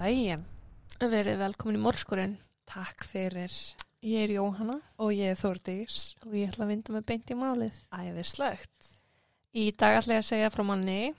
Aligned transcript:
daginn. 0.00 0.46
Verið 1.00 1.40
velkomin 1.40 1.76
í 1.76 1.82
morskurinn. 1.84 2.36
Takk 2.68 3.04
fyrir. 3.04 3.52
Ég 4.00 4.22
er 4.24 4.32
Jóhanna 4.32 4.78
Og 4.96 5.10
ég 5.12 5.34
er 5.34 5.36
Þórdís. 5.36 6.14
og 6.24 6.32
ég 6.32 6.48
ætla 6.48 6.64
að 6.64 6.70
vinda 6.72 6.92
með 6.94 7.06
beint 7.10 7.30
í 7.30 7.36
málið. 7.36 7.76
Æðislegt. 7.92 8.88
Í 9.52 9.70
dag 9.76 9.98
ætla 9.98 10.16
ég 10.16 10.22
að 10.22 10.30
segja 10.30 10.50
frá 10.50 10.62
manni 10.64 11.14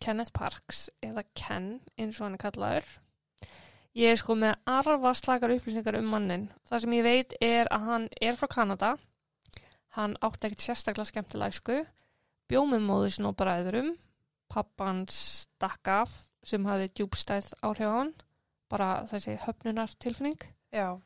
Kenneth 0.00 0.32
Parks 0.32 0.88
eða 1.02 1.24
Ken 1.34 1.80
eins 1.98 2.20
og 2.20 2.26
hann 2.26 2.34
er 2.38 2.44
kallaður. 2.44 2.86
Ég 3.96 4.12
er 4.12 4.16
sko 4.20 4.36
með 4.36 4.54
arfa 4.66 5.12
slakar 5.16 5.52
upplýsingar 5.52 5.98
um 5.98 6.08
mannin. 6.12 6.48
Það 6.68 6.80
sem 6.80 6.96
ég 6.96 7.04
veit 7.04 7.34
er 7.40 7.68
að 7.72 7.84
hann 7.90 8.08
er 8.20 8.36
frá 8.36 8.48
Kanada. 8.48 8.96
Hann 9.96 10.16
átti 10.20 10.48
ekkert 10.48 10.64
sérstaklega 10.64 11.10
skemmtilega 11.10 11.52
æsku. 11.52 11.86
Bjómið 12.48 12.84
móðu 12.88 13.12
sinna 13.12 13.32
og 13.32 13.36
bræðurum. 13.36 13.96
Pappans 14.48 15.16
stakk 15.44 15.88
af 15.88 16.12
sem 16.46 16.66
hafði 16.68 16.92
djúbstæð 16.94 17.52
áhrif 17.66 17.90
á 17.90 17.96
hann. 17.98 18.14
Bara 18.70 18.88
þessi 19.10 19.36
höfnunar 19.44 19.92
tilfinning. 20.02 20.38
Já. 20.74 20.96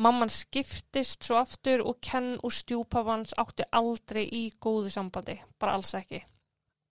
Mamman 0.00 0.30
skiptist 0.32 1.26
svo 1.26 1.40
aftur 1.40 1.82
og 1.84 1.98
Ken 2.04 2.36
og 2.40 2.54
stjúpapans 2.54 3.34
átti 3.40 3.66
aldrei 3.76 4.22
í 4.24 4.46
góðu 4.62 4.92
sambandi, 4.94 5.36
bara 5.58 5.74
alls 5.76 5.92
ekki. 5.98 6.22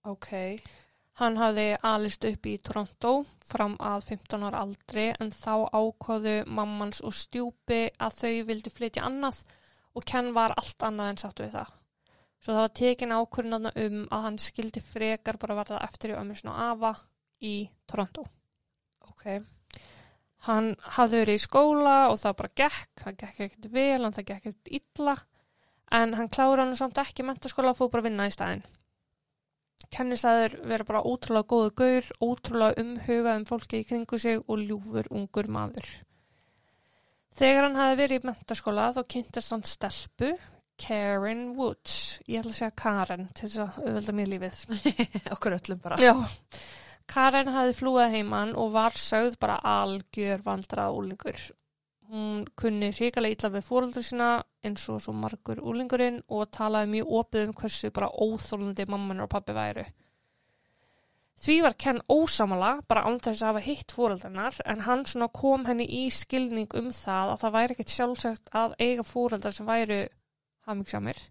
Ok. 0.06 0.30
Hann 1.20 1.36
hafði 1.36 1.74
alist 1.84 2.24
upp 2.24 2.46
í 2.48 2.54
Toronto 2.64 3.10
fram 3.44 3.74
að 3.82 4.06
15 4.12 4.46
ára 4.46 4.62
aldri 4.64 5.08
en 5.10 5.32
þá 5.34 5.66
ákvaðu 5.74 6.36
mammans 6.46 7.02
og 7.04 7.16
stjúpi 7.16 7.82
að 7.98 8.16
þau 8.22 8.46
vildi 8.52 8.72
flytja 8.72 9.04
annað 9.08 9.42
og 9.96 10.06
Ken 10.06 10.30
var 10.36 10.54
allt 10.56 10.86
annað 10.86 11.12
en 11.12 11.20
sáttu 11.24 11.44
við 11.44 11.58
það. 11.58 11.74
Svo 12.40 12.54
það 12.54 12.62
var 12.62 12.74
tekin 12.78 13.14
ákvörðunarna 13.16 13.72
um 13.84 13.96
að 14.08 14.26
hann 14.26 14.38
skildi 14.40 14.80
frekar 14.80 15.36
bara 15.40 15.58
verða 15.58 15.82
eftir 15.84 16.14
í 16.14 16.20
ömmusn 16.20 16.48
og 16.52 16.62
afa 16.70 16.94
í 17.44 17.54
Toronto. 17.88 18.24
Ok. 19.10 19.26
Hann 20.48 20.72
hafði 20.96 21.22
verið 21.24 21.36
í 21.36 21.44
skóla 21.44 21.94
og 22.08 22.18
það 22.20 22.36
bara 22.38 22.52
gekk, 22.62 22.90
það 23.02 23.16
gekk 23.22 23.40
ekkert 23.46 23.70
vel, 23.74 24.00
en 24.00 24.14
það 24.16 24.28
gekk 24.30 24.50
ekkert 24.50 24.74
illa, 24.80 25.16
en 26.00 26.14
hann 26.16 26.30
klára 26.32 26.64
hann 26.64 26.78
samt 26.78 27.00
ekki 27.02 27.26
mentaskóla 27.28 27.74
og 27.74 27.80
fóð 27.80 27.90
bara 27.96 28.06
vinna 28.08 28.28
í 28.30 28.32
staðinn. 28.34 28.62
Kennisæður 29.90 30.54
verið 30.68 30.88
bara 30.88 31.02
ótrúlega 31.08 31.48
góðu 31.50 31.74
gaur, 31.80 32.08
ótrúlega 32.20 32.84
umhugað 32.84 33.40
um 33.40 33.46
fólki 33.48 33.80
í 33.80 33.88
kringu 33.88 34.20
sig 34.20 34.40
og 34.40 34.62
ljúfur 34.62 35.08
ungur 35.10 35.48
maður. 35.52 35.88
Þegar 37.36 37.66
hann 37.66 37.78
hafði 37.78 38.00
verið 38.00 38.24
í 38.24 38.30
mentaskóla 38.30 38.90
þá 38.96 39.02
kynntist 39.12 39.54
hann 39.54 39.66
stelpu, 39.68 40.34
Karen 40.80 41.50
Woods, 41.58 42.20
ég 42.24 42.40
ætla 42.40 42.52
að 42.52 42.56
segja 42.56 42.76
Karen 42.80 43.26
til 43.36 43.48
þess 43.48 43.62
að 43.64 43.80
auðvelda 43.84 44.14
mér 44.16 44.30
lífið. 44.32 44.60
Okkur 45.34 45.56
öllum 45.58 45.82
bara. 45.82 45.98
Já, 46.00 46.14
Karen 47.10 47.48
hafði 47.50 47.72
flúið 47.74 48.12
heimann 48.14 48.52
og 48.54 48.74
var 48.76 48.94
sögð 48.94 49.38
bara 49.42 49.56
algjör 49.66 50.44
vandrað 50.46 50.98
úlingur. 50.98 51.40
Hún 52.10 52.44
kunni 52.58 52.90
hrikalega 52.94 53.36
illa 53.36 53.50
við 53.56 53.66
fóröldur 53.66 54.04
sína 54.06 54.28
eins 54.66 54.84
og 54.92 55.00
svo 55.02 55.14
margur 55.14 55.62
úlingurinn 55.62 56.20
og 56.28 56.50
talaði 56.54 56.92
mjög 56.92 57.16
opið 57.20 57.48
um 57.48 57.56
hversu 57.58 57.90
bara 57.94 58.10
óþólandi 58.14 58.86
mamman 58.90 59.24
og 59.24 59.30
pappi 59.32 59.56
væru. 59.56 59.84
Því 61.40 61.56
var 61.64 61.74
Ken 61.80 61.98
ósamala 62.12 62.70
bara 62.88 63.06
án 63.08 63.18
þess 63.24 63.42
að 63.42 63.48
hafa 63.48 63.64
hitt 63.64 63.94
fóröldarnar 63.96 64.58
en 64.68 64.82
hann 64.86 65.06
svona 65.08 65.30
kom 65.32 65.64
henni 65.66 65.86
í 65.88 66.02
skilning 66.12 66.68
um 66.76 66.90
það 66.92 67.32
að 67.34 67.42
það 67.42 67.54
væri 67.54 67.76
ekkert 67.76 67.94
sjálfsagt 67.94 68.52
að 68.62 68.74
eiga 68.78 69.06
fóröldar 69.08 69.56
sem 69.56 69.70
væru 69.70 70.02
hamingsamir 70.68 71.22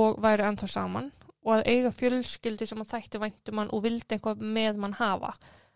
og 0.00 0.20
væru 0.22 0.46
ennþá 0.48 0.70
saman 0.70 1.10
og 1.44 1.58
að 1.58 1.66
eiga 1.68 1.92
fjölskyldi 1.92 2.66
sem 2.68 2.80
að 2.80 2.90
þætti 2.94 3.20
væntum 3.20 3.60
hann 3.60 3.72
og 3.76 3.84
vildi 3.84 4.16
eitthvað 4.16 4.42
með 4.56 4.80
mann 4.80 4.96
hafa. 4.96 5.34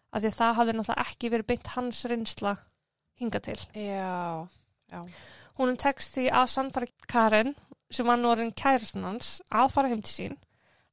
Af 0.08 0.22
því 0.22 0.30
að 0.30 0.38
það 0.38 0.58
hafði 0.58 0.74
náttúrulega 0.76 1.04
ekki 1.04 1.30
verið 1.34 1.48
beint 1.50 1.70
hans 1.74 2.04
reynsla 2.08 2.54
hinga 3.20 3.40
til. 3.44 3.58
Já. 3.76 4.48
Já. 4.88 5.00
Hún 5.58 5.76
tekst 5.76 6.14
því 6.16 6.28
að 6.32 6.52
sannfara 6.54 6.88
Karen, 7.10 7.56
sem 7.92 8.08
var 8.08 8.20
nú 8.20 8.30
orðin 8.32 8.54
kærastan 8.56 9.04
hans, 9.04 9.38
að 9.52 9.72
fara 9.74 9.90
heim 9.92 10.04
til 10.04 10.14
sín. 10.14 10.38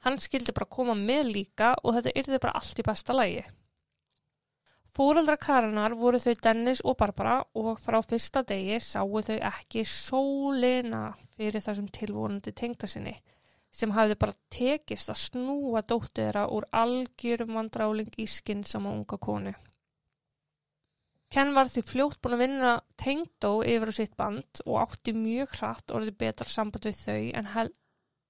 Hann 0.03 0.19
skildi 0.21 0.53
bara 0.55 0.67
koma 0.69 0.95
með 0.97 1.31
líka 1.31 1.75
og 1.83 1.95
þetta 1.95 2.15
yrði 2.19 2.41
bara 2.43 2.57
allt 2.59 2.81
í 2.81 2.85
besta 2.85 3.15
lægi. 3.15 3.45
Fóreldra 4.95 5.35
Karenar 5.39 5.95
voru 5.99 6.19
þau 6.23 6.35
Dennis 6.43 6.81
og 6.83 6.95
Barbara 6.99 7.39
og 7.59 7.79
frá 7.83 7.97
fyrsta 8.03 8.45
degi 8.47 8.77
sáu 8.83 9.23
þau 9.27 9.39
ekki 9.49 9.83
sólina 9.87 11.09
fyrir 11.35 11.63
þessum 11.63 11.89
tilvonandi 11.91 12.53
tengda 12.55 12.87
sinni 12.87 13.15
sem 13.75 13.93
hafði 13.95 14.17
bara 14.21 14.37
tekist 14.55 15.11
að 15.11 15.21
snúa 15.25 15.83
dóttu 15.83 16.21
þeirra 16.21 16.47
úr 16.55 16.67
algjörum 16.83 17.57
vandráling 17.59 18.11
í 18.21 18.27
skinn 18.31 18.63
sama 18.67 18.93
unga 18.95 19.19
konu. 19.21 19.55
Ken 21.35 21.51
var 21.55 21.67
því 21.67 21.81
fljótt 21.89 22.21
búin 22.23 22.37
að 22.37 22.43
vinna 22.45 22.73
tengdó 23.01 23.57
yfir 23.65 23.91
á 23.91 23.93
sitt 23.97 24.13
band 24.15 24.61
og 24.65 24.77
átti 24.85 25.11
mjög 25.17 25.57
hratt 25.57 25.91
orðið 25.91 26.19
betra 26.21 26.47
samband 26.47 26.87
við 26.87 27.01
þau 27.01 27.23
en 27.41 27.49
hel 27.55 27.69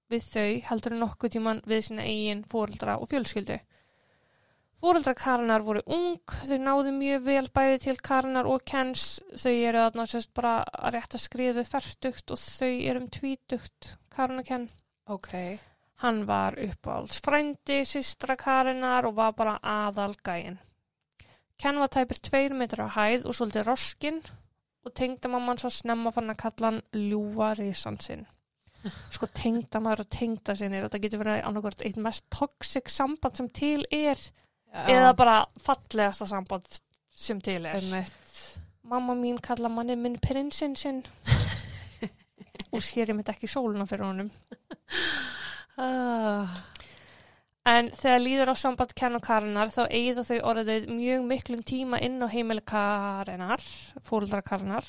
við 0.10 0.28
þau 0.32 0.52
heldur 0.70 0.96
nokkuð 0.98 1.34
tíman 1.36 1.62
við 1.70 1.84
sína 1.88 2.06
eigin 2.06 2.44
fóreldra 2.50 2.98
og 3.02 3.10
fjölskyldu. 3.12 3.60
Fóreldra 4.82 5.16
Karinar 5.18 5.64
voru 5.66 5.82
ung, 5.88 6.34
þau 6.46 6.58
náðu 6.62 6.92
mjög 6.98 7.22
vel 7.26 7.46
bæði 7.56 7.78
til 7.86 7.96
Karinar 8.10 8.50
og 8.50 8.66
Kens, 8.68 9.06
þau 9.34 9.54
eru 9.54 9.86
þarna 9.86 10.08
sérst 10.12 10.34
bara 10.36 10.56
að 10.66 10.98
rétt 10.98 11.16
að 11.16 11.24
skriða 11.24 11.56
við 11.60 11.72
færtugt 11.72 12.34
og 12.36 12.42
þau 12.42 12.74
eru 12.74 13.02
um 13.02 13.08
tvítugt, 13.18 13.96
Karin 14.14 14.42
og 14.44 14.50
Ken. 14.50 14.68
Ok. 15.06 15.60
Hann 16.04 16.26
var 16.28 16.58
uppáhalds 16.60 17.22
frændi, 17.24 17.86
systra 17.86 18.36
Karinar 18.36 19.06
og 19.08 19.16
var 19.16 19.36
bara 19.38 19.60
aðal 19.64 20.16
gæin. 20.26 20.58
Ken 21.58 21.80
var 21.80 21.88
tæpir 21.88 22.20
tveir 22.20 22.56
metrar 22.58 22.90
á 22.92 22.96
hæð 22.98 23.28
og 23.30 23.38
svolítið 23.38 23.68
roskinn 23.70 24.20
og 24.86 24.94
tengdamamman 24.94 25.62
svo 25.62 25.72
snemma 25.72 26.12
fann 26.12 26.34
að 26.34 26.42
kalla 26.42 26.72
hann 26.72 26.82
ljúfa 26.92 27.54
risan 27.60 28.00
sinn. 28.02 28.26
Sko 29.16 29.30
tengdamaður 29.34 30.04
og 30.04 30.10
tengda 30.18 30.56
sinni, 30.58 30.82
þetta 30.84 31.02
getur 31.06 31.24
verið 31.24 31.46
annarkvært 31.48 31.86
eitt 31.88 32.02
mest 32.02 32.26
toxic 32.34 32.92
samband 32.92 33.40
sem 33.40 33.50
til 33.50 33.86
er 33.92 34.20
eða 34.92 35.16
bara 35.16 35.38
fallegasta 35.64 36.28
samband 36.30 36.82
sem 37.16 37.40
til 37.42 37.66
er. 37.66 37.80
Emmett. 37.80 38.22
Mamma 38.86 39.16
mín 39.18 39.40
kalla 39.42 39.72
manni 39.72 39.96
minn 39.98 40.20
prinsinn 40.22 40.76
sinn 40.78 41.02
og 42.72 42.84
sér 42.84 43.12
ég 43.12 43.18
mitt 43.18 43.32
ekki 43.32 43.50
sóluna 43.50 43.88
fyrir 43.90 44.08
honum. 44.08 44.32
Ah. 45.76 46.54
En 47.68 47.90
þegar 47.98 48.22
líður 48.22 48.52
á 48.54 48.56
samband 48.62 48.92
Ken 48.96 49.18
og 49.18 49.24
Karinar 49.26 49.72
þá 49.74 49.88
eigða 49.90 50.24
þau 50.28 50.38
orðið 50.52 50.86
mjög 50.94 51.24
miklum 51.26 51.64
tíma 51.66 52.00
inn 52.06 52.22
á 52.22 52.30
heimili 52.30 52.62
Karinar, 52.62 53.64
fóruldra 54.06 54.44
Karinar. 54.46 54.86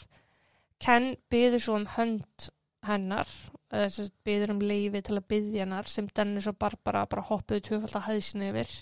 Ken 0.79 1.15
byður 1.33 1.65
svo 1.65 1.79
um 1.81 1.87
hönd 1.95 2.51
hennar, 2.87 3.31
að 3.73 3.99
byður 4.29 4.53
um 4.55 4.61
leifi 4.63 5.03
til 5.09 5.17
að 5.17 5.29
byðja 5.33 5.65
hennar 5.65 5.89
sem 5.91 6.11
Dennis 6.15 6.47
og 6.53 6.59
Barbara 6.61 7.07
bara 7.09 7.25
hoppuðu 7.31 7.65
tvöfald 7.65 7.97
að 7.97 8.07
hæðsinu 8.11 8.51
yfir 8.53 8.77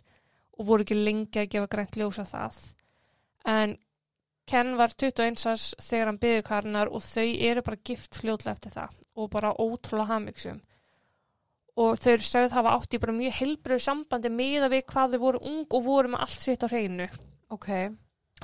og 0.59 0.69
voru 0.69 0.84
ekki 0.84 0.99
lengi 0.99 1.41
að 1.41 1.50
gefa 1.55 1.71
grænt 1.71 1.99
ljósa 1.99 2.27
það. 2.28 2.59
En 3.49 3.78
Ken 4.50 4.75
var 4.77 4.93
21 4.93 5.47
árs 5.49 5.71
þegar 5.81 6.10
hann 6.10 6.21
byður 6.21 6.47
Karinar 6.49 6.93
og 6.93 7.03
þau 7.05 7.28
eru 7.49 7.65
bara 7.65 7.84
gift 7.91 8.21
fljótlega 8.21 8.56
eftir 8.58 8.75
það 8.75 8.96
og 9.14 9.31
bara 9.32 9.55
ótrúlega 9.56 10.11
hamiksum 10.12 10.61
og 11.81 11.99
þau 11.99 12.11
eru 12.12 12.26
sögð 12.26 12.55
hafa 12.55 12.75
átt 12.79 12.94
í 12.94 13.00
bara 13.02 13.14
mjög 13.17 13.38
heilbröðu 13.41 13.82
sambandi 13.82 14.31
með 14.31 14.67
að 14.67 14.75
við 14.76 14.85
hvað 14.93 15.14
þau 15.14 15.23
voru 15.25 15.41
ung 15.50 15.64
og 15.79 15.87
voru 15.87 16.12
með 16.12 16.26
allt 16.26 16.44
sitt 16.44 16.62
á 16.62 16.69
hreinu. 16.70 17.08
Ok. 17.55 17.70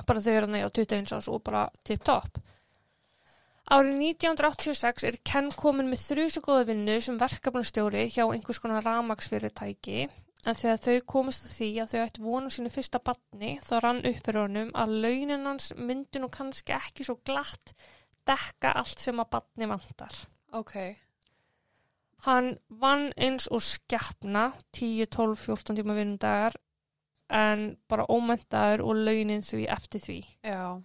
Bara 0.07 0.23
þau 0.23 0.31
eru 0.33 0.49
hann 0.49 0.67
á 0.67 0.71
21 0.71 1.13
árs 1.15 1.29
og 1.31 1.43
bara 1.45 1.61
tip-top. 1.87 2.41
Árið 3.71 4.01
1986 4.03 5.05
er 5.07 5.19
Ken 5.23 5.47
komin 5.55 5.87
með 5.87 6.03
þrjusu 6.09 6.43
góða 6.43 6.65
vinnu 6.73 6.97
sem 6.99 7.19
verkefnustjóri 7.19 8.09
hjá 8.11 8.25
einhvers 8.25 8.59
konar 8.59 8.83
ramagsfyrirtæki 8.83 10.09
en 10.47 10.57
þegar 10.57 10.81
þau 10.85 10.95
komast 11.13 11.45
að 11.45 11.53
því 11.57 11.69
að 11.83 11.91
þau 11.91 12.01
ætti 12.01 12.23
vonu 12.25 12.51
sínu 12.53 12.71
fyrsta 12.73 13.01
batni 13.05 13.51
þá 13.61 13.73
rann 13.83 14.01
upp 14.09 14.21
fyrir 14.25 14.41
honum 14.41 14.73
að 14.83 14.95
launin 15.05 15.47
hans 15.49 15.71
myndi 15.77 16.21
nú 16.21 16.31
kannski 16.33 16.75
ekki 16.77 17.05
svo 17.07 17.19
glatt 17.27 17.73
dekka 18.27 18.73
allt 18.81 19.01
sem 19.01 19.21
að 19.21 19.31
batni 19.35 19.69
vantar. 19.69 20.17
Ok. 20.57 20.75
Hann 22.25 22.51
vann 22.81 23.09
eins 23.17 23.47
og 23.49 23.63
skeppna 23.65 24.51
10, 24.77 25.07
12, 25.09 25.37
14 25.41 25.79
tíma 25.79 25.95
vinnundagar 25.97 26.57
en 27.31 27.71
bara 27.89 28.05
ómöndaður 28.11 28.83
og 28.85 28.99
launin 29.07 29.45
því 29.45 29.65
eftir 29.73 30.03
því. 30.03 30.19
Já. 30.45 30.81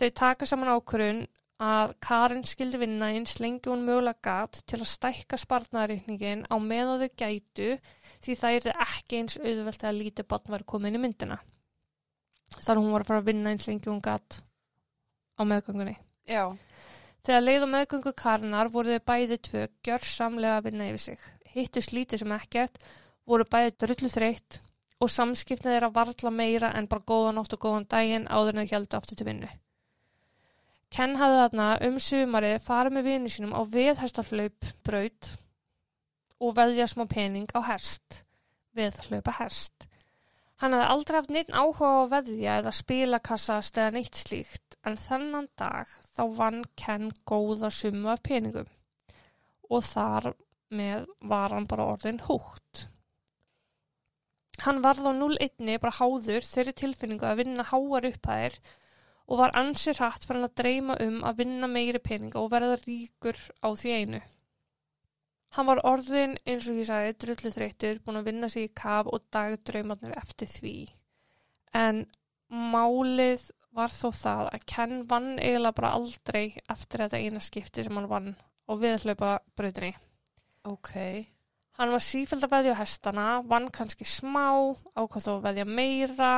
Þau 0.00 0.10
taka 0.16 0.46
saman 0.46 0.74
ákvörun 0.76 1.24
að 1.60 1.92
Karin 2.00 2.44
skildi 2.48 2.78
vinna 2.80 3.10
eins 3.12 3.36
lengi 3.40 3.68
hún 3.68 3.82
mögulega 3.84 4.22
gatt 4.24 4.62
til 4.64 4.78
að 4.80 4.88
stækka 4.94 5.36
spartnaðarreikningin 5.42 6.46
á 6.48 6.56
meðan 6.56 7.02
þau 7.02 7.10
gætu 7.20 7.68
því 8.24 8.36
það 8.40 8.56
er 8.56 8.84
ekki 8.86 9.20
eins 9.20 9.36
auðvelt 9.36 9.84
að 9.84 9.98
lítið 9.98 10.28
barn 10.30 10.54
var 10.54 10.64
komin 10.72 10.96
í 10.96 11.02
myndina. 11.02 11.36
Þannig 12.56 12.82
hún 12.86 12.94
var 12.96 13.04
að 13.04 13.10
fara 13.10 13.22
að 13.22 13.28
vinna 13.28 13.52
eins 13.52 13.68
lengi 13.68 13.92
hún 13.92 14.00
gatt 14.00 14.40
á 15.36 15.42
meðgöngunni. 15.44 15.98
Já. 16.30 16.48
Þegar 17.20 17.44
leið 17.44 17.66
og 17.66 17.72
meðgöngu 17.74 18.16
Karinar 18.16 18.72
voru 18.72 18.96
þau 18.96 19.06
bæði 19.12 19.40
tvö 19.44 19.68
gjörsamlega 19.84 20.56
að 20.56 20.66
vinna 20.70 20.88
yfir 20.88 21.04
sig. 21.04 21.30
Hittu 21.52 21.84
slítið 21.84 22.24
sem 22.24 22.36
ekkert, 22.40 22.80
voru 23.28 23.44
bæði 23.44 23.76
drullu 23.76 24.08
þreytt 24.08 24.62
og 25.00 25.12
samskipnið 25.12 25.74
þeirra 25.74 25.92
varla 25.92 26.32
meira 26.32 26.72
en 26.76 26.88
bara 26.88 27.04
góða 27.04 27.34
nótt 27.36 27.52
og 27.56 27.66
góðan 27.66 27.88
daginn 27.92 28.28
áður 28.28 28.56
en 28.56 28.64
þau 28.64 28.78
heldur 28.78 29.00
aftur 29.00 29.20
til 29.20 29.28
vinnu. 29.28 29.50
Ken 30.90 31.14
hafði 31.20 31.36
þarna 31.38 31.66
um 31.86 31.98
sumarið 32.02 32.56
farið 32.64 32.94
með 32.96 33.06
vini 33.06 33.30
sínum 33.30 33.54
á 33.54 33.62
viðhestaflaup 33.74 34.66
braut 34.86 35.28
og 36.42 36.56
veðja 36.56 36.88
smá 36.90 37.04
pening 37.10 37.46
á 37.54 37.60
herst, 37.68 38.24
viðhlaupa 38.74 39.36
herst. 39.38 39.86
Hann 40.60 40.74
hafði 40.74 40.88
aldrei 40.92 41.18
haft 41.20 41.32
neitt 41.36 41.54
áhuga 41.54 41.92
á 41.94 41.98
að 42.00 42.10
veðja 42.16 42.56
eða 42.60 42.74
spilakassast 42.80 43.78
eða 43.78 43.94
neitt 43.96 44.18
slíkt 44.18 44.76
en 44.84 44.98
þennan 44.98 45.48
dag 45.60 45.94
þá 46.10 46.22
vann 46.40 46.60
Ken 46.82 47.08
góða 47.28 47.70
summa 47.72 48.16
af 48.16 48.24
peningum 48.26 48.68
og 49.70 49.86
þar 49.86 50.32
með 50.74 51.06
var 51.30 51.54
hann 51.54 51.70
bara 51.70 51.86
orðin 51.94 52.22
húgt. 52.26 52.88
Hann 54.66 54.82
varð 54.84 55.06
á 55.06 55.12
0-1 55.14 55.78
bara 55.80 55.96
háður 56.02 56.44
þeirri 56.44 56.74
tilfinningu 56.82 57.30
að 57.30 57.44
vinna 57.44 57.64
háar 57.70 58.10
upphæðir 58.10 58.58
og 58.58 58.76
var 59.38 59.54
ansið 59.54 60.00
hratt 60.00 60.24
fyrir 60.26 60.40
hann 60.40 60.48
að 60.48 60.56
dreyma 60.58 60.96
um 61.04 61.20
að 61.28 61.42
vinna 61.44 61.68
meiri 61.70 62.00
peninga 62.02 62.40
og 62.40 62.50
verða 62.50 62.80
ríkur 62.82 63.38
á 63.62 63.68
því 63.78 63.92
einu. 64.00 64.20
Hann 65.54 65.66
var 65.66 65.80
orðin, 65.86 66.36
eins 66.46 66.66
og 66.70 66.78
ég 66.78 66.86
sagði, 66.86 67.14
drullu 67.22 67.50
þreytur, 67.54 68.00
búin 68.02 68.20
að 68.20 68.28
vinna 68.30 68.50
sig 68.50 68.68
í 68.68 68.74
kaf 68.80 69.08
og 69.10 69.24
dagdraumarnir 69.34 70.14
eftir 70.18 70.50
því. 70.50 70.74
En 71.74 72.04
málið 72.50 73.48
var 73.74 73.90
þó 73.94 74.10
það 74.14 74.44
að 74.50 74.64
Ken 74.72 74.94
vann 75.10 75.32
eiginlega 75.38 75.76
bara 75.78 75.92
aldrei 75.98 76.44
eftir 76.70 77.04
þetta 77.04 77.18
eina 77.22 77.42
skipti 77.42 77.84
sem 77.86 77.98
hann 77.98 78.10
vann 78.10 78.32
og 78.70 78.80
viðhlaupa 78.82 79.36
bröðinni. 79.58 79.92
Ok. 80.70 80.94
Hann 81.78 81.94
var 81.94 82.02
sífæld 82.04 82.44
að 82.44 82.54
veðja 82.54 82.78
hestana, 82.78 83.28
vann 83.46 83.70
kannski 83.74 84.06
smá, 84.06 84.74
ákvað 84.98 85.26
þó 85.26 85.30
að 85.36 85.46
veðja 85.48 85.66
meira, 85.66 86.32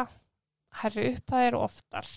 herri 0.82 1.08
upphæðir 1.16 1.56
og 1.58 1.66
oftar. 1.66 2.08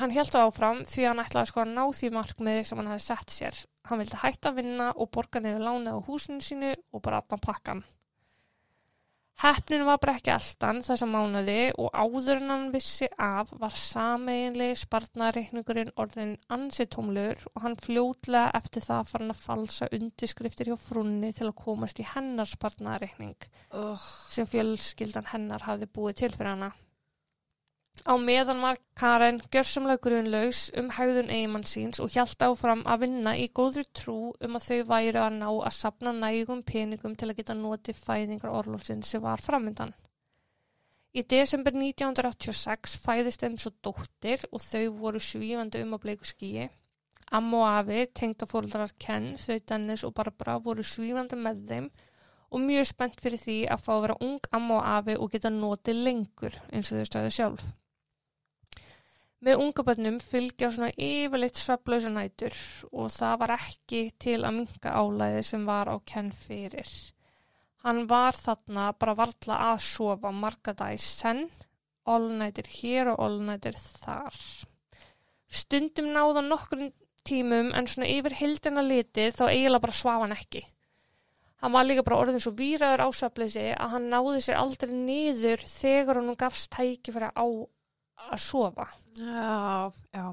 Hann 0.00 0.14
held 0.16 0.32
það 0.32 0.46
áfram 0.48 0.82
því 0.88 1.06
hann 1.10 1.20
ætlaði 1.20 1.50
sko 1.50 1.60
að 1.60 1.72
ná 1.76 1.82
því 1.92 2.08
markmiði 2.14 2.66
sem 2.66 2.78
hann 2.80 2.90
hefði 2.94 3.06
sett 3.06 3.34
sér. 3.34 3.62
Hann 3.90 4.00
vildi 4.00 4.20
hætta 4.22 4.48
að 4.48 4.60
vinna 4.62 4.90
og 4.96 5.10
borga 5.12 5.42
nefnir 5.44 5.66
lánið 5.66 5.98
á 6.00 6.06
húsinu 6.06 6.44
sínu 6.44 6.70
og 6.94 7.02
bara 7.04 7.20
allan 7.20 7.42
pakkan. 7.44 7.82
Heppninu 9.40 9.86
var 9.88 9.96
bara 10.02 10.18
ekki 10.18 10.32
alltan 10.34 10.82
þessa 10.84 11.06
mánuði 11.08 11.70
og 11.80 11.94
áður 11.96 12.42
en 12.42 12.50
hann 12.52 12.66
vissi 12.74 13.06
af 13.24 13.54
var 13.62 13.72
sameiginlega 13.72 14.76
spartnareikningurinn 14.82 15.94
orðin 16.00 16.34
ansitómlur 16.52 17.46
og 17.54 17.64
hann 17.64 17.78
fljótlega 17.80 18.50
eftir 18.58 18.84
það 18.84 19.08
farin 19.14 19.32
að 19.32 19.40
falsa 19.46 19.88
undirskriftir 19.96 20.68
hjá 20.68 20.76
frunni 20.80 21.32
til 21.36 21.48
að 21.48 21.56
komast 21.62 22.02
í 22.04 22.08
hennar 22.12 22.52
spartnareikning 22.52 23.48
Ugh. 23.72 24.04
sem 24.28 24.48
fjölskyldan 24.48 25.32
hennar 25.32 25.64
hafði 25.64 25.88
búið 25.88 26.20
til 26.20 26.32
fyrir 26.36 26.52
hana. 26.52 26.72
Á 28.08 28.16
meðan 28.16 28.62
var 28.64 28.78
Karen 28.96 29.38
gjörsamlega 29.52 30.00
grunlaus 30.06 30.60
um 30.80 30.86
hægðun 30.96 31.28
eigimann 31.28 31.66
síns 31.68 32.00
og 32.00 32.12
hjælt 32.14 32.40
áfram 32.46 32.84
að 32.88 33.02
vinna 33.04 33.34
í 33.36 33.48
góðri 33.52 33.84
trú 33.92 34.14
um 34.40 34.56
að 34.56 34.66
þau 34.68 34.86
væri 34.88 35.20
að 35.20 35.34
ná 35.36 35.48
að 35.50 35.74
sapna 35.76 36.12
nægum 36.16 36.62
peningum 36.64 37.16
til 37.16 37.28
að 37.28 37.40
geta 37.42 37.56
notið 37.58 38.00
fæðingar 38.00 38.54
orlófsinn 38.56 39.02
sem 39.04 39.20
var 39.20 39.42
framöndan. 39.44 39.92
Í 41.12 41.24
desember 41.26 41.74
1986 41.76 42.94
fæðist 43.04 43.44
þeim 43.44 43.58
svo 43.58 43.72
dóttir 43.84 44.46
og 44.50 44.62
þau 44.64 44.84
voru 45.02 45.20
svífandi 45.20 45.82
um 45.84 45.96
að 45.96 46.04
bleiku 46.06 46.28
skíi. 46.30 46.68
Amma 47.36 47.58
og 47.60 47.66
afi, 47.72 48.06
tengdafóldrar 48.16 48.94
Ken, 48.98 49.34
þau 49.38 49.58
Dennis 49.66 50.06
og 50.06 50.14
Barbara 50.14 50.56
voru 50.62 50.86
svífandi 50.86 51.36
með 51.36 51.66
þeim 51.68 51.90
og 52.50 52.64
mjög 52.64 52.88
spennt 52.90 53.20
fyrir 53.22 53.42
því 53.42 53.58
að 53.70 53.84
fá 53.84 53.92
að 53.96 54.00
vera 54.06 54.18
ung 54.24 54.48
amma 54.56 54.78
og 54.80 54.88
afi 54.94 55.18
og 55.18 55.30
geta 55.34 55.52
notið 55.52 56.02
lengur 56.08 56.56
eins 56.72 56.90
og 56.90 56.98
þau 57.02 57.10
stæði 57.10 57.36
sjálf. 57.36 57.68
Með 59.40 59.62
ungabönnum 59.64 60.18
fylgja 60.20 60.68
svona 60.68 60.90
yfirleitt 61.00 61.56
sveflausa 61.56 62.10
nætur 62.12 62.56
og 62.90 63.06
það 63.14 63.38
var 63.40 63.52
ekki 63.54 64.00
til 64.20 64.36
að 64.44 64.56
minka 64.58 64.92
álæði 64.92 65.46
sem 65.48 65.62
var 65.64 65.88
á 65.88 65.96
kenn 66.12 66.28
fyrir. 66.36 66.90
Hann 67.80 68.02
var 68.10 68.36
þarna 68.36 68.90
bara 69.00 69.14
varla 69.16 69.56
að 69.70 69.78
sofa 69.86 70.34
marga 70.42 70.74
í 70.92 70.98
senn, 71.00 71.46
allnætir 72.04 72.68
hér 72.74 73.14
og 73.14 73.24
allnætir 73.30 73.80
þar. 73.80 74.36
Stundum 75.48 76.12
náða 76.12 76.44
nokkur 76.44 76.90
tímum 77.24 77.72
en 77.72 77.88
svona 77.88 78.12
yfir 78.12 78.36
hildina 78.42 78.84
litið 78.84 79.32
þá 79.40 79.44
eiginlega 79.48 79.84
bara 79.86 79.98
svaf 80.02 80.26
hann 80.26 80.36
ekki. 80.36 80.66
Hann 81.64 81.72
var 81.72 81.88
líka 81.88 82.04
bara 82.04 82.20
orðin 82.26 82.44
svo 82.44 82.52
výraður 82.60 83.08
ásafleysi 83.08 83.70
að 83.72 83.96
hann 83.96 84.12
náði 84.12 84.44
sér 84.44 84.60
aldrei 84.60 84.92
niður 84.92 85.64
þegar 85.64 86.20
hann 86.20 86.36
gafst 86.44 86.72
tæki 86.76 87.16
fyrir 87.16 87.32
á 87.32 87.48
að 88.28 88.42
sofa. 88.44 88.86
Já, 89.18 89.90
já. 90.14 90.24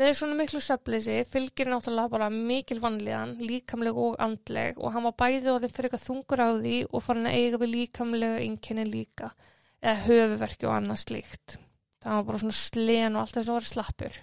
Með 0.00 0.12
svona 0.14 0.36
miklu 0.38 0.60
söfleysi 0.62 1.16
fylgir 1.26 1.66
náttúrulega 1.66 2.12
bara 2.12 2.28
mikil 2.30 2.78
vanlíðan, 2.82 3.32
líkamleg 3.42 3.96
og 3.98 4.20
andleg 4.22 4.78
og 4.78 4.92
hann 4.94 5.06
var 5.08 5.16
bæði 5.18 5.50
orðin 5.50 5.72
fyrir 5.74 5.88
eitthvað 5.88 6.04
þungur 6.04 6.42
á 6.46 6.48
því 6.60 6.76
og 6.86 7.02
farin 7.02 7.26
að 7.26 7.38
eiga 7.40 7.58
við 7.58 7.72
líkamlega 7.72 8.44
einkenni 8.44 8.84
líka 8.86 9.32
eða 9.82 9.96
höfuverki 10.04 10.68
og 10.68 10.76
annað 10.76 11.02
slíkt. 11.02 11.56
Það 12.00 12.16
var 12.16 12.28
bara 12.28 12.42
svona 12.44 12.58
slen 12.60 13.16
og 13.16 13.24
allt 13.24 13.34
þess 13.34 13.50
að 13.50 13.58
vera 13.58 13.70
slappur. 13.72 14.20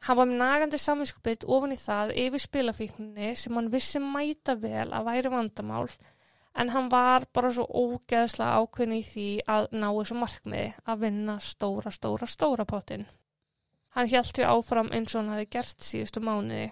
Hann 0.00 0.16
var 0.20 0.28
með 0.28 0.40
nagandi 0.40 0.80
saminskupið 0.80 1.48
ofan 1.56 1.74
í 1.74 1.80
það 1.80 2.14
yfir 2.26 2.44
spilafíkninni 2.44 3.32
sem 3.36 3.56
hann 3.56 3.72
vissi 3.72 4.00
mæta 4.00 4.54
vel 4.60 4.88
að 4.92 5.08
væri 5.08 5.32
vandamál 5.32 5.88
en 6.54 6.70
hann 6.74 6.90
var 6.90 7.26
bara 7.34 7.50
svo 7.54 7.64
ógeðslega 7.66 8.58
ákveðin 8.60 8.98
í 8.98 9.02
því 9.06 9.28
að 9.54 9.68
ná 9.76 9.88
þessu 9.88 10.18
markmiði 10.18 10.68
að 10.84 11.02
vinna 11.04 11.36
stóra, 11.44 11.92
stóra, 11.94 12.26
stóra 12.26 12.66
pottin. 12.66 13.06
Hann 13.94 14.10
hjælt 14.10 14.36
því 14.36 14.46
áfram 14.46 14.90
eins 14.94 15.14
og 15.14 15.22
hann 15.22 15.34
hafi 15.34 15.48
gert 15.56 15.86
síðustu 15.86 16.22
mánuði. 16.22 16.70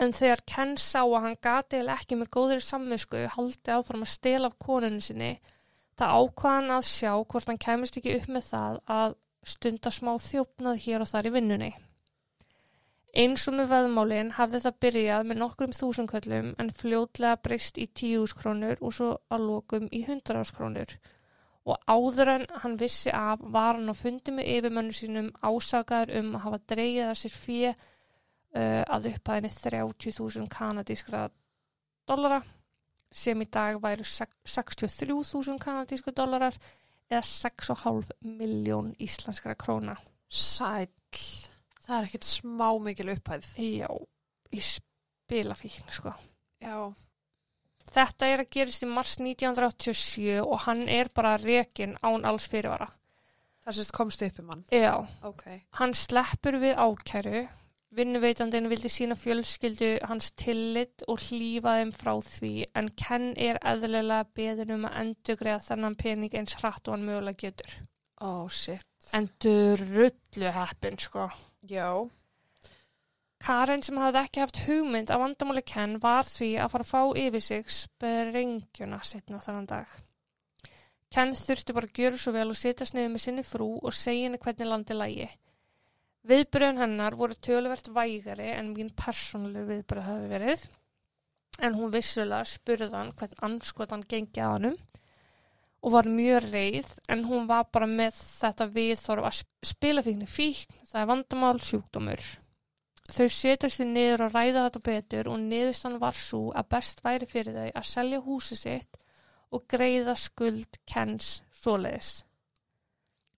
En 0.00 0.14
þegar 0.16 0.44
Ken 0.48 0.76
sá 0.80 1.02
að 1.02 1.18
hann 1.26 1.40
gati 1.44 1.80
eða 1.82 1.96
ekki 2.00 2.16
með 2.16 2.30
góðri 2.36 2.62
samvisku 2.64 3.26
haldi 3.34 3.74
áfram 3.74 4.06
að 4.06 4.14
stela 4.14 4.48
af 4.48 4.56
konunni 4.60 5.04
sinni, 5.04 5.32
það 6.00 6.14
ákvaðan 6.20 6.76
að 6.78 6.86
sjá 6.88 7.12
hvort 7.12 7.50
hann 7.50 7.60
kemist 7.60 7.98
ekki 8.00 8.16
upp 8.16 8.30
með 8.32 8.46
það 8.48 8.78
að 8.96 9.16
stunda 9.52 9.92
smá 9.92 10.14
þjófnað 10.22 10.80
hér 10.86 11.04
og 11.04 11.10
þar 11.12 11.28
í 11.28 11.34
vinnunni. 11.36 11.72
Eins 13.12 13.42
og 13.50 13.58
með 13.58 13.66
veðmálinn 13.68 14.30
hafði 14.38 14.62
það 14.64 14.76
byrjað 14.80 15.26
með 15.28 15.40
nokkrum 15.42 15.72
þúsundköllum 15.76 16.46
en 16.62 16.70
fljótlega 16.72 17.40
breyst 17.44 17.76
í 17.76 17.84
tíuskrónur 17.92 18.80
og 18.80 18.94
svo 18.96 19.08
að 19.28 19.44
lokum 19.50 19.90
í 19.92 20.00
hundraðskrónur. 20.06 20.94
Og 21.68 21.76
áður 21.86 22.30
en 22.38 22.46
hann 22.62 22.78
vissi 22.80 23.12
af 23.12 23.44
var 23.54 23.76
hann 23.76 23.92
á 23.92 23.94
fundi 23.94 24.32
með 24.32 24.48
yfirmönnu 24.54 24.96
sínum 24.96 25.28
ásakaður 25.44 26.14
um 26.22 26.32
að 26.38 26.44
hafa 26.46 26.62
dreigið 26.72 27.10
að 27.10 27.20
sér 27.20 27.36
fyrir 27.36 27.76
uh, 27.76 28.82
að 28.96 29.12
upphæðinni 29.12 29.52
30.000 29.60 30.48
kanadískra 30.56 31.28
dollara 32.08 32.40
sem 33.12 33.44
í 33.44 33.50
dag 33.52 33.76
væru 33.84 34.08
63.000 34.08 35.60
kanadísku 35.60 36.16
dollarar 36.16 36.56
eða 37.12 37.22
6,5 37.28 38.16
miljón 38.24 38.94
íslenskra 38.96 39.52
króna. 39.52 40.00
Sæll. 40.32 40.88
Það 41.82 41.96
er 41.98 42.08
ekkert 42.08 42.28
smá 42.28 42.68
mikil 42.78 43.10
upphæð. 43.16 43.46
Já, 43.58 43.88
í 44.54 44.60
spilafíkn, 44.62 45.88
sko. 45.90 46.12
Já. 46.62 46.76
Þetta 47.92 48.28
er 48.32 48.42
að 48.44 48.52
gerist 48.54 48.84
í 48.86 48.88
mars 48.88 49.16
1987 49.20 50.38
og 50.44 50.60
hann 50.66 50.84
er 50.88 51.10
bara 51.14 51.34
rekin 51.42 51.96
án 52.02 52.24
alls 52.24 52.46
fyrirvara. 52.48 52.86
Það 53.62 53.76
sést 53.78 53.92
komst 53.94 54.22
upp 54.26 54.38
um 54.42 54.48
hann. 54.54 54.64
Já, 54.72 54.94
Ok. 55.22 55.42
hann 55.78 55.92
sleppur 55.94 56.56
við 56.58 56.74
ákæru, 56.82 57.42
vinnuveitandinn 57.94 58.68
vildi 58.70 58.88
sína 58.88 59.14
fjölskyldu 59.14 59.98
hans 60.08 60.30
tillit 60.40 61.04
og 61.06 61.18
hlýfa 61.18 61.76
þeim 61.78 61.92
frá 61.92 62.14
því 62.24 62.66
en 62.74 62.88
Ken 62.88 63.34
er 63.36 63.58
eðlilega 63.62 64.24
beðin 64.34 64.72
um 64.78 64.86
að 64.88 64.96
endugriða 65.02 65.60
þennan 65.68 65.96
pening 66.00 66.34
eins 66.34 66.54
hratt 66.54 66.88
og 66.88 66.94
hann 66.96 67.06
mögulega 67.06 67.36
getur. 67.44 67.76
Oh, 68.22 68.48
shit. 68.48 68.86
En 69.16 69.26
drullu 69.42 70.50
heppin, 70.54 70.98
sko. 70.98 71.26
Já. 71.66 71.88
Karen 73.42 73.82
sem 73.82 73.98
hafði 73.98 74.20
ekki 74.20 74.42
haft 74.44 74.60
hugmynd 74.68 75.10
af 75.10 75.18
vandamáli 75.18 75.64
Ken 75.66 75.96
var 76.02 76.28
því 76.28 76.50
að 76.62 76.70
fara 76.74 76.86
að 76.86 76.92
fá 76.92 77.22
yfir 77.24 77.42
sig 77.42 77.72
sprengjuna 77.74 79.00
setna 79.02 79.40
þannan 79.42 79.66
dag. 79.72 79.96
Ken 81.12 81.34
þurfti 81.36 81.74
bara 81.74 81.90
að 81.90 81.98
gjöra 81.98 82.20
svo 82.22 82.34
vel 82.36 82.52
og 82.52 82.60
setjast 82.60 82.94
niður 82.94 83.10
með 83.16 83.24
sinni 83.24 83.44
frú 83.44 83.66
og 83.82 83.96
segja 83.98 84.28
henni 84.28 84.40
hvernig 84.44 84.70
landi 84.70 84.96
lægi. 84.96 85.26
Viðbröðun 86.30 86.78
hennar 86.84 87.18
voru 87.18 87.34
töluvert 87.42 87.90
vægari 87.90 88.52
en 88.54 88.70
mín 88.76 88.94
persónulegu 88.94 89.66
viðbröð 89.72 90.06
hafi 90.06 90.30
verið 90.30 90.64
en 91.66 91.74
hún 91.80 91.90
vissulega 91.92 92.46
spurði 92.46 92.92
hann 92.94 93.10
hvern 93.18 93.42
anskotan 93.48 94.06
gengi 94.08 94.40
að 94.40 94.54
hannum 94.54 94.78
og 95.82 95.94
var 95.96 96.08
mjög 96.08 96.46
reið 96.52 96.90
en 97.10 97.24
hún 97.26 97.48
var 97.50 97.66
bara 97.74 97.88
með 97.90 98.14
þetta 98.16 98.68
viðþorf 98.76 99.28
að 99.28 99.40
spila 99.66 100.04
fíkni 100.06 100.28
fíkn, 100.30 100.78
það 100.86 101.00
er 101.00 101.10
vandamál 101.10 101.58
sjúkdómur. 101.62 102.26
Þau 103.12 103.26
setjast 103.34 103.80
því 103.80 103.86
niður 103.90 104.26
og 104.26 104.36
ræða 104.36 104.66
þetta 104.66 104.82
betur 104.86 105.30
og 105.32 105.40
niðurstan 105.42 105.98
var 106.00 106.16
svo 106.16 106.44
að 106.54 106.68
best 106.76 107.02
væri 107.04 107.28
fyrir 107.28 107.58
þau 107.58 107.80
að 107.80 107.88
selja 107.90 108.20
húsi 108.22 108.58
sitt 108.60 109.00
og 109.52 109.66
greiða 109.68 110.14
skuld 110.16 110.78
Kens 110.88 111.40
svoleiðis. 111.58 112.22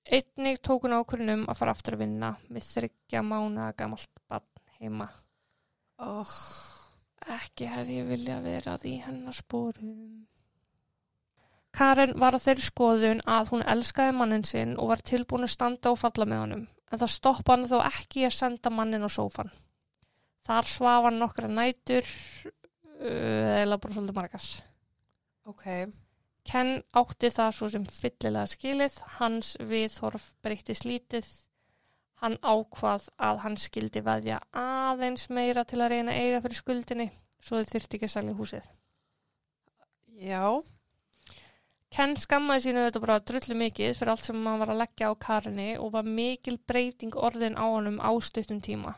Einnig 0.04 0.60
tók 0.60 0.84
hún 0.84 0.98
ákvörðunum 0.98 1.48
að 1.48 1.58
fara 1.62 1.72
aftur 1.72 1.96
að 1.96 2.04
vinna 2.04 2.34
með 2.52 2.68
þryggja 2.74 3.24
mánuða 3.24 3.72
gamalt 3.78 4.22
barn 4.28 4.64
heima. 4.76 5.08
Oh, 6.04 6.36
Ekki 7.24 7.66
hefði 7.72 7.94
ég 8.02 8.08
vilja 8.10 8.34
vera 8.44 8.74
í 8.84 8.98
hennar 9.00 9.36
spórum. 9.36 10.26
Karen 11.74 12.12
var 12.22 12.36
á 12.36 12.38
þeirri 12.38 12.62
skoðun 12.68 13.20
að 13.26 13.50
hún 13.50 13.64
elskaði 13.66 14.14
mannin 14.14 14.44
sinn 14.46 14.76
og 14.78 14.92
var 14.92 15.02
tilbúin 15.02 15.46
að 15.46 15.54
standa 15.56 15.90
og 15.90 15.98
falla 15.98 16.26
með 16.30 16.42
honum, 16.44 16.66
en 16.90 17.00
það 17.00 17.14
stoppa 17.16 17.56
hann 17.56 17.66
þó 17.70 17.80
ekki 17.88 18.28
að 18.28 18.36
senda 18.36 18.70
mannin 18.70 19.06
á 19.06 19.10
sófan. 19.10 19.50
Þar 20.46 20.68
svaf 20.70 21.08
hann 21.08 21.18
nokkra 21.18 21.48
nætur, 21.50 22.06
uh, 23.00 23.62
eða 23.64 23.78
bara 23.80 23.96
svolítið 23.96 24.18
margar. 24.20 24.48
ok. 25.50 25.66
Ken 26.44 26.70
átti 26.92 27.30
það 27.32 27.54
svo 27.56 27.70
sem 27.72 27.84
fyllilega 27.88 28.52
skilið, 28.52 29.00
hans 29.16 29.54
viðhorf 29.64 30.28
breyttist 30.44 30.84
lítið. 30.84 31.26
Hann 32.20 32.36
ákvað 32.44 33.08
að 33.18 33.40
hann 33.42 33.56
skildi 33.60 34.02
veðja 34.04 34.38
aðeins 34.60 35.26
meira 35.32 35.64
til 35.64 35.80
að 35.80 35.96
reyna 35.96 36.14
eiga 36.14 36.42
fyrir 36.44 36.60
skuldinni, 36.60 37.08
svo 37.42 37.58
þið 37.58 37.72
þyrfti 37.72 37.98
ekki 37.98 38.08
að 38.10 38.14
selja 38.14 38.36
húsið. 38.38 38.68
Já, 40.20 40.44
Ken 41.94 42.16
skammaði 42.18 42.64
sínu 42.64 42.80
þetta 42.88 43.00
bara 43.04 43.20
drullu 43.22 43.54
mikið 43.54 43.92
fyrir 43.94 44.10
allt 44.10 44.26
sem 44.26 44.46
hann 44.48 44.58
var 44.58 44.72
að 44.72 44.80
leggja 44.80 45.10
á 45.10 45.22
karinni 45.26 45.66
og 45.78 45.92
var 45.94 46.08
mikil 46.16 46.56
breyting 46.58 47.14
orðin 47.14 47.54
á 47.54 47.62
honum 47.70 48.00
ástöttum 48.02 48.58
tíma. 48.64 48.96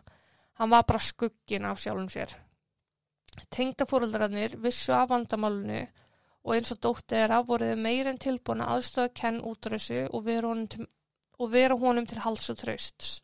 Hann 0.57 0.73
var 0.73 0.87
bara 0.88 1.03
skuggin 1.05 1.69
af 1.69 1.83
sjálfum 1.83 2.09
sér. 2.09 2.33
Tengdafóruldrarnir 3.53 4.57
vissu 4.65 4.95
af 4.97 5.11
vandamálunu 5.11 5.83
og 6.47 6.55
eins 6.55 6.73
og 6.73 6.81
dóttið 6.87 7.21
er 7.26 7.37
af 7.37 7.47
voruð 7.50 7.76
meir 7.85 8.09
en 8.09 8.23
tilbúin 8.23 8.65
að 8.65 8.73
aðstöða 8.79 9.15
Ken 9.21 9.41
út 9.50 9.69
úr 9.69 9.76
þessu 9.76 10.03
og 10.17 11.50
vera 11.53 11.76
honum 11.76 12.07
til, 12.07 12.15
til 12.15 12.25
hals 12.25 12.50
og 12.55 12.61
trausts. 12.65 13.15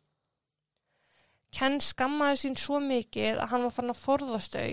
Ken 1.53 1.79
skammaði 1.81 2.43
sín 2.43 2.59
svo 2.61 2.77
mikið 2.83 3.41
að 3.41 3.49
hann 3.55 3.65
var 3.65 3.73
fann 3.79 3.93
að 3.93 4.03
forðast 4.05 4.59
þau 4.59 4.69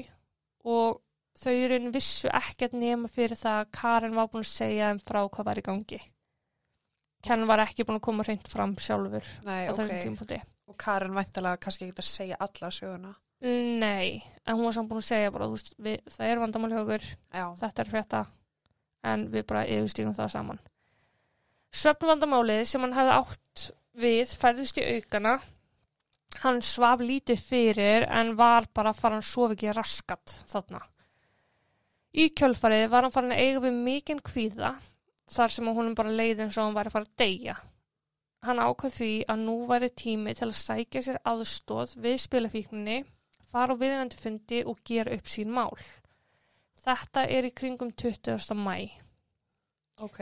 og 0.76 1.00
þau 1.38 1.52
í 1.54 1.66
raun 1.70 1.92
vissu 1.94 2.30
ekkert 2.32 2.74
nema 2.78 3.10
fyrir 3.12 3.38
það 3.38 3.60
að 3.62 3.70
Karen 3.80 4.16
var 4.16 4.30
búin 4.32 4.44
að 4.46 4.52
segja 4.52 4.90
þeim 4.90 5.02
frá 5.04 5.20
hvað 5.22 5.48
var 5.50 5.60
í 5.60 5.66
gangi. 5.66 6.00
Ken 7.24 7.46
var 7.48 7.62
ekki 7.66 7.84
búin 7.84 8.00
að 8.00 8.06
koma 8.06 8.24
hreint 8.24 8.48
fram 8.48 8.76
sjálfur 8.80 9.26
nei, 9.44 9.68
á 9.68 9.72
þessum 9.72 9.90
ok. 9.90 10.04
tímpúti. 10.04 10.40
Og 10.70 10.76
Karen 10.80 11.16
væntalega 11.16 11.60
kannski 11.60 11.88
ekki 11.88 12.00
að 12.00 12.08
segja 12.08 12.40
alla 12.40 12.70
söguna. 12.72 13.14
Nei, 13.40 14.20
en 14.44 14.56
hún 14.56 14.66
var 14.66 14.76
samt 14.76 14.90
búin 14.90 15.00
að 15.00 15.08
segja 15.08 15.32
bara, 15.32 15.48
veist, 15.48 15.72
við, 15.80 16.02
það 16.12 16.32
er 16.32 16.40
vandamál 16.42 16.72
hjá 16.74 16.80
okkur, 16.82 17.06
Já, 17.32 17.44
þetta 17.62 17.82
er 17.82 17.88
frétta, 17.88 18.20
en 19.12 19.22
við 19.32 19.46
bara 19.48 19.62
yfirstígum 19.64 20.16
það 20.16 20.34
saman. 20.34 20.60
Svefnvandamálið 21.80 22.66
sem 22.68 22.84
hann 22.84 22.96
hefði 22.98 23.16
átt 23.16 23.64
við 24.02 24.34
færðist 24.42 24.80
í 24.82 24.86
aukana, 24.96 25.38
hann 26.44 26.60
svaf 26.64 27.00
lítið 27.00 27.40
fyrir 27.42 28.06
en 28.10 28.34
var 28.38 28.68
bara 28.76 28.92
að 28.92 29.00
fara 29.00 29.18
hann 29.18 29.26
sofi 29.26 29.56
ekki 29.56 29.72
raskat 29.76 30.36
þarna. 30.50 30.82
Í 32.10 32.26
kjölfarið 32.34 32.88
var 32.90 33.06
hann 33.06 33.12
farin 33.14 33.34
að 33.36 33.40
eiga 33.44 33.60
við 33.62 33.76
mikinn 33.86 34.22
kvíða 34.26 34.72
þar 35.30 35.52
sem 35.54 35.68
að 35.70 35.76
honum 35.78 35.94
bara 35.98 36.10
leiði 36.10 36.42
eins 36.42 36.56
og 36.58 36.64
hann 36.64 36.74
væri 36.74 36.90
að 36.90 36.96
fara 36.96 37.06
að 37.06 37.20
deyja. 37.22 37.54
Hann 38.46 38.62
ákvað 38.64 38.96
því 38.96 39.10
að 39.30 39.44
nú 39.44 39.54
væri 39.68 39.90
tími 40.02 40.34
til 40.34 40.48
að 40.48 40.58
sækja 40.58 41.02
sér 41.06 41.20
aðstóð 41.30 41.94
við 42.02 42.16
spilafíkninni, 42.24 42.98
fara 43.52 43.76
á 43.76 43.80
viðeigandi 43.82 44.18
fundi 44.18 44.60
og 44.66 44.82
gera 44.90 45.14
upp 45.14 45.30
sín 45.30 45.54
mál. 45.54 45.78
Þetta 46.80 47.26
er 47.30 47.46
í 47.46 47.54
kringum 47.54 47.92
20. 47.92 48.54
mæ. 48.58 48.90
ok. 50.02 50.20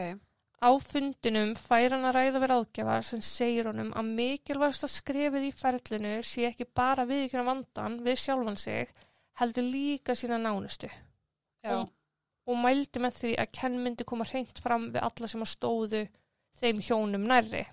Á 0.58 0.70
fundinum 0.82 1.54
fær 1.54 1.94
hann 1.94 2.04
að 2.04 2.16
ræða 2.18 2.42
við 2.42 2.48
ráðgjafa 2.50 3.00
sem 3.06 3.22
segir 3.22 3.70
honum 3.70 3.94
að 3.96 4.14
mikilvægsta 4.18 4.90
skrefið 4.90 5.48
í 5.48 5.52
ferlinu 5.54 6.16
sé 6.26 6.48
ekki 6.50 6.66
bara 6.66 7.06
viðkjöna 7.08 7.46
vandan 7.46 8.00
við 8.02 8.24
sjálfan 8.26 8.58
sig, 8.58 8.90
heldur 9.38 9.70
líka 9.70 10.18
sína 10.18 10.42
nánustu 10.42 10.90
Og- 11.64 11.92
og 12.48 12.56
mældi 12.56 13.00
með 13.02 13.16
því 13.20 13.32
að 13.42 13.52
Ken 13.52 13.74
myndi 13.84 14.04
koma 14.08 14.24
hreint 14.24 14.58
fram 14.58 14.92
við 14.92 15.02
alla 15.02 15.28
sem 15.28 15.44
stóðu 15.44 16.08
þeim 16.60 16.80
hjónum 16.80 17.26
nærri. 17.28 17.66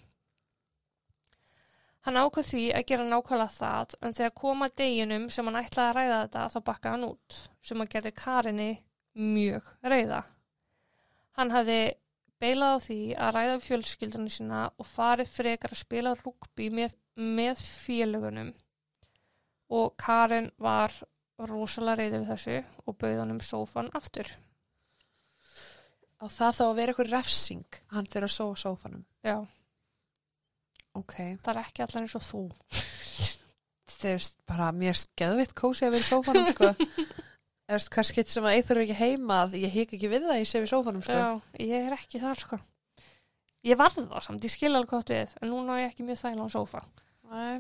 Hann 2.06 2.20
ákvað 2.22 2.50
því 2.52 2.64
að 2.78 2.86
gera 2.86 3.06
nákvæmlega 3.10 3.54
það 3.56 3.96
en 4.02 4.14
þegar 4.14 4.34
koma 4.42 4.68
deginum 4.70 5.30
sem 5.34 5.48
hann 5.50 5.62
ætlaði 5.64 5.88
að 5.90 5.96
ræða 5.98 6.18
þetta 6.22 6.44
þá 6.54 6.60
bakkaði 6.68 6.92
hann 6.96 7.08
út 7.08 7.38
sem 7.66 7.82
að 7.82 7.92
gerði 7.96 8.12
Karinni 8.20 8.68
mjög 9.16 9.72
reyða. 9.94 10.20
Hann 11.40 11.54
hafði 11.56 11.80
beilað 12.44 12.76
á 12.76 12.86
því 12.86 13.00
að 13.16 13.34
ræða 13.38 13.56
við 13.56 13.66
fjölskyldunum 13.70 14.30
sína 14.36 14.62
og 14.78 14.86
farið 14.92 15.34
frekar 15.34 15.74
að 15.74 15.82
spila 15.82 16.14
rúkbí 16.20 16.70
með, 16.70 16.94
með 17.16 17.64
félugunum 17.64 18.54
og 19.74 19.96
Karin 19.98 20.52
var 20.62 20.94
rosalega 21.52 22.00
reyði 22.00 22.20
við 22.22 22.30
þessu 22.32 22.58
og 22.88 22.98
bauð 23.02 23.20
hann 23.20 23.34
um 23.36 23.42
sófan 23.44 23.90
aftur. 23.98 24.30
og 26.24 26.32
það 26.32 26.54
þá 26.58 26.64
að 26.66 26.76
vera 26.80 26.94
eitthvað 26.94 27.12
refsing, 27.12 27.80
hann 27.92 28.08
fyrir 28.10 28.30
að 28.32 28.56
á 28.56 28.62
sófanum. 28.64 29.02
Já, 29.26 29.36
Ok. 30.96 31.14
það 31.44 31.50
er 31.52 31.60
ekki 31.60 31.84
allar 31.84 32.06
eins 32.06 32.16
og 32.16 32.24
þú. 32.24 32.42
Þeir 34.00 34.16
veist 34.16 34.38
bara 34.48 34.70
mér 34.72 34.96
skeðvitt 35.00 35.54
kósi 35.58 35.86
að 35.86 35.98
vera 35.98 36.06
í 36.06 36.08
sófanum, 36.08 36.48
sko. 36.54 36.72
Eða 37.66 37.76
veist, 37.78 37.92
hvers 37.92 38.12
getur 38.16 38.32
sem 38.38 38.48
að 38.48 38.56
eithur 38.60 38.80
ekki 38.86 38.98
heima 39.00 39.42
að 39.44 39.58
ég 39.60 39.76
hik 39.76 39.94
ekki 39.98 40.10
við 40.12 40.26
það, 40.30 40.40
ég 40.40 40.50
sé 40.50 40.62
við 40.64 40.72
sófanum, 40.72 41.04
sko. 41.04 41.20
Já, 41.20 41.30
ég 41.68 41.88
er 41.90 41.98
ekki 42.00 42.22
þar 42.24 42.42
sko. 42.46 42.60
Ég 43.66 43.80
varð 43.82 44.02
það 44.08 44.24
samt, 44.24 44.44
ég 44.46 44.54
skil 44.54 44.72
alveg 44.72 44.92
gott 44.96 45.10
við, 45.12 45.32
en 45.42 45.50
núna 45.52 45.78
er 45.80 45.88
ég 45.88 45.94
ekki 45.94 46.06
mjög 46.08 46.20
þægilega 46.24 46.48
á 46.48 46.56
sófa. 46.56 46.84
Nei. 47.32 47.56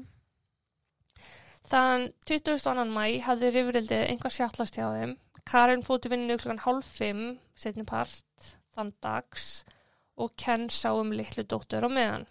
Þann 1.65 2.11
22. 2.29 2.83
mæ 2.93 3.05
hafði 3.25 3.49
rifrildið 3.55 4.03
einhver 4.11 4.33
sjallast 4.33 4.75
hjá 4.77 4.85
þeim. 4.93 5.15
Karin 5.49 5.83
fóti 5.87 6.11
vinnu 6.13 6.37
klukkan 6.37 6.61
hálf 6.61 6.91
fimm, 6.99 7.39
setni 7.57 7.85
part, 7.89 8.51
þann 8.75 8.91
dags 9.01 9.47
og 10.21 10.35
Ken 10.41 10.67
sá 10.69 10.91
um 10.93 11.09
litlu 11.13 11.43
dóttur 11.43 11.85
á 11.85 11.89
meðan. 11.89 12.27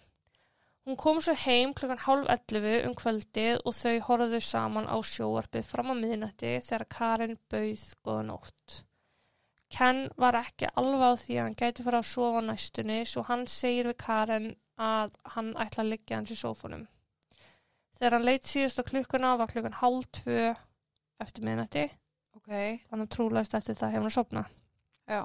Hún 0.87 0.97
kom 1.01 1.19
svo 1.25 1.35
heim 1.43 1.73
klukkan 1.75 2.01
hálf 2.05 2.31
11 2.31 2.87
um 2.87 2.95
kvöldið 3.01 3.61
og 3.65 3.75
þau 3.75 3.95
horfðu 4.07 4.41
saman 4.47 4.87
á 4.87 4.95
sjóarpið 5.11 5.67
fram 5.67 5.91
á 5.91 5.95
miðnætti 5.99 6.55
þegar 6.69 6.87
Karin 6.97 7.37
bauð 7.51 7.85
góða 8.07 8.25
nótt. 8.31 8.81
Ken 9.75 10.03
var 10.21 10.39
ekki 10.39 10.71
alveg 10.79 11.07
á 11.09 11.13
því 11.25 11.37
að 11.37 11.45
hann 11.45 11.61
gæti 11.61 11.85
fara 11.89 12.03
að 12.03 12.11
sofa 12.13 12.47
næstunni 12.47 12.99
svo 13.09 13.27
hann 13.27 13.47
segir 13.51 13.91
við 13.91 13.97
Karen 14.07 14.51
að 14.79 15.15
hann 15.35 15.55
ætla 15.59 15.83
að 15.83 15.91
liggja 15.91 16.21
hans 16.21 16.31
í 16.31 16.37
sófunum. 16.39 16.85
Þegar 17.95 18.17
hann 18.17 18.27
leitt 18.27 18.47
síðust 18.49 18.79
á 18.81 18.83
klukkuna 18.83 19.35
var 19.39 19.51
klukkan 19.51 19.77
hálf 19.79 20.07
tvö 20.19 20.55
eftir 21.23 21.45
miðnætti, 21.47 21.85
Ok. 22.35 22.49
þannig 22.89 23.05
að 23.07 23.13
trúlegast 23.15 23.53
eftir 23.55 23.77
það 23.79 23.93
hefur 23.93 24.07
hann 24.07 24.15
sopnað. 24.17 24.49
Já. 25.07 25.21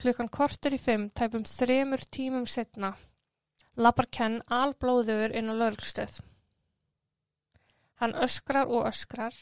Klukkan 0.00 0.30
kortur 0.32 0.76
í 0.76 0.78
fimm, 0.80 1.10
tæpum 1.10 1.42
þremur 1.44 2.04
tímum 2.14 2.46
setna, 2.48 2.94
lappar 3.76 4.06
Ken 4.10 4.40
alblóður 4.48 5.34
inn 5.34 5.50
á 5.50 5.54
lögreglstöð. 5.58 6.20
Hann 8.00 8.14
öskrar 8.14 8.70
og 8.70 8.86
öskrar. 8.88 9.34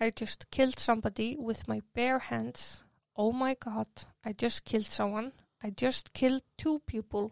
I 0.00 0.10
just 0.18 0.50
killed 0.50 0.78
somebody 0.80 1.36
with 1.38 1.68
my 1.68 1.80
bare 1.94 2.18
hands. 2.18 2.82
Oh 3.14 3.32
my 3.32 3.54
god, 3.54 4.06
I 4.24 4.32
just 4.32 4.64
killed 4.64 4.90
someone. 4.90 5.32
I 5.62 5.70
just 5.70 6.12
killed 6.14 6.42
two 6.56 6.80
people. 6.86 7.30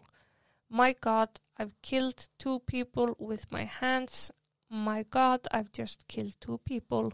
My 0.69 0.93
god, 0.93 1.39
I've 1.59 1.73
killed 1.81 2.29
two 2.39 2.59
people 2.65 3.15
with 3.19 3.51
my 3.51 3.65
hands. 3.65 4.31
My 4.69 5.03
god, 5.03 5.47
I've 5.51 5.71
just 5.73 6.07
killed 6.07 6.35
two 6.39 6.59
people. 6.65 7.11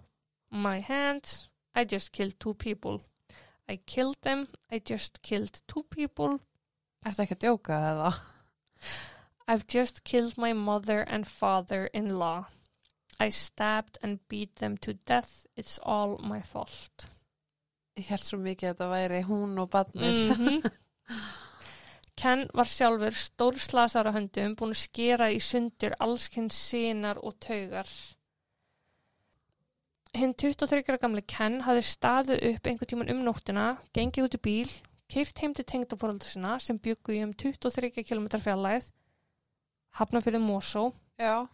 My 0.51 0.79
hands, 0.79 1.49
I 1.73 1.83
just 1.83 2.11
killed 2.11 2.39
two 2.39 2.53
people. 2.53 3.01
I 3.67 3.77
killed 3.77 4.17
them. 4.21 4.47
I 4.71 4.79
just 4.79 5.21
killed 5.23 5.61
two 5.67 5.83
people. 5.89 6.39
Ertu 7.05 7.23
ekki 7.25 7.35
að 7.35 7.43
djóka 7.45 7.79
eða? 7.91 8.11
I've 9.47 9.65
just 9.67 10.03
killed 10.03 10.37
my 10.37 10.53
mother 10.53 11.01
and 11.01 11.27
father-in-law. 11.27 12.45
I 13.19 13.29
stabbed 13.29 13.97
and 14.03 14.19
beat 14.27 14.55
them 14.57 14.77
to 14.77 14.93
death. 14.93 15.47
It's 15.55 15.79
all 15.81 16.17
my 16.21 16.41
fault. 16.41 17.09
Ég 17.97 18.05
held 18.11 18.25
svo 18.27 18.37
mikið 18.43 18.69
að 18.69 18.75
þetta 18.75 18.87
væri 18.93 19.21
hún 19.25 19.57
og 19.61 19.69
barnið. 19.73 20.37
Mhm. 20.37 20.71
Ken 22.15 22.45
var 22.55 22.69
sjálfur 22.71 23.15
stórslasar 23.19 24.07
á 24.07 24.15
höndum 24.15 24.53
búin 24.55 24.71
að 24.71 24.83
skera 24.85 25.27
í 25.35 25.41
sundur 25.43 25.95
allskinn 25.99 26.47
sínar 26.53 27.19
og 27.19 27.35
taugar. 27.43 27.89
Hinn 30.15 30.31
23 30.31 30.85
ára 30.87 31.01
gamli 31.01 31.25
Ken 31.27 31.59
hafði 31.65 31.81
staðið 31.83 32.43
upp 32.49 32.67
einhver 32.69 32.87
tíman 32.87 33.11
um 33.11 33.25
nóttina, 33.25 33.65
gengið 33.91 34.29
út 34.29 34.37
í 34.37 34.41
bíl, 34.47 34.71
keirt 35.11 35.41
heim 35.43 35.51
til 35.57 35.65
tengdafóraldar 35.67 36.31
sinna 36.31 36.53
sem 36.63 36.79
byggu 36.79 37.17
í 37.17 37.19
um 37.25 37.33
23 37.35 37.91
km 37.99 38.29
fjallæð, 38.39 38.87
hafna 39.99 40.23
fyrir 40.23 40.39
Mosó, 40.39 40.85
Já. 41.19 41.49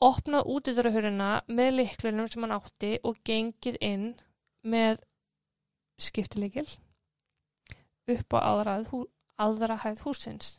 opnað 0.00 0.48
útidurahurina 0.56 1.30
með 1.52 1.76
liklunum 1.82 2.32
sem 2.32 2.48
hann 2.48 2.56
átti 2.56 2.94
og 3.04 3.20
gengið 3.28 3.76
inn 3.84 4.10
með 4.64 5.04
skiptilegil, 6.00 6.68
upp 8.08 8.36
á 8.36 8.38
aðra, 8.40 8.80
hú, 8.88 9.04
aðra 9.46 9.80
hæð 9.84 10.04
húsins. 10.06 10.58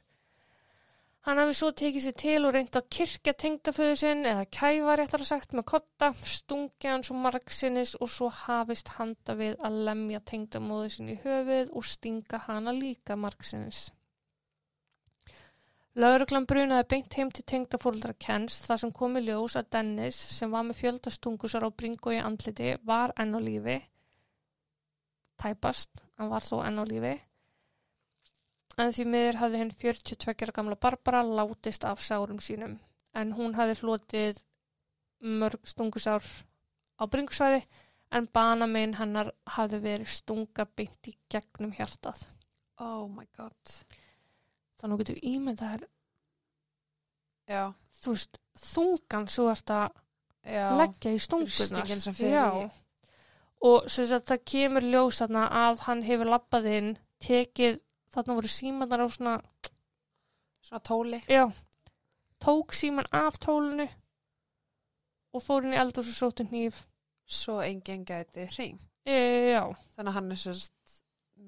Hann 1.21 1.37
hafi 1.37 1.53
svo 1.53 1.67
tekið 1.77 2.01
sér 2.01 2.13
til 2.17 2.39
og 2.47 2.55
reyndi 2.55 2.79
að 2.79 2.87
kirkja 2.95 3.33
tengdaföðu 3.43 3.97
sinn 4.01 4.23
eða 4.25 4.47
kæfa 4.57 4.95
réttar 4.97 5.23
sagt 5.27 5.51
með 5.53 5.67
kotta, 5.69 6.09
stungi 6.25 6.89
hann 6.89 7.05
svo 7.05 7.17
margsinnis 7.21 7.93
og 7.99 8.09
svo 8.09 8.31
hafist 8.33 8.89
handa 8.95 9.35
við 9.37 9.61
að 9.61 9.77
lemja 9.91 10.23
tengdamóðu 10.31 10.89
sinn 10.95 11.13
í 11.13 11.19
höfuð 11.21 11.69
og 11.77 11.87
stinga 11.91 12.41
hana 12.47 12.73
líka 12.73 13.19
margsinnis. 13.21 13.83
Lauruglan 16.01 16.49
brunaði 16.49 16.89
beint 16.89 17.13
heim 17.19 17.29
til 17.29 17.45
tengdafóldra 17.53 18.17
Kens 18.17 18.57
þar 18.65 18.81
sem 18.81 18.93
komi 18.95 19.21
ljós 19.21 19.59
að 19.59 19.73
Dennis 19.77 20.17
sem 20.39 20.49
var 20.49 20.65
með 20.65 20.81
fjöldastungusar 20.81 21.67
á 21.67 21.69
bringu 21.69 22.15
í 22.15 22.21
andliti 22.23 22.79
var 22.81 23.13
enn 23.21 23.37
á 23.37 23.39
lífi. 23.45 23.81
Tæpast, 25.37 26.07
hann 26.17 26.33
var 26.33 26.47
þó 26.47 26.63
enn 26.65 26.81
á 26.81 26.85
lífi 26.87 27.19
en 28.79 28.93
því 28.95 29.05
miður 29.13 29.39
hafði 29.41 29.61
henn 29.61 29.73
42 29.83 30.35
ára 30.45 30.55
gamla 30.55 30.79
Barbara 30.85 31.21
látist 31.27 31.85
af 31.87 32.03
sárum 32.03 32.39
sínum 32.39 32.77
en 33.17 33.33
hún 33.35 33.55
hafði 33.57 33.79
hlotið 33.81 34.41
mörg 35.41 35.67
stungusár 35.67 36.25
á 37.01 37.03
bringusvæði 37.11 37.63
en 38.11 38.27
banamein 38.35 38.95
hennar 38.99 39.31
hafði 39.55 39.81
verið 39.85 40.13
stunga 40.17 40.65
beint 40.75 41.07
í 41.07 41.15
gegnum 41.31 41.73
hjartað. 41.75 42.23
Oh 42.81 43.07
my 43.07 43.27
god. 43.37 43.75
Þannig 44.79 44.93
að 44.93 44.93
þú 44.93 45.01
getur 45.03 45.19
ímyndað 45.31 45.73
þér, 45.75 45.89
Já, 47.51 47.63
þú 48.01 48.13
veist, 48.15 48.39
þungan 48.61 49.27
svo 49.31 49.47
að 49.51 49.91
já. 50.47 50.65
leggja 50.79 51.13
í 51.13 51.19
fer 52.17 52.31
Já. 52.31 52.45
Og 53.61 53.89
sem 53.93 54.07
sagt 54.09 54.29
það 54.31 54.45
kemur 54.53 54.87
ljós 54.93 55.19
þarna 55.21 55.45
að 55.67 55.83
hann 55.85 56.03
hefur 56.07 56.31
lappað 56.31 56.69
inn, 56.71 56.91
tekið, 57.21 57.81
þarna 58.13 58.37
voru 58.39 58.51
símanar 58.51 59.03
á 59.03 59.07
svona 59.09 59.35
Svona 60.61 60.81
tóli. 60.85 61.17
Já, 61.25 61.47
tók 62.39 62.73
síman 62.77 63.07
af 63.11 63.39
tólunu 63.41 63.87
og 65.33 65.41
fór 65.41 65.65
inn 65.65 65.73
í 65.73 65.79
eldur 65.81 66.05
og 66.05 66.13
sóti 66.13 66.45
hníf. 66.45 66.83
Svo 67.25 67.61
enginn 67.65 68.03
gæti 68.05 68.45
hring. 68.53 68.77
E, 69.07 69.55
já, 69.55 69.63
Þannig 69.95 70.11
að 70.11 70.15
hann 70.19 70.31
er 70.35 70.39
sérst 70.43 70.95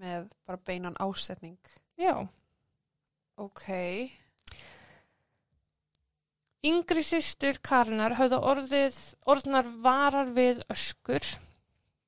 með 0.02 0.30
bara 0.48 0.58
beinan 0.66 0.98
ásetning. 1.04 1.60
já. 2.00 2.16
Ok. 3.38 3.68
Yngri 6.64 7.04
systur 7.04 7.58
Karinar 7.66 8.16
höfðu 8.16 8.38
orðið, 8.40 8.98
orðnar 9.28 9.68
varar 9.84 10.30
við 10.36 10.62
öskur 10.72 11.26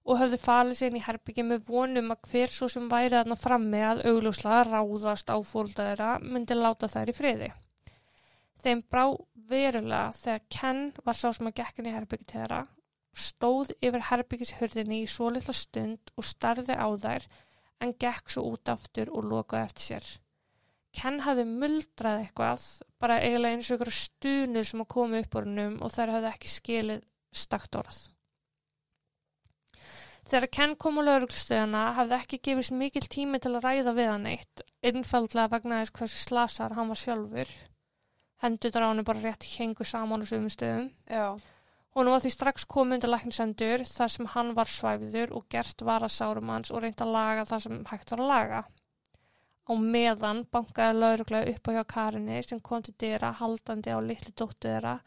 og 0.05 0.19
höfðu 0.21 0.37
falið 0.41 0.77
sér 0.77 0.91
inn 0.91 0.99
í 0.99 1.05
herbyggi 1.05 1.45
með 1.45 1.63
vonum 1.69 2.11
að 2.13 2.27
hver 2.29 2.51
svo 2.53 2.69
sem 2.69 2.89
væri 2.91 3.15
þarna 3.15 3.37
frammi 3.41 3.81
að 3.81 4.03
augljóslega 4.11 4.65
ráðast 4.67 5.31
á 5.33 5.37
fólkda 5.41 5.87
þeirra 5.89 6.09
myndi 6.21 6.57
láta 6.57 6.89
þær 6.91 7.11
í 7.11 7.15
friði. 7.17 7.49
Þeim 8.61 8.83
brá 8.89 9.05
verulega 9.49 10.13
þegar 10.17 10.45
Ken 10.57 10.83
var 11.05 11.17
sá 11.17 11.27
sem 11.33 11.49
að 11.49 11.57
gekk 11.61 11.81
inn 11.81 11.89
í 11.89 11.95
herbyggi 11.95 12.29
til 12.29 12.39
þeirra, 12.39 12.61
stóð 13.15 13.73
yfir 13.79 14.05
herbyggishurðinni 14.11 15.01
í 15.03 15.09
svo 15.09 15.31
litla 15.33 15.55
stund 15.55 16.13
og 16.15 16.27
starði 16.27 16.77
á 16.77 16.87
þær 17.05 17.27
en 17.81 17.97
gekk 18.05 18.31
svo 18.33 18.45
út 18.53 18.71
aftur 18.71 19.11
og 19.11 19.27
lokaði 19.31 19.69
eftir 19.69 19.87
sér. 19.89 20.09
Ken 20.95 21.21
hafði 21.25 21.43
muldrað 21.49 22.21
eitthvað, 22.21 22.65
bara 23.01 23.19
eiginlega 23.23 23.57
eins 23.57 23.69
og 23.69 23.79
ykkur 23.79 23.95
stunur 23.97 24.67
sem 24.69 24.83
að 24.85 24.91
koma 24.93 25.21
upp 25.21 25.35
úr 25.35 25.47
hennum 25.49 25.79
og 25.83 25.91
þær 25.91 26.13
hafði 26.15 26.29
ekki 26.31 26.51
skilið 26.53 27.07
stakt 27.35 27.75
orð. 27.81 27.97
Þegar 30.25 30.49
Ken 30.57 30.71
kom 30.81 30.95
á 30.97 31.05
lauruglustöðuna 31.05 31.81
hafði 31.99 32.15
ekki 32.17 32.37
gefist 32.47 32.73
mikil 32.73 33.03
tími 33.13 33.37
til 33.41 33.51
að 33.53 33.65
ræða 33.67 33.91
við 33.93 34.07
hann 34.09 34.29
eitt, 34.31 34.63
innfaldlega 34.81 35.51
vegna 35.53 35.81
þess 35.83 35.93
hversu 35.99 36.21
slasar 36.23 36.73
hann 36.73 36.89
var 36.89 36.97
sjálfur. 36.97 37.51
Hendur 38.41 38.79
hann 38.81 39.03
bara 39.05 39.21
rétt 39.21 39.45
hengu 39.55 39.85
saman 39.85 40.25
á 40.25 40.29
sögum 40.31 40.49
stöðum. 40.49 40.87
Já. 41.05 41.37
Hún 41.95 42.09
var 42.11 42.23
því 42.23 42.31
strax 42.33 42.65
komið 42.73 42.97
undir 42.97 43.11
læknisendur 43.13 43.83
þar 43.87 44.11
sem 44.15 44.31
hann 44.33 44.49
var 44.57 44.67
svæfður 44.67 45.35
og 45.37 45.45
gert 45.53 45.83
var 45.87 46.03
að 46.03 46.15
sárum 46.17 46.49
hans 46.51 46.73
og 46.73 46.81
reyndi 46.83 47.05
að 47.05 47.13
laga 47.15 47.45
það 47.51 47.61
sem 47.67 47.77
hægt 47.91 48.11
var 48.11 48.23
að 48.25 48.31
laga. 48.33 48.63
Á 49.69 49.73
meðan 49.93 50.41
bankaði 50.51 50.97
lauruglega 50.97 51.53
upp 51.53 51.69
á 51.69 51.75
hjá 51.77 51.83
Karinni 51.93 52.41
sem 52.43 52.59
kom 52.65 52.81
til 52.83 52.97
dyra 53.05 53.31
haldandi 53.39 53.93
á 53.93 53.99
litli 54.01 54.33
dóttu 54.33 54.73
þeirra 54.73 54.97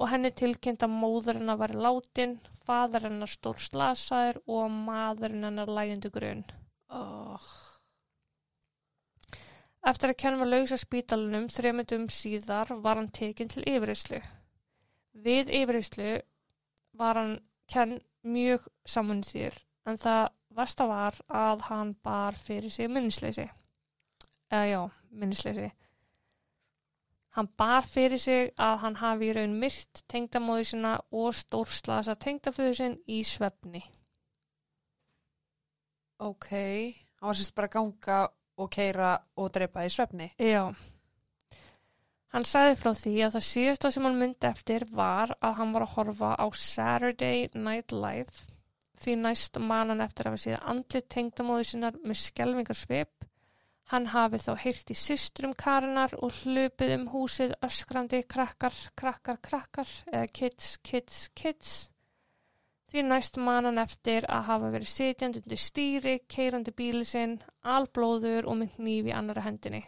og 0.00 0.08
henni 0.08 0.30
tilkynnt 0.32 0.84
að 0.86 0.94
móðurinn 0.96 1.52
að 1.52 1.60
veri 1.64 1.80
látin, 1.84 2.38
fadur 2.64 3.04
hennar 3.04 3.30
stór 3.30 3.60
slasaður 3.60 4.40
og 4.46 4.62
að 4.64 4.78
maðurinn 4.86 5.46
hennar 5.48 5.72
lægjandi 5.76 6.10
grunn. 6.14 6.44
Oh. 6.88 7.50
Eftir 9.90 10.12
að 10.12 10.18
Ken 10.22 10.38
var 10.40 10.48
laus 10.48 10.72
á 10.72 10.78
spítalunum 10.80 11.48
þreymundum 11.52 12.08
síðar 12.12 12.72
var 12.84 13.00
hann 13.00 13.12
tekinn 13.16 13.52
til 13.52 13.64
yfirreyslu. 13.64 14.20
Við 15.12 15.52
yfirreyslu 15.60 16.10
var 17.00 17.20
hann 17.20 17.38
Ken 17.70 17.98
mjög 18.26 18.66
samanlýsir 18.88 19.56
en 19.88 20.00
það 20.00 20.28
versta 20.56 20.86
var 20.90 21.16
að 21.28 21.64
hann 21.68 21.94
bar 22.04 22.36
fyrir 22.36 22.72
sig 22.72 22.90
minnisleysi. 22.90 23.46
Eða 24.50 24.66
já, 24.66 24.80
minnisleysi. 25.10 25.70
Hann 27.36 27.48
bar 27.60 27.86
fyrir 27.86 28.18
sig 28.18 28.50
að 28.58 28.76
hann 28.84 28.98
hafi 28.98 29.30
í 29.30 29.34
raun 29.36 29.56
myrt 29.62 30.02
tengdamóðu 30.10 30.66
sinna 30.72 30.96
og 31.14 31.34
stórslasa 31.38 32.16
tengdaföðu 32.18 32.76
sinn 32.78 32.96
í 33.06 33.20
svefni. 33.26 33.84
Ok. 36.18 36.48
Hann 36.50 37.30
var 37.30 37.38
sérst 37.38 37.54
bara 37.54 37.70
að 37.70 37.76
ganga 37.76 38.20
og 38.60 38.70
keira 38.74 39.12
og 39.38 39.52
dreipa 39.54 39.86
í 39.86 39.92
svefni. 39.94 40.32
Já. 40.42 40.72
Hann 42.30 42.46
sagði 42.46 42.76
frá 42.78 42.92
því 42.94 43.14
að 43.26 43.36
það 43.36 43.46
síðasta 43.46 43.90
sem 43.94 44.06
hann 44.06 44.18
myndi 44.18 44.46
eftir 44.50 44.86
var 44.94 45.32
að 45.40 45.56
hann 45.58 45.72
var 45.74 45.86
að 45.86 45.94
horfa 45.96 46.34
á 46.38 46.46
Saturday 46.54 47.48
Night 47.54 47.94
Live 47.94 48.50
því 49.00 49.16
næst 49.22 49.58
man 49.62 49.90
hann 49.92 50.04
eftir 50.04 50.28
að 50.28 50.36
við 50.36 50.44
síða 50.44 50.60
andlit 50.72 51.08
tengdamóðu 51.12 51.66
sinnar 51.66 51.98
með 52.04 52.20
skelvingarsvip. 52.20 53.26
Hann 53.90 54.04
hafi 54.12 54.38
þá 54.38 54.52
heyrt 54.62 54.90
í 54.94 54.94
systrum 54.94 55.52
Karinar 55.58 56.12
og 56.22 56.36
hlupið 56.44 56.92
um 56.94 57.06
húsið 57.10 57.56
öskrandi 57.66 58.20
krakkar, 58.34 58.76
krakkar, 59.00 59.40
krakkar 59.42 59.94
eða 60.12 60.28
kids, 60.38 60.76
kids, 60.86 61.24
kids. 61.34 61.72
Því 62.90 63.02
næst 63.08 63.40
man 63.42 63.66
hann 63.66 63.82
eftir 63.82 64.28
að 64.30 64.46
hafa 64.50 64.70
verið 64.76 64.92
sitjandi 64.92 65.42
undir 65.42 65.62
stýri, 65.64 66.14
keirandi 66.30 66.76
bíli 66.82 67.02
sinn, 67.06 67.36
alblóður 67.62 68.46
og 68.52 68.62
hníf 68.76 69.10
í 69.10 69.16
annara 69.16 69.44
hendinni. 69.48 69.82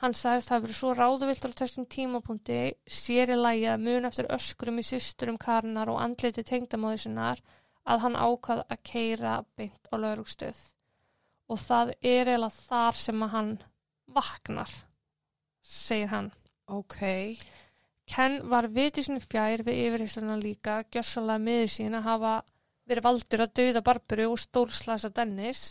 Hann 0.00 0.16
sagðist 0.16 0.48
það 0.48 0.64
verið 0.64 0.80
svo 0.80 0.96
ráðuviltur 0.96 1.52
á 1.52 1.60
þessum 1.60 1.90
tímapunkti, 1.92 2.60
sér 2.88 3.36
í 3.36 3.40
lægi 3.44 3.68
að 3.68 3.82
mun 3.84 4.08
eftir 4.08 4.32
öskrum 4.32 4.80
í 4.80 4.88
systurum 4.94 5.36
Karinar 5.40 5.92
og 5.92 6.00
andliti 6.00 6.48
tengdamóði 6.54 7.04
sinnar 7.04 7.44
að 7.84 8.06
hann 8.06 8.16
ákvað 8.16 8.64
að 8.64 8.86
keira 8.94 9.40
beint 9.60 9.92
á 9.92 9.94
laurugstöð. 10.00 10.60
Og 11.50 11.58
það 11.58 11.94
er 11.98 12.30
eiginlega 12.30 12.54
þar 12.54 13.00
sem 13.00 13.24
að 13.26 13.34
hann 13.34 13.50
vaknar, 14.14 14.70
segir 15.66 16.12
hann. 16.12 16.30
Ok. 16.70 17.00
Ken 18.10 18.40
var 18.50 18.68
vitið 18.70 19.06
sinni 19.06 19.22
fjær 19.22 19.62
við 19.66 19.84
yfirheysluna 19.86 20.36
líka, 20.40 20.80
gjössalega 20.90 21.42
miður 21.42 21.72
sín 21.74 21.96
að 21.98 22.06
hafa 22.08 22.34
verið 22.90 23.06
valdur 23.06 23.44
að 23.44 23.54
dauða 23.58 23.82
Barburu 23.86 24.28
og 24.32 24.40
stórslasa 24.42 25.10
Dennis, 25.14 25.64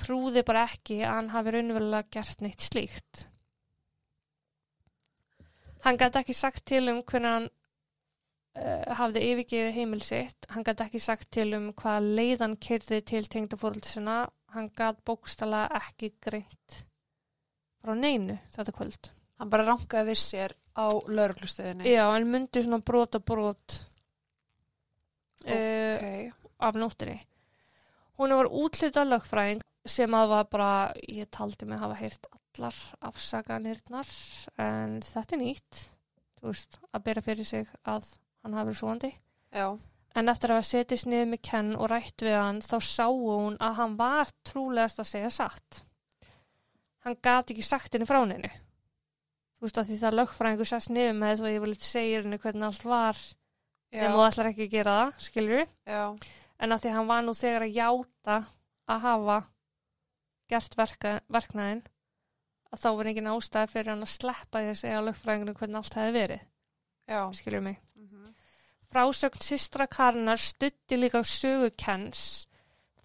trúði 0.00 0.44
bara 0.46 0.64
ekki 0.68 1.02
að 1.04 1.16
hann 1.18 1.32
hafi 1.34 1.54
raunverulega 1.56 2.08
gert 2.16 2.44
neitt 2.44 2.64
slíkt. 2.64 3.26
Hann 5.84 6.00
gæti 6.00 6.20
ekki 6.20 6.36
sagt 6.36 6.64
til 6.68 6.86
um 6.92 7.00
hvernig 7.08 7.34
hann 7.34 7.48
uh, 7.48 8.96
hafði 9.00 9.24
yfirgefið 9.30 9.76
heimil 9.76 10.02
sitt, 10.04 10.48
hann 10.52 10.64
gæti 10.64 10.86
ekki 10.86 11.00
sagt 11.00 11.30
til 11.36 11.50
um 11.56 11.70
hvaða 11.76 12.16
leiðan 12.20 12.56
kyrði 12.60 13.00
til 13.12 13.24
tengdafóröldisina, 13.32 14.18
hann 14.54 14.70
gæti 14.76 15.04
bókstala 15.06 15.64
ekki 15.80 16.12
greint 16.22 16.80
frá 17.80 17.94
neinu 17.96 18.36
þetta 18.54 18.74
kvöld. 18.76 19.10
Hann 19.40 19.50
bara 19.52 19.64
rankaði 19.68 20.10
við 20.12 20.20
sér 20.20 20.54
á 20.76 20.86
lauruglustöðinni. 20.90 21.88
Já, 21.88 22.04
en 22.16 22.28
myndi 22.30 22.62
svona 22.64 22.82
brota 22.84 23.20
brot 23.20 23.78
uh, 25.46 25.94
Ok. 25.96 26.34
af 26.60 26.74
nóttinni. 26.76 27.18
Hún 28.20 28.34
var 28.36 28.50
útlita 28.52 29.04
lögfræðing 29.08 29.62
sem 29.88 30.12
að 30.12 30.28
var 30.34 30.48
bara, 30.52 30.72
ég 31.08 31.30
taldi 31.32 31.64
mig 31.66 31.80
hafa 31.80 31.96
heyrt 31.96 32.26
allar 32.34 32.76
afsaganirnar 33.08 34.10
en 34.60 34.98
þetta 35.06 35.36
er 35.36 35.40
nýtt, 35.40 35.78
þú 36.40 36.50
veist, 36.50 36.76
að 36.92 37.04
bera 37.06 37.22
fyrir 37.24 37.48
sig 37.48 37.70
að 37.88 38.10
hann 38.44 38.58
hafi 38.58 38.68
verið 38.68 38.80
svoandi. 38.82 39.10
Já. 39.56 39.66
En 40.18 40.28
eftir 40.28 40.50
að 40.50 40.58
hafa 40.58 40.66
setist 40.66 41.06
niður 41.06 41.28
með 41.30 41.42
Ken 41.46 41.68
og 41.76 41.86
rætt 41.92 42.24
við 42.26 42.34
hann 42.34 42.58
þá 42.66 42.76
sáu 42.82 43.14
hún 43.20 43.58
að 43.62 43.76
hann 43.78 43.92
var 44.00 44.32
trúlegast 44.48 44.98
að 44.98 45.10
segja 45.12 45.30
satt. 45.30 45.84
Hann 47.06 47.16
gati 47.22 47.54
ekki 47.54 47.64
sagt 47.64 47.94
henni 47.94 48.08
frá 48.08 48.18
henni. 48.24 48.50
Þú 49.60 49.68
veist 49.68 49.78
að 49.78 49.90
því 49.90 49.98
það 50.00 50.16
lögfræðingur 50.18 50.68
sest 50.70 50.90
niður 50.90 51.14
með 51.20 51.30
þess 51.34 51.44
að 51.44 51.54
ég 51.54 51.62
vil 51.64 51.76
segja 51.84 52.22
henni 52.24 52.40
hvernig 52.40 52.66
allt 52.66 52.84
var 52.88 53.18
Já. 53.90 54.02
en 54.06 54.14
þú 54.14 54.24
ætlar 54.24 54.50
ekki 54.50 54.66
að 54.66 54.74
gera 54.74 54.96
það, 54.98 55.22
skilur 55.26 55.64
Já. 55.90 56.02
en 56.64 56.74
að 56.74 56.82
því 56.84 56.92
hann 56.96 57.10
var 57.10 57.24
nú 57.26 57.34
þegar 57.36 57.66
að 57.66 57.76
játa 57.76 58.36
að 58.90 59.02
hafa 59.04 59.38
gert 60.50 60.76
verka, 60.78 61.12
verknæðin 61.30 61.82
að 62.70 62.82
þá 62.84 62.88
var 62.96 63.10
engin 63.10 63.30
ástæði 63.34 63.72
fyrir 63.74 63.92
hann 63.92 64.06
að 64.06 64.12
sleppa 64.14 64.62
því 64.62 64.72
að 64.72 64.80
segja 64.80 65.04
lögfræðinginu 65.06 65.56
hvernig 65.58 65.80
allt 65.80 65.98
hefði 65.98 66.16
verið, 66.16 66.44
Já. 67.10 67.20
skiljum 67.40 67.68
mig. 67.68 67.80
Frásögn 68.90 69.38
systra 69.46 69.86
Karunar 69.86 70.38
stutti 70.38 70.96
líka 70.98 71.22
sögu 71.22 71.70
Kens. 71.78 72.48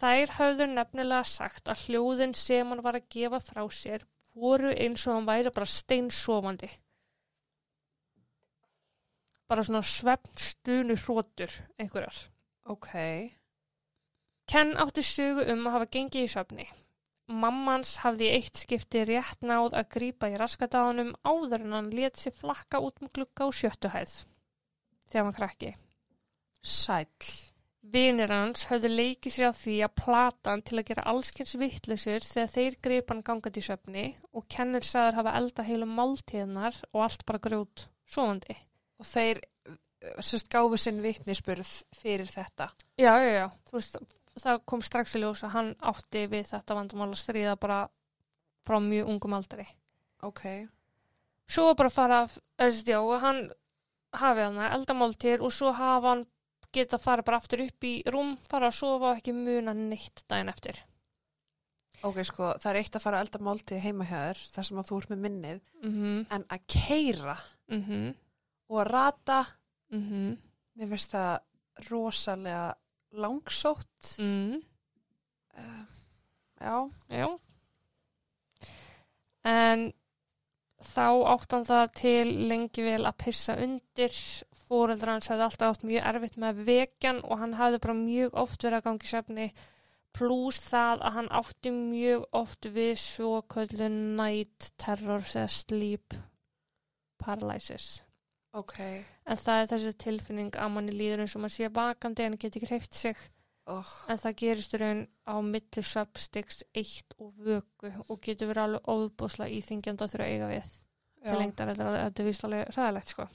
Þær 0.01 0.31
höfðu 0.39 0.65
nefnilega 0.71 1.23
sagt 1.29 1.69
að 1.69 1.85
hljóðin 1.85 2.33
sem 2.33 2.71
hann 2.73 2.81
var 2.83 2.97
að 2.97 3.05
gefa 3.13 3.39
frá 3.39 3.61
sér 3.69 4.07
voru 4.35 4.73
eins 4.73 5.05
og 5.07 5.15
hann 5.15 5.29
væri 5.29 5.53
bara 5.53 5.69
steinsofandi. 5.69 6.71
Bara 9.45 9.63
svona 9.63 9.83
svefnstunu 9.85 10.97
hrótur 11.05 11.53
einhverjar. 11.77 12.17
Ok. 12.65 12.89
Ken 14.49 14.73
átti 14.81 15.05
sögu 15.05 15.45
um 15.53 15.67
að 15.67 15.77
hafa 15.77 15.91
gengið 15.93 16.25
í 16.25 16.33
svefni. 16.33 16.69
Mammans 17.29 17.99
hafði 18.01 18.33
eitt 18.33 18.57
skipti 18.61 19.05
rétt 19.05 19.45
náð 19.45 19.77
að 19.77 19.91
grípa 19.95 20.33
í 20.33 20.37
raskadáðunum 20.41 21.13
áður 21.25 21.61
en 21.61 21.77
hann 21.77 21.93
let 21.93 22.17
sér 22.21 22.33
flakka 22.37 22.81
út 22.81 23.01
með 23.01 23.19
glugga 23.19 23.45
á 23.45 23.49
sjöttuhæð. 23.53 24.23
Þegar 25.09 25.27
hann 25.27 25.37
krakki. 25.37 25.73
Sæll. 26.65 27.33
Vinir 27.93 28.31
hans 28.33 28.65
höfðu 28.65 28.89
leikið 28.89 29.33
sér 29.35 29.51
á 29.53 29.53
því 29.53 29.75
að 29.85 29.97
plata 29.99 30.53
hann 30.53 30.63
til 30.65 30.79
að 30.79 30.87
gera 30.87 31.05
allskens 31.11 31.53
vittlusur 31.61 32.25
þegar 32.25 32.53
þeir 32.55 32.77
gripa 32.87 33.13
hann 33.13 33.25
gangandi 33.27 33.61
í 33.61 33.65
söfni 33.67 34.05
og 34.33 34.47
kennir 34.49 34.87
sagður 34.87 35.19
hafa 35.19 35.35
elda 35.37 35.65
heilu 35.67 35.87
máltíðnar 35.89 36.79
og 36.91 37.03
allt 37.05 37.25
bara 37.29 37.43
grjót 37.45 37.85
sofandi. 38.09 38.57
Og 38.97 39.05
þeir 39.05 39.43
uh, 39.69 39.77
sérst 40.17 40.49
gáfu 40.49 40.79
sinn 40.81 41.03
vitnisspurð 41.05 41.73
fyrir 41.93 42.31
þetta. 42.31 42.71
Já, 42.97 43.13
já, 43.21 43.31
já, 43.37 43.45
þú 43.69 43.77
veist, 43.77 43.99
það 44.41 44.63
kom 44.71 44.83
strax 44.85 45.15
í 45.15 45.21
ljós 45.21 45.45
að 45.45 45.53
hann 45.59 45.73
átti 45.91 46.25
við 46.31 46.49
þetta 46.49 46.79
vandamál 46.79 47.11
að 47.11 47.21
stríða 47.21 47.57
bara 47.61 47.83
frá 48.65 48.79
mjög 48.81 49.13
ungum 49.13 49.37
aldri. 49.37 49.67
Ok. 50.25 50.43
Svo 51.45 51.69
var 51.69 51.77
bara 51.83 51.93
fara, 51.93 52.19
eða 52.57 52.81
já, 52.89 52.99
hann 53.21 53.45
hafi 54.21 54.41
hann 54.45 54.57
elda 54.69 54.95
máltíðir 54.97 55.43
og 55.45 55.53
svo 55.53 55.71
hafa 55.75 56.13
hann 56.15 56.25
geta 56.75 56.97
fara 56.99 57.23
bara 57.23 57.37
aftur 57.39 57.61
upp 57.63 57.85
í 57.87 57.93
rúm, 58.11 58.35
fara 58.51 58.67
að 58.67 58.77
sofa 58.81 59.11
og 59.13 59.17
ekki 59.21 59.33
muna 59.35 59.73
neitt 59.77 60.25
daginn 60.27 60.51
eftir. 60.51 60.81
Ok, 62.05 62.19
sko, 62.27 62.51
það 62.59 62.69
er 62.73 62.79
eitt 62.81 62.97
að 62.99 63.03
fara 63.05 63.19
að 63.21 63.25
elda 63.25 63.39
máltíð 63.47 63.79
heima 63.85 64.05
hjá 64.09 64.17
þér, 64.25 64.41
þar 64.53 64.67
sem 64.67 64.81
að 64.81 64.89
þú 64.89 64.97
ert 64.99 65.09
með 65.13 65.21
minnið, 65.25 65.61
Mhm, 65.85 66.25
en 66.35 66.43
að 66.51 66.65
keira 66.67 67.37
mhm, 67.71 68.01
og 68.69 68.81
að 68.83 68.89
rata, 68.91 69.39
mhm. 69.95 70.37
mér 70.75 70.91
finnst 70.91 71.15
það 71.15 71.89
rosalega 71.89 72.75
langsótt. 73.13 74.15
Mm, 74.19 74.61
Uh, 75.55 75.85
já, 76.59 76.91
já. 77.15 77.27
En 79.47 79.93
þá 80.83 81.07
átt 81.35 81.55
hann 81.55 81.67
það 81.67 81.85
til 81.99 82.33
lengi 82.49 82.83
vel 82.85 83.05
að 83.05 83.17
pissa 83.23 83.55
undir. 83.61 84.19
Fóreldra 84.65 85.13
hans 85.13 85.29
hafði 85.29 85.45
alltaf 85.45 85.75
átt 85.75 85.85
mjög 85.85 86.07
erfitt 86.09 86.37
með 86.41 86.61
vekjan 86.65 87.21
og 87.23 87.41
hann 87.41 87.53
hafði 87.59 87.81
bara 87.83 87.97
mjög 87.99 88.37
oft 88.41 88.63
verið 88.65 88.79
að 88.79 88.87
gangi 88.87 89.11
sefni. 89.11 89.47
Plús 90.15 90.61
það 90.63 91.03
að 91.05 91.15
hann 91.19 91.29
átti 91.37 91.73
mjög 91.75 92.25
oft 92.39 92.69
við 92.73 92.93
svo 93.01 93.41
köllu 93.51 93.89
night 93.91 94.71
terror 94.81 95.21
eða 95.27 95.51
sleep 95.51 96.15
paralysis. 97.21 98.01
ok. 98.55 98.77
En 99.25 99.37
það 99.37 99.61
er 99.61 99.71
þessi 99.73 99.93
tilfinning 100.05 100.55
að 100.55 100.71
manni 100.71 100.95
líður 100.95 101.25
eins 101.25 101.35
og 101.35 101.43
maður 101.43 101.55
sé 101.57 101.71
vakandi 101.75 102.25
en 102.25 102.37
geti 102.39 102.61
ekki 102.61 102.71
hreift 102.71 102.95
sig. 102.95 103.19
Oh, 103.65 103.91
En 104.13 104.19
það 104.21 104.35
gerist 104.37 104.75
raun 104.77 104.99
á 105.25 105.35
milli 105.41 105.81
svefnstiks 105.81 106.61
eitt 106.77 107.15
og 107.17 107.31
vöku 107.41 107.89
og 108.05 108.19
getur 108.21 108.51
verið 108.51 108.61
alveg 108.63 108.91
óbúslega 108.93 109.55
íþingjandi 109.57 110.05
að 110.05 110.11
þurfa 110.13 110.27
eiga 110.29 110.49
við 110.51 110.75
til 111.25 111.39
lengdar. 111.39 111.71
Þetta 111.73 112.27
er, 112.27 112.37
alveg 112.45 112.75
ræðilegt 112.75 113.13
sko. 113.15 113.25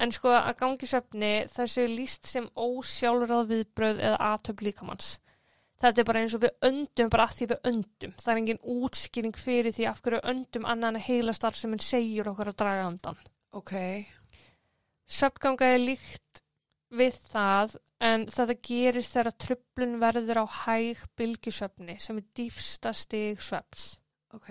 En 0.00 0.12
sko 0.12 0.32
að 0.32 0.56
gangi 0.60 0.88
svefni 0.88 1.30
þessu 1.52 1.84
líst 1.90 2.28
sem 2.28 2.48
ósjálfráð 2.56 3.52
viðbröð 3.52 4.02
eða 4.08 4.22
aðtöp 4.30 4.64
líkamanns. 4.64 5.12
Þetta 5.84 6.00
er 6.00 6.08
bara 6.08 6.22
eins 6.24 6.34
og 6.36 6.42
við 6.46 6.68
öndum 6.70 7.12
bara 7.12 7.26
að 7.28 7.36
því 7.36 7.48
við 7.50 7.70
öndum. 7.70 8.12
Það 8.16 8.32
er 8.32 8.40
engin 8.40 8.62
útskýring 8.76 9.36
fyrir 9.36 9.76
því 9.76 9.88
af 9.90 10.00
hverju 10.04 10.22
öndum 10.32 10.68
annan 10.68 10.96
heila 10.96 11.36
starf 11.36 11.60
sem 11.60 11.72
hann 11.76 11.84
segir 11.84 12.28
okkur 12.32 12.52
að 12.52 12.60
draga 12.62 12.86
andan. 12.88 13.20
Ok. 13.56 13.74
Svefnganga 15.06 15.68
er 15.74 15.82
líkt 15.82 16.40
við 16.94 17.18
það 17.32 17.76
en 18.06 18.26
þetta 18.30 18.56
gerist 18.68 19.16
þegar 19.16 19.36
tröflun 19.44 19.98
verður 20.02 20.42
á 20.42 20.46
hæg 20.62 21.02
bylgjusöfni 21.18 21.96
sem 22.02 22.20
er 22.20 22.26
dýfsta 22.36 22.92
stig 22.96 23.42
svefns. 23.42 23.96
Ok. 24.36 24.50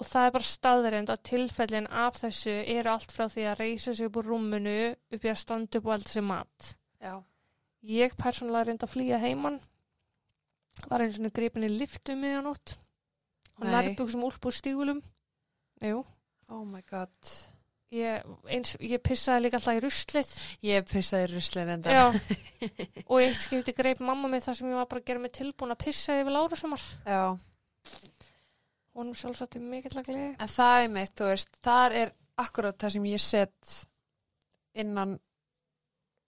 Og 0.00 0.06
það 0.08 0.26
er 0.26 0.34
bara 0.36 0.50
staðreind 0.50 1.10
að 1.12 1.24
tilfellin 1.28 1.88
af 1.90 2.20
þessu 2.22 2.54
eru 2.76 2.92
allt 2.92 3.12
frá 3.12 3.26
því 3.28 3.48
að 3.50 3.58
reysa 3.60 3.94
sig 3.94 4.08
upp 4.08 4.20
úr 4.20 4.30
rúmunu 4.32 4.76
upp 4.92 5.26
í 5.26 5.32
að 5.32 5.40
standa 5.42 5.80
upp 5.80 5.90
og 5.90 5.96
elda 5.96 6.12
sér 6.14 6.26
mat. 6.28 6.70
Já. 7.00 7.14
Ég 7.80 8.16
persónulega 8.16 8.68
reyndi 8.68 8.86
að 8.86 8.94
flýja 8.94 9.18
heimann, 9.20 9.60
var 10.88 11.04
eins 11.04 11.18
og 11.20 11.32
gripin 11.36 11.64
í 11.64 11.72
liftu 11.72 12.16
miðjanótt 12.16 12.76
og 13.58 13.66
Nei. 13.66 13.72
nærbuksum 13.72 14.24
úlp 14.24 14.48
úr 14.48 14.56
stígulum. 14.56 15.00
Jú, 15.84 16.04
Oh 16.50 16.64
my 16.64 16.82
god. 16.82 17.14
Ég, 17.94 18.30
eins, 18.54 18.76
ég 18.80 19.02
pissaði 19.02 19.46
líka 19.46 19.58
alltaf 19.58 19.78
í 19.78 19.82
ruslið 19.84 20.32
Ég 20.66 20.88
pissaði 20.88 21.30
ruslin 21.34 21.72
enda. 21.76 21.94
Já, 21.94 22.06
og 23.10 23.20
eitt 23.22 23.40
skipti 23.40 23.74
greip 23.76 24.02
mamma 24.04 24.30
mig 24.30 24.44
þar 24.46 24.58
sem 24.58 24.70
ég 24.70 24.80
var 24.80 24.88
bara 24.90 25.02
að 25.02 25.10
gera 25.10 25.22
mig 25.22 25.34
tilbúin 25.36 25.74
að 25.74 25.82
pissa 25.84 26.18
yfir 26.20 26.36
Lára 26.36 26.58
sumar. 26.58 26.84
Já. 27.06 27.24
Honum 28.96 29.16
sjálfsagt 29.16 29.56
í 29.56 29.62
mikill 29.62 29.96
að 29.96 30.10
gleði. 30.10 30.34
En 30.36 30.50
það 30.50 30.84
er 30.84 30.92
mitt, 30.96 31.14
þú 31.18 31.30
veist, 31.30 31.56
þar 31.64 31.96
er 32.02 32.14
akkurat 32.40 32.78
það 32.80 32.94
sem 32.96 33.08
ég 33.10 33.22
set 33.24 33.74
innan 34.80 35.18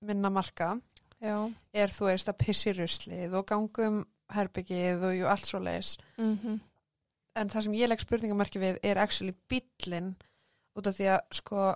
minna 0.02 0.30
marka 0.34 0.74
Já. 1.22 1.36
er 1.72 1.92
þú 1.94 2.08
veist 2.08 2.30
að 2.30 2.40
pissi 2.42 2.74
ruslið 2.74 3.36
og 3.38 3.46
gangum 3.46 4.02
herbyggið 4.32 5.06
og 5.06 5.16
jú 5.16 5.30
allt 5.30 5.48
svo 5.48 5.62
leis. 5.62 5.96
Mm 6.18 6.60
En 7.32 7.48
það 7.48 7.62
sem 7.64 7.74
ég 7.78 7.88
legg 7.88 8.00
spurningamarki 8.02 8.60
við 8.60 8.78
er 8.84 8.98
actually 9.00 9.32
bíllinn 9.48 10.10
út 10.78 10.86
af 10.88 10.96
því 10.96 11.10
að 11.16 11.20
sko 11.38 11.66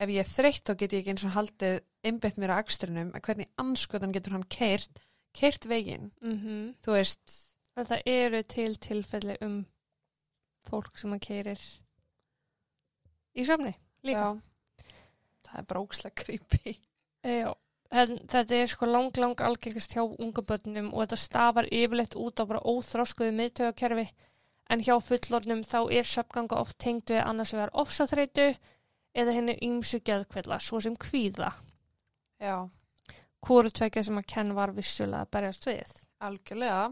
ef 0.00 0.08
ég 0.08 0.24
er 0.24 0.32
þreytt 0.32 0.64
þá 0.66 0.74
get 0.80 0.92
ég 0.92 1.02
ekki 1.02 1.14
eins 1.14 1.26
og 1.28 1.36
haldið 1.36 1.78
einbett 2.06 2.40
mér 2.40 2.54
að 2.54 2.62
akstrinum 2.64 3.12
en 3.14 3.24
hvernig 3.24 3.50
anskotan 3.60 4.12
getur 4.16 4.36
hann 4.36 4.48
keirt, 4.48 5.02
keirt 5.36 5.68
veginn, 5.68 6.10
-hmm. 6.20 6.74
þú 6.80 6.96
veist, 6.96 7.50
En 7.80 7.86
það 7.86 8.08
eru 8.12 8.42
til 8.50 8.74
tilfelli 8.82 9.36
um 9.46 9.60
fólk 10.68 10.98
sem 11.00 11.12
að 11.14 11.22
keirir 11.24 11.60
í 13.32 13.46
söfni 13.48 13.72
líka. 14.04 14.26
já, 14.26 14.86
það 15.46 15.58
er 15.60 15.68
bara 15.70 15.82
ókslega 15.84 16.24
creepy. 16.24 16.74
Já. 17.24 17.52
En 17.90 18.18
þetta 18.30 18.54
er 18.54 18.68
sko 18.70 18.86
lang, 18.86 19.16
lang 19.18 19.40
algengast 19.42 19.96
hjá 19.96 20.02
unga 20.04 20.44
börnum 20.46 20.92
og 20.92 21.00
þetta 21.02 21.18
stafar 21.18 21.70
yfirleitt 21.74 22.14
út 22.14 22.38
á 22.38 22.44
bara 22.46 22.62
óþróskuðu 22.62 23.32
miðtögakerfi 23.38 24.06
en 24.70 24.82
hjá 24.86 24.94
fullornum 25.02 25.62
þá 25.66 25.78
er 26.00 26.08
söfganga 26.08 26.60
oft 26.62 26.78
tengd 26.78 27.10
við 27.10 27.24
annars 27.24 27.54
vegar 27.56 27.74
ofsaþreitu 27.82 28.50
eða 29.14 29.34
henni 29.34 29.56
ýmsu 29.66 30.00
geðkvilla, 30.06 30.60
svo 30.62 30.80
sem 30.80 30.94
kvíða. 30.96 31.50
Já, 32.40 32.68
Hvoru 33.40 33.70
tvekja 33.72 34.02
sem 34.04 34.18
að 34.20 34.26
kenn 34.34 34.50
var 34.56 34.72
vissulega 34.76 35.24
að 35.24 35.30
berjast 35.36 35.66
við. 35.68 35.92
algjörlega. 36.20 36.82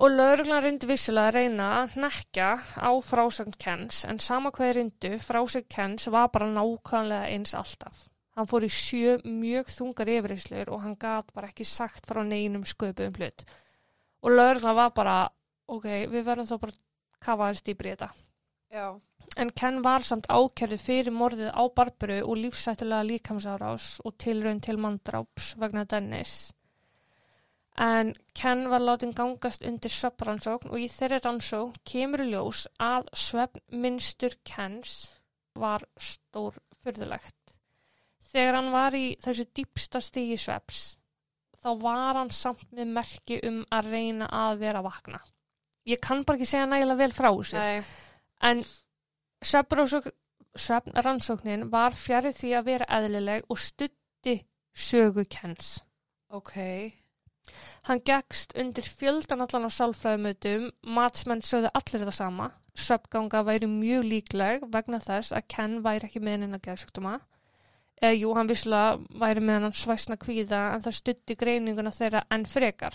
Og 0.00 0.12
lauruglan 0.14 0.62
reyndi 0.64 0.88
vissulega 0.88 1.28
að 1.28 1.34
reyna 1.36 1.64
að 1.80 1.96
hnekja 1.96 2.50
á 2.78 2.90
frásögn 3.04 3.56
Kens 3.58 4.04
en 4.08 4.20
sama 4.22 4.52
hvað 4.54 4.76
reyndu, 4.76 5.10
frásögn 5.18 5.66
Kens 5.68 6.06
var 6.14 6.30
bara 6.32 6.46
nákvæmlega 6.54 7.26
eins 7.34 7.56
alltaf. 7.58 8.06
Hann 8.38 8.46
fór 8.46 8.64
í 8.64 8.70
sjö 8.72 9.18
mjög 9.26 9.68
þungar 9.74 10.12
yfirreyslur 10.14 10.70
og 10.70 10.80
hann 10.86 10.96
gat 10.96 11.34
bara 11.34 11.50
ekki 11.50 11.66
sagt 11.66 12.06
frá 12.06 12.22
neinum 12.24 12.64
sköpuðum 12.64 13.18
hlut. 13.18 13.44
Og 14.22 14.30
lauruglan 14.30 14.78
var 14.78 14.94
bara, 14.96 15.16
ok, 15.76 15.86
við 16.10 16.26
verðum 16.26 16.50
þá 16.50 16.56
bara 16.58 16.76
að 16.76 16.82
kafa 17.20 17.46
aðeins 17.46 17.66
dýbri 17.66 17.90
í 17.90 17.94
þetta. 17.94 18.10
Já, 18.70 18.86
En 19.38 19.50
Ken 19.54 19.76
var 19.84 20.02
samt 20.06 20.26
ákjörðu 20.26 20.76
fyrir 20.82 21.14
morðið 21.14 21.50
á 21.54 21.62
Barbaru 21.70 22.16
og 22.24 22.38
lífsættulega 22.42 23.06
líkamsárás 23.06 23.84
og 24.04 24.16
tilraun 24.18 24.58
til 24.66 24.74
manndráps 24.82 25.52
vegna 25.60 25.84
Dennis. 25.92 26.32
En 27.78 28.10
Ken 28.34 28.66
var 28.72 28.82
látin 28.82 29.14
gangast 29.20 29.62
undir 29.70 29.94
svefnrannsókn 29.94 30.72
og 30.72 30.82
í 30.82 30.88
þeirri 30.90 31.20
rannsókn 31.22 31.78
kemur 31.92 32.24
ljós 32.26 32.64
að 32.90 33.06
svefnmynstur 33.24 34.36
Kens 34.52 34.96
var 35.54 35.86
stór 35.96 36.58
fyrðulegt. 36.82 37.54
Þegar 38.32 38.58
hann 38.58 38.72
var 38.74 38.98
í 38.98 39.06
þessu 39.22 39.46
dýpsta 39.54 40.02
stigi 40.02 40.36
svefs, 40.38 40.96
þá 41.62 41.70
var 41.86 42.18
hann 42.18 42.34
samt 42.34 42.66
með 42.74 42.96
merki 42.98 43.38
um 43.46 43.62
að 43.70 43.94
reyna 43.94 44.28
að 44.44 44.64
vera 44.66 44.82
vakna. 44.82 45.22
Ég 45.88 46.00
kann 46.04 46.24
bara 46.24 46.36
ekki 46.38 46.50
segja 46.50 46.66
nægilega 46.68 46.98
vel 47.00 47.12
frá 47.16 47.30
þessu. 47.32 47.56
En 48.42 48.64
svefnrannsóknin 49.44 51.70
var 51.72 51.92
fjarið 51.96 52.34
því 52.36 52.50
að 52.58 52.66
vera 52.68 52.86
eðlileg 52.98 53.40
og 53.48 53.58
stutti 53.58 54.34
sögu 54.76 55.24
Kens. 55.28 55.84
ok. 56.28 56.54
Hann 57.88 58.00
gegst 58.06 58.52
undir 58.60 58.86
fjöldan 58.86 59.42
allan 59.42 59.66
á 59.66 59.70
sálfræðumötum, 59.74 60.68
matsmenn 60.86 61.42
sögðu 61.42 61.70
allir 61.74 62.00
þetta 62.04 62.14
sama. 62.14 62.50
Svefganga 62.78 63.42
væri 63.48 63.66
mjög 63.66 64.04
líkleg 64.06 64.62
vegna 64.72 64.98
þess 65.02 65.32
að 65.34 65.48
Ken 65.48 65.82
væri 65.82 66.06
ekki 66.06 66.20
með 66.22 66.32
henni 66.36 66.56
að 66.60 66.66
geðsjúkdóma. 66.68 67.14
Eða 68.00 68.16
jú, 68.20 68.28
hann 68.36 68.48
visslega 68.48 68.98
væri 69.22 69.40
með 69.44 69.62
hann 69.66 69.76
svæsna 69.76 70.16
kvíða 70.20 70.60
en 70.74 70.82
það 70.84 70.98
stutti 71.00 71.34
greininguna 71.40 71.92
þeirra 71.92 72.22
enn 72.30 72.46
frekar. 72.48 72.94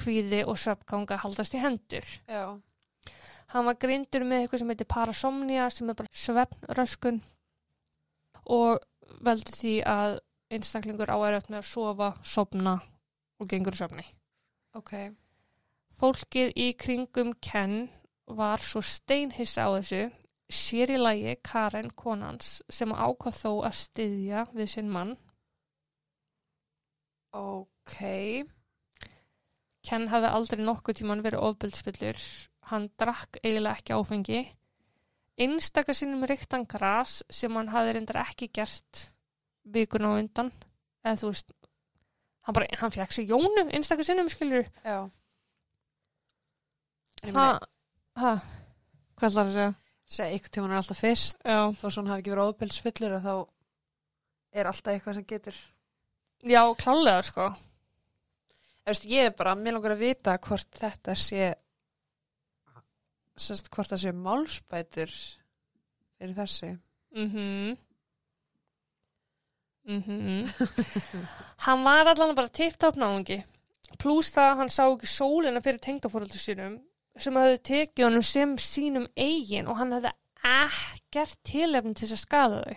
Kvíði 0.00 0.42
og 0.48 0.56
svefganga 0.60 1.18
haldast 1.20 1.54
í 1.56 1.60
hendur. 1.62 2.06
Já. 2.28 2.56
Hann 3.52 3.68
var 3.68 3.76
greindur 3.76 4.24
með 4.24 4.44
eitthvað 4.44 4.62
sem 4.62 4.72
heitir 4.72 4.88
parasomnia 4.88 5.68
sem 5.70 5.90
er 5.92 5.98
bara 5.98 6.20
svefnröskun 6.24 7.18
og 8.56 8.80
veldi 9.26 9.52
því 9.58 9.74
að 9.92 10.14
einstaklingur 10.52 11.12
á 11.12 11.16
eröft 11.28 11.50
með 11.52 11.60
að 11.60 11.68
sofa, 11.68 12.08
sopna 12.24 12.78
og 13.40 13.50
gengur 13.50 13.76
í 13.76 13.80
svefni. 13.80 14.06
Ok. 14.78 14.94
Fólkið 16.00 16.54
í 16.56 16.70
kringum 16.80 17.34
Ken 17.44 17.90
var 18.32 18.62
svo 18.64 18.80
steinhissa 18.84 19.68
á 19.68 19.70
þessu, 19.76 20.02
sér 20.52 20.94
í 20.94 21.00
lagi 21.00 21.36
Karen 21.44 21.90
konans 21.96 22.60
sem 22.72 22.92
ákvað 22.92 23.38
þó 23.42 23.52
að 23.68 23.78
styðja 23.82 24.46
við 24.56 24.72
sinn 24.76 24.90
mann. 24.92 25.14
Ok. 27.36 28.00
Ken 29.82 30.08
hafði 30.12 30.28
aldrei 30.30 30.62
nokkuð 30.62 31.00
tíman 31.00 31.22
verið 31.24 31.42
ofbeldsfullur, 31.48 32.18
hann 32.70 32.90
drakk 33.00 33.40
eiginlega 33.42 33.80
ekki 33.80 33.96
áfengi. 33.96 34.42
Einstakar 35.42 35.96
sinnum 35.98 36.22
ríktan 36.28 36.66
gras 36.70 37.22
sem 37.32 37.54
hann 37.58 37.72
hafði 37.72 37.96
reyndar 37.96 38.20
ekki 38.22 38.50
gert 38.54 39.08
vikuna 39.64 40.12
á 40.14 40.18
undan, 40.20 40.52
eða 41.02 41.18
þú 41.22 41.32
veist, 41.32 41.50
hann 42.46 42.56
bara, 42.58 42.68
hann 42.78 42.94
fekk 42.94 43.14
sér 43.16 43.32
jónu 43.32 43.64
einstakar 43.74 44.06
sinnum, 44.06 44.30
skilur. 44.30 44.68
Já. 44.86 45.00
Ha, 47.32 47.46
ha, 48.18 48.32
hvað 49.18 49.28
ætlar 49.30 49.46
að 49.48 49.52
segja? 49.56 49.72
segja 50.12 50.36
ykkur 50.38 50.52
tíma 50.54 50.70
er 50.70 50.78
alltaf 50.80 50.98
fyrst. 51.00 51.38
Já, 51.46 51.60
Þó 51.80 51.84
svo 51.88 52.02
hann 52.02 52.10
hafi 52.12 52.22
ekki 52.24 52.32
verið 52.34 52.50
óbelsfullur 52.52 53.14
og 53.18 53.22
þá 53.26 53.34
er 54.60 54.68
alltaf 54.70 54.92
eitthvað 54.94 55.18
sem 55.18 55.26
getur. 55.30 55.60
já, 56.42 56.62
klálega, 56.82 57.22
sko. 57.26 57.46
Veist, 58.86 59.04
ég 59.06 59.28
er 59.28 59.34
bara, 59.38 59.54
mér 59.54 59.76
langar 59.76 59.94
að 59.94 60.02
vita 60.02 60.34
hvort 60.42 60.66
þetta 60.74 61.14
sé, 61.18 61.52
sérst, 63.38 63.70
hvort 63.70 63.92
það 63.92 64.02
sé 64.02 64.12
málsbætur 64.16 65.12
fyrir 66.18 66.34
þessu. 66.40 66.72
Mhm. 67.14 67.78
Mhm. 69.84 70.46
hann 71.66 71.82
var 71.84 72.06
allan 72.06 72.34
bara 72.38 72.48
tipptopp 72.48 72.96
náungi. 72.96 73.40
Plús 73.98 74.30
það 74.34 74.50
að 74.50 74.56
hann 74.60 74.70
sá 74.70 74.84
ekki 74.86 75.08
sólina 75.10 75.62
fyrir 75.62 75.80
tengdafóröldur 75.82 76.38
sínum 76.38 76.76
sem 77.18 77.34
hafði 77.36 77.58
tekið 77.68 78.06
honum 78.06 78.22
sem 78.24 78.54
sínum 78.56 79.08
eigin 79.16 79.66
og 79.68 79.76
hann 79.80 79.92
hefði 79.92 80.12
ekkert 80.42 81.36
tilefni 81.44 81.94
til 81.98 82.08
að 82.08 82.22
skada 82.22 82.62
þau. 82.62 82.76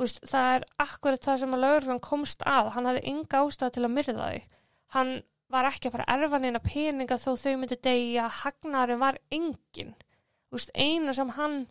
Veist, 0.00 0.18
það 0.26 0.48
er 0.56 0.64
akkurat 0.82 1.22
það 1.22 1.38
sem 1.44 1.54
að 1.54 1.62
lögurinn 1.64 2.00
komst 2.02 2.42
að. 2.48 2.72
Hann 2.74 2.88
hafði 2.90 3.04
enga 3.12 3.44
ástæða 3.44 3.70
til 3.76 3.84
að 3.86 3.94
myrða 3.94 4.16
þau. 4.24 4.42
Hann 4.94 5.16
var 5.50 5.68
ekki 5.68 5.90
að 5.90 5.96
fara 5.96 6.08
að 6.08 6.24
erfa 6.24 6.40
neina 6.42 6.60
peninga 6.62 7.18
þó 7.20 7.32
þau 7.38 7.54
myndi 7.60 7.78
degja, 7.82 8.28
hagnarin 8.42 9.02
var 9.02 9.18
engin. 9.34 9.94
Veist, 10.54 10.70
eina 10.74 11.14
sem 11.16 11.32
hann, 11.34 11.64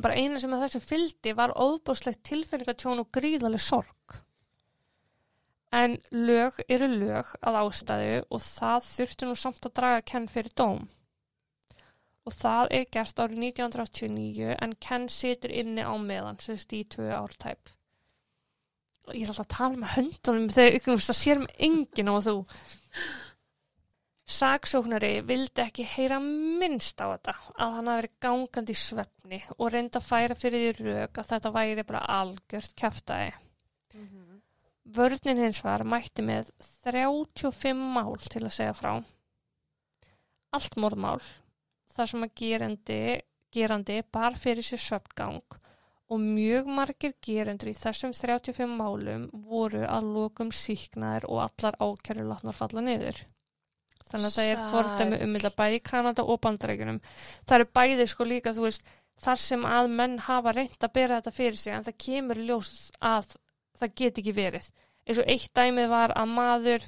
bara 0.00 0.16
eina 0.16 0.40
sem 0.40 0.52
að 0.56 0.66
þessu 0.66 0.82
fyldi 0.84 1.34
var 1.36 1.54
óbúslegt 1.60 2.24
tilfinningatjón 2.28 3.02
og 3.04 3.10
gríðaleg 3.14 3.62
sorg. 3.62 4.18
En 5.74 5.96
lög 6.14 6.60
eru 6.70 6.86
lög 6.88 7.32
að 7.42 7.60
ástæðu 7.60 8.18
og 8.30 8.42
það 8.46 8.84
þurfti 8.88 9.28
nú 9.28 9.38
samt 9.38 9.66
að 9.66 9.76
draga 9.80 10.04
Ken 10.10 10.28
fyrir 10.30 10.54
dóm. 10.56 10.84
Og 12.24 12.36
það 12.40 12.70
er 12.78 12.84
gert 12.94 13.20
árið 13.20 13.40
1989 13.50 14.54
en 14.54 14.76
Ken 14.86 15.08
situr 15.12 15.52
inni 15.52 15.82
á 15.84 15.92
meðan, 15.98 16.38
sem 16.40 16.56
í 16.78 16.84
tvö 16.94 17.10
ár 17.12 17.34
tæp. 17.42 17.74
Og 19.04 19.12
ég 19.12 19.26
er 19.26 19.30
alltaf 19.32 19.44
að 19.44 19.52
tala 19.52 19.80
með 19.80 19.94
höndunum 19.98 20.50
þegar 20.54 20.82
þú 20.84 20.96
veist, 20.96 21.10
það 21.10 21.18
sér 21.20 21.40
mig 21.42 21.56
enginn 21.66 22.10
á 22.10 22.16
þú. 22.24 22.36
Saksóknari 24.34 25.18
vildi 25.28 25.60
ekki 25.60 25.84
heyra 25.84 26.16
minnst 26.24 27.02
á 27.04 27.12
þetta 27.12 27.34
að 27.60 27.74
hann 27.76 27.90
hafi 27.90 28.00
verið 28.00 28.14
gangandi 28.24 28.72
í 28.72 28.80
svefni 28.80 29.40
og 29.58 29.72
reynda 29.74 30.00
að 30.00 30.06
færa 30.06 30.36
fyrir 30.40 30.78
því 30.78 30.94
rauk 30.94 31.20
að 31.20 31.28
þetta 31.34 31.52
væri 31.58 31.84
bara 31.90 32.04
algjört 32.14 32.72
kæftæði. 32.80 33.34
Vörnin 34.96 35.42
hins 35.42 35.60
var 35.64 35.84
mætti 35.84 36.24
með 36.24 36.48
35 36.86 37.84
mál 37.98 38.16
til 38.24 38.42
að 38.42 38.56
segja 38.56 38.72
frá. 38.76 38.94
Allt 40.56 40.76
morðmál, 40.80 41.20
þar 41.92 42.10
sem 42.10 42.24
að 42.24 42.34
gerandi, 42.40 42.98
gerandi 43.52 44.00
bar 44.12 44.36
fyrir 44.40 44.64
sér 44.64 44.80
söpgang 44.80 45.60
og 46.12 46.20
mjög 46.20 46.68
margir 46.68 47.14
gerendur 47.24 47.70
í 47.70 47.76
þessum 47.78 48.12
35 48.16 48.66
málum 48.78 49.28
voru 49.48 49.84
að 49.88 50.10
lokum 50.16 50.50
síknaðir 50.52 51.26
og 51.30 51.44
allar 51.46 51.78
ákjæru 51.80 52.26
látnar 52.28 52.56
falla 52.58 52.84
niður. 52.84 53.22
Þannig 54.04 54.28
að 54.28 54.36
það 54.36 54.50
er 54.50 54.64
fordæmi 54.70 55.20
um 55.24 55.36
þetta 55.38 55.54
bæði 55.58 55.78
Kanada 55.88 56.24
og 56.28 56.40
bandarækjunum. 56.44 57.00
Það 57.48 57.56
eru 57.56 57.68
bæði 57.78 58.06
sko 58.10 58.26
líka, 58.28 58.52
þú 58.54 58.66
veist, 58.66 58.84
þar 59.24 59.40
sem 59.40 59.64
að 59.68 59.88
menn 60.00 60.18
hafa 60.26 60.52
reynt 60.54 60.84
að 60.84 60.92
bera 60.98 61.20
þetta 61.20 61.34
fyrir 61.34 61.58
sig 61.58 61.74
en 61.74 61.86
það 61.86 62.00
kemur 62.06 62.42
ljós 62.50 62.74
að 63.00 63.32
það 63.80 63.94
get 64.00 64.20
ekki 64.20 64.36
verið. 64.36 64.68
Eins 65.08 65.20
og 65.20 65.30
eitt 65.32 65.56
dæmið 65.56 65.88
var 65.92 66.14
að 66.16 66.34
maður 66.36 66.86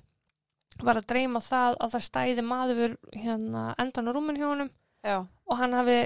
var 0.85 1.01
að 1.01 1.09
dreyma 1.09 1.41
það 1.41 1.79
að 1.81 1.95
það 1.95 2.05
stæði 2.07 2.45
maður 2.45 2.97
hérna 3.17 3.63
endan 3.81 4.09
á 4.09 4.13
rúmin 4.13 4.39
hjá 4.39 4.47
honum 4.51 4.71
Já. 5.07 5.25
og 5.25 5.59
hann 5.61 5.77
hafi 5.77 5.99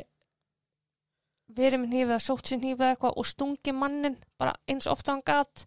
verið 1.56 1.82
með 1.82 1.94
hnífið 1.94 2.16
að 2.16 2.26
sótt 2.26 2.50
sér 2.50 2.60
hnífið 2.62 2.88
eitthvað 2.88 3.20
og 3.20 3.30
stungi 3.30 3.76
mannin 3.76 4.18
bara 4.40 4.56
eins 4.70 4.90
ofta 4.90 5.14
hann 5.14 5.24
gat. 5.26 5.66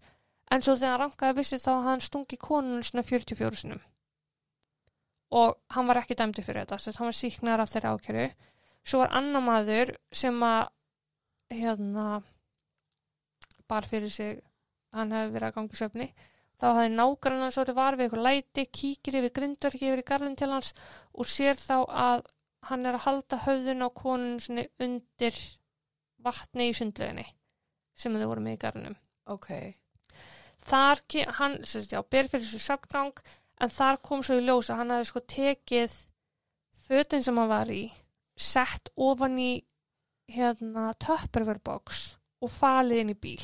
En 0.52 0.62
svo 0.62 0.76
þegar 0.76 0.93
hann 0.93 1.04
rankaði 1.08 1.39
vissi 1.39 1.60
þá 1.60 1.72
hafði 1.74 1.89
hann 1.89 2.06
stungi 2.08 2.39
konunum 2.39 2.86
svona 2.86 3.06
44 3.08 3.62
sinum 3.63 3.82
og 5.34 5.58
hann 5.74 5.89
var 5.89 6.02
ekki 6.04 6.17
dæmdi 6.17 6.43
fyrir 6.46 6.63
þetta 6.63 6.78
þess 6.78 6.93
að 6.93 7.00
hann 7.02 7.10
var 7.10 7.17
síknar 7.17 7.63
af 7.63 7.72
þeirra 7.72 7.93
ákjöru 7.96 8.26
svo 8.84 9.00
var 9.02 9.15
annar 9.19 9.46
maður 9.46 9.93
sem 10.13 10.43
að 10.46 10.67
hérna 11.54 12.06
bar 13.72 13.88
fyrir 13.89 14.13
sig 14.13 14.38
hann 14.93 15.13
hefði 15.15 15.34
verið 15.34 15.48
að 15.50 15.58
gangi 15.58 15.80
söfni 15.80 16.08
þá 16.62 16.67
hafði 16.67 16.93
nágrann 16.93 17.43
hans 17.48 17.60
orðið 17.63 17.80
var 17.80 17.98
við 17.98 18.06
eitthvað 18.08 18.28
læti 18.28 18.67
kíkir 18.80 19.19
yfir 19.19 19.36
grindverki 19.39 19.89
yfir 19.89 20.04
í 20.04 20.08
garðin 20.12 20.38
til 20.39 20.52
hans 20.54 20.72
og 21.13 21.30
sér 21.34 21.58
þá 21.60 21.76
að 22.06 22.26
hann 22.69 22.86
er 22.86 23.00
að 23.00 23.06
halda 23.08 23.41
höfðun 23.48 23.88
á 23.88 23.89
konun 23.89 24.65
undir 24.86 25.39
vatni 26.25 26.69
í 26.71 26.75
sundlöginni 26.77 27.25
sem 27.93 28.15
þau 28.17 28.27
voru 28.31 28.43
með 28.45 28.57
í 28.57 28.62
garðinum 28.63 28.97
Ok. 29.33 29.49
þar, 30.67 31.01
hann, 31.39 31.59
sérst 31.67 31.93
já, 31.95 32.01
ber 32.03 32.27
fyrir 32.31 32.45
þessu 32.47 32.63
söfngang 32.63 33.21
en 33.62 33.71
þar 33.71 34.01
kom 34.03 34.23
svo 34.25 34.39
í 34.39 34.45
ljós 34.45 34.71
að 34.71 34.81
hann 34.81 34.95
hafði 34.95 35.09
sko 35.12 35.23
tekið 35.36 35.99
fötin 36.88 37.23
sem 37.23 37.38
hann 37.39 37.51
var 37.51 37.71
í 37.71 37.83
sett 38.36 38.89
ofan 38.95 39.38
í 39.39 39.51
hérna 40.33 40.89
töpperverbox 41.03 42.03
og 42.43 42.51
falið 42.51 43.03
inn 43.03 43.13
í 43.13 43.19
bíl 43.19 43.43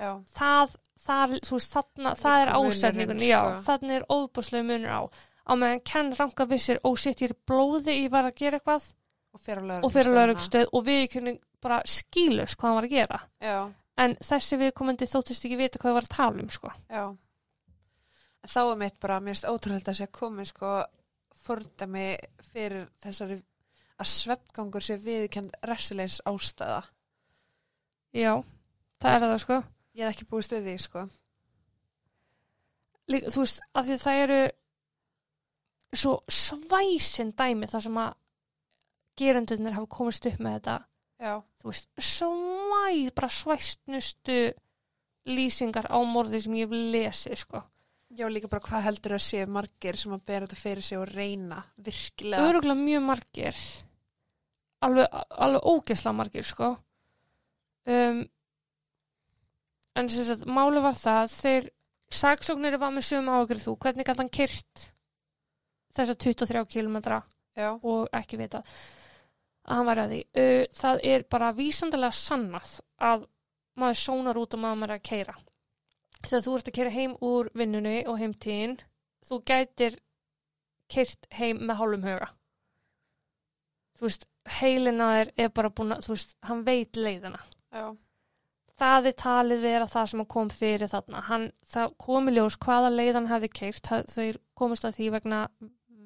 Já. 0.00 0.16
það, 0.34 0.72
það, 0.98 1.36
veist, 1.36 1.74
þarna, 1.76 2.14
það 2.18 2.40
er 2.42 2.50
já, 3.28 3.38
sko. 3.38 3.62
þarna 3.68 3.94
er 3.98 4.06
óbúslega 4.10 4.66
munur 4.66 4.96
á 4.98 5.02
á 5.42 5.52
meðan 5.58 5.84
Ken 5.86 6.12
ranka 6.18 6.46
vissir, 6.48 6.80
ó 6.82 6.90
shit, 6.96 7.22
ég 7.22 7.32
er 7.32 7.38
blóði, 7.46 7.96
ég 8.04 8.12
var 8.12 8.28
að 8.28 8.38
gera 8.40 8.58
eitthvað 8.58 8.88
Og 9.32 9.40
fyrir 9.40 9.64
að 9.64 9.86
og 9.86 9.94
fyrir 9.94 10.16
laurugstöð 10.16 10.66
og 10.72 10.84
við 10.86 11.04
kunni 11.14 11.34
bara 11.62 11.82
skýlust 11.88 12.58
hvað 12.58 12.68
hann 12.68 12.78
var 12.78 12.88
að 12.88 12.94
gera 12.96 13.20
Já. 13.42 13.58
en 14.04 14.16
þessi 14.30 14.58
viðkomandi 14.60 15.08
þóttist 15.10 15.46
ekki 15.46 15.60
vita 15.60 15.78
hvað 15.78 15.90
það 15.90 15.98
var 15.98 16.08
að 16.08 16.16
tala 16.16 16.42
um 16.42 16.50
sko. 16.52 16.72
Þá 18.42 18.60
er 18.64 18.78
mitt 18.80 18.98
bara, 18.98 19.20
mér 19.22 19.36
finnst 19.36 19.46
ótrúlega 19.46 19.92
að 19.92 19.98
sé 20.00 20.08
að 20.08 20.16
komi 20.18 20.46
sko 20.48 20.72
fordæmi 21.42 22.06
fyrir 22.50 22.88
þessari 23.02 23.38
að 24.02 24.10
svefngangur 24.10 24.82
sé 24.82 24.96
viðkend 24.98 25.54
resileins 25.68 26.18
ástæða. 26.26 26.82
já, 28.12 28.42
það 28.98 29.14
er 29.14 29.24
það 29.28 29.38
sko 29.44 29.62
Ég 29.92 30.06
hef 30.06 30.14
ekki 30.14 30.28
búist 30.30 30.52
við 30.54 30.68
því 30.70 30.74
sko. 30.80 31.02
Líka, 33.12 33.32
þú 33.34 33.42
veist, 33.42 33.58
af 33.76 33.84
því 33.84 33.96
að 33.96 34.04
það 34.06 34.20
eru 34.22 34.38
svo 36.00 36.12
svæsin 36.32 37.32
dæmi 37.36 37.68
þar 37.68 37.84
sem 37.84 37.98
að 38.00 38.14
gerendurnir 39.20 39.76
hafa 39.76 39.90
komist 39.92 40.28
upp 40.30 40.40
með 40.40 40.54
þetta 40.56 40.76
Já. 41.22 41.36
þú 41.62 41.70
veist, 41.70 41.88
svæ, 42.02 43.10
bara 43.14 43.30
svæstnustu 43.30 44.38
lýsingar 45.30 45.86
á 45.86 45.98
morði 46.02 46.40
sem 46.42 46.56
ég 46.58 46.66
hef 46.66 46.90
lesið, 46.94 47.36
sko. 47.44 47.62
Já, 48.12 48.26
líka 48.28 48.50
bara 48.50 48.64
hvað 48.66 48.86
heldur 48.88 49.14
að 49.16 49.24
sé 49.24 49.44
margir 49.46 49.96
sem 50.00 50.12
að 50.12 50.24
bera 50.28 50.48
þetta 50.48 50.60
fyrir 50.60 50.84
sig 50.84 50.98
og 50.98 51.06
reyna 51.08 51.62
virkilega. 51.80 52.48
Öruglega 52.50 52.80
mjög 52.80 53.04
margir, 53.06 53.60
alveg, 54.84 55.20
alveg 55.46 55.68
ógesla 55.70 56.12
margir, 56.16 56.48
sko. 56.48 56.72
Um, 57.86 58.24
en 59.96 60.10
sem 60.10 60.26
sagt, 60.26 60.44
máli 60.50 60.82
var 60.82 60.98
það, 60.98 61.38
þeir 61.38 61.70
Saksóknir 62.12 62.76
var 62.76 62.92
með 62.92 63.06
sömu 63.08 63.32
ágjörð 63.32 63.62
þú, 63.64 63.76
hvernig 63.80 64.06
gæti 64.06 64.20
hann 64.20 64.32
kyrt 64.36 64.82
þessa 65.96 66.16
23 66.16 66.64
kilometra 66.68 67.22
já, 67.56 67.70
og 67.72 68.10
ekki 68.16 68.40
vita 68.40 68.60
að 69.62 69.78
hann 69.78 69.88
væri 69.88 70.02
að 70.04 70.12
því. 70.12 70.20
Það 70.80 71.00
er 71.14 71.24
bara 71.30 71.52
vísandilega 71.56 72.18
sannað 72.18 72.74
að 72.98 73.26
maður 73.78 74.00
sónar 74.02 74.40
út 74.42 74.54
og 74.56 74.62
maður 74.62 74.88
er 74.90 74.96
að 74.98 75.06
keira. 75.08 75.34
Þegar 76.22 76.44
þú 76.44 76.56
ert 76.58 76.70
að 76.70 76.76
keira 76.78 76.94
heim 76.94 77.14
úr 77.24 77.50
vinnunni 77.58 77.96
og 78.06 78.18
heimtíðin, 78.20 78.76
þú 79.26 79.40
gætir 79.48 79.98
keirt 80.92 81.26
heim 81.38 81.62
með 81.66 81.78
hálfum 81.80 82.06
huga. 82.06 82.28
Þú 83.98 84.06
veist, 84.06 84.24
heilina 84.60 85.08
er, 85.22 85.32
er 85.38 85.52
bara 85.54 85.70
búin 85.70 85.94
að, 85.94 86.06
þú 86.06 86.14
veist, 86.16 86.34
hann 86.48 86.64
veit 86.66 86.98
leiðina. 86.98 87.40
já, 87.72 87.92
Það 88.82 89.06
er 89.06 89.16
talið 89.20 89.60
vera 89.62 89.86
það 89.86 90.06
sem 90.10 90.24
kom 90.26 90.48
fyrir 90.50 90.90
þarna. 90.90 91.20
Hann, 91.28 91.44
það 91.68 91.92
komi 92.02 92.32
ljós 92.34 92.56
hvaða 92.58 92.90
leið 92.90 93.18
hann 93.18 93.30
hefði 93.30 93.50
keirt, 93.58 93.90
þau 94.10 94.32
komist 94.58 94.86
að 94.88 94.96
því 94.96 95.10
vegna 95.16 95.42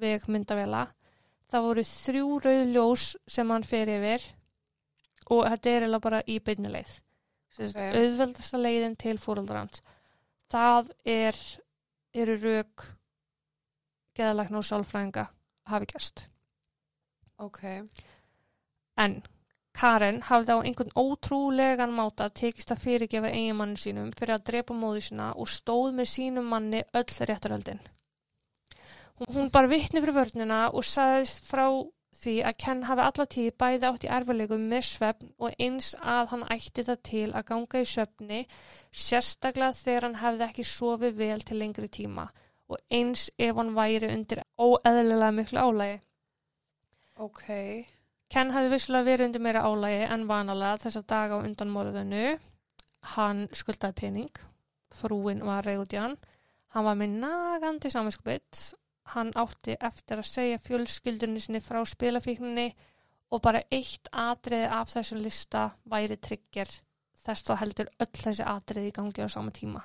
vegmyndavela. 0.01 0.83
Það 1.47 1.67
voru 1.67 1.83
þrjú 1.87 2.39
rauð 2.43 2.73
ljós 2.73 3.05
sem 3.27 3.53
hann 3.53 3.67
fer 3.67 3.91
yfir 3.91 4.25
og 5.31 5.45
þetta 5.47 5.69
er 5.69 5.85
eiginlega 5.85 6.03
bara 6.03 6.23
í 6.27 6.39
beinni 6.43 6.71
leið. 6.71 6.91
Okay. 7.57 7.69
Ok. 7.71 7.79
Auðveldasta 8.01 8.59
leiðin 8.61 8.97
til 8.99 9.15
fóröldra 9.21 9.63
hans. 9.63 9.81
Það 10.51 10.91
er, 11.07 11.39
eru 12.13 12.35
rauk 12.43 12.85
geðalækna 14.17 14.61
og 14.61 14.67
sálfræðinga 14.67 15.25
hafi 15.71 15.89
gerst. 15.93 16.27
ok, 17.37 17.63
En 18.97 19.21
Karen 19.77 20.23
hafði 20.25 20.53
á 20.57 20.65
einhvern 20.65 20.95
ótrúlegan 20.97 21.91
máta 21.93 22.29
tekist 22.33 22.71
að 22.73 22.81
fyrirgefa 22.85 23.29
eiginmannin 23.29 23.77
sínum 23.77 24.07
fyrir 24.17 24.33
að 24.33 24.45
drepa 24.49 24.73
móðu 24.73 25.03
sína 25.05 25.27
og 25.37 25.51
stóð 25.53 25.91
með 25.99 26.09
sínum 26.13 26.47
manni 26.49 26.81
öll 26.97 27.27
réttaröldin. 27.29 27.83
Hún, 29.17 29.29
hún 29.33 29.53
bar 29.53 29.67
vittni 29.69 30.01
fyrir 30.03 30.13
vörnina 30.13 30.67
og 30.69 30.85
sagðist 30.85 31.45
frá 31.47 31.65
því 32.17 32.33
að 32.49 32.57
Ken 32.63 32.83
hafi 32.87 33.03
alla 33.03 33.25
tíð 33.33 33.47
bæði 33.61 33.87
átt 33.89 34.05
í 34.05 34.11
erfileikum 34.17 34.65
með 34.71 34.83
svefn 34.89 35.31
og 35.41 35.55
eins 35.61 35.91
að 36.15 36.31
hann 36.33 36.45
ætti 36.53 36.85
það 36.87 37.01
til 37.09 37.25
að 37.29 37.47
ganga 37.51 37.81
í 37.81 37.89
svefni 37.91 38.41
sérstaklega 39.05 39.77
þegar 39.79 40.07
hann 40.07 40.19
hefði 40.21 40.47
ekki 40.47 40.67
sofið 40.71 41.19
vel 41.21 41.39
til 41.49 41.59
lengri 41.61 41.89
tíma 41.97 42.27
og 42.67 42.79
eins 42.99 43.27
ef 43.41 43.57
hann 43.57 43.73
væri 43.77 44.09
undir 44.13 44.43
óeðlilega 44.59 45.33
miklu 45.39 45.65
álægi. 45.65 45.99
ok, 47.17 47.43
Ken 48.29 48.51
hafði 48.51 48.73
vissulega 48.73 49.07
verið 49.07 49.29
undir 49.29 49.45
meira 49.45 49.63
álægi 49.65 50.07
en 50.13 50.25
vanalega 50.29 50.81
þessa 50.83 51.03
daga 51.07 51.39
á 51.39 51.45
undan 51.45 51.71
morðinu. 51.71 52.25
Hann 53.15 53.47
skuldaði 53.55 53.95
pening, 54.01 54.41
frúin 54.91 55.45
var 55.47 55.63
reyð 55.65 55.85
út 55.85 55.95
í 55.95 56.01
hann, 56.01 56.17
hann 56.75 56.85
var 56.85 56.97
með 56.99 57.15
nagandi 57.23 57.91
saminskupið, 57.93 58.65
hann 59.13 59.31
átti 59.35 59.77
eftir 59.89 60.21
að 60.21 60.29
segja 60.31 60.59
fjölskyldunni 60.67 61.41
sinni 61.43 61.61
frá 61.63 61.79
spilafíkninni 61.87 62.67
og 63.31 63.41
bara 63.43 63.63
eitt 63.71 64.07
atriði 64.11 64.69
af 64.79 64.91
þessum 64.93 65.23
lista 65.23 65.63
væri 65.91 66.17
tryggir 66.17 66.69
þess 67.25 67.43
þá 67.47 67.53
heldur 67.63 67.91
öll 67.99 68.13
þessi 68.23 68.45
atriði 68.47 68.91
í 68.91 68.95
gangi 68.95 69.25
á 69.25 69.29
sama 69.29 69.51
tíma. 69.51 69.83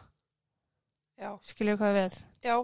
já, 1.18 1.32
Skilju 1.42 1.76
hvað 1.78 1.98
við? 1.98 2.22
já, 2.42 2.56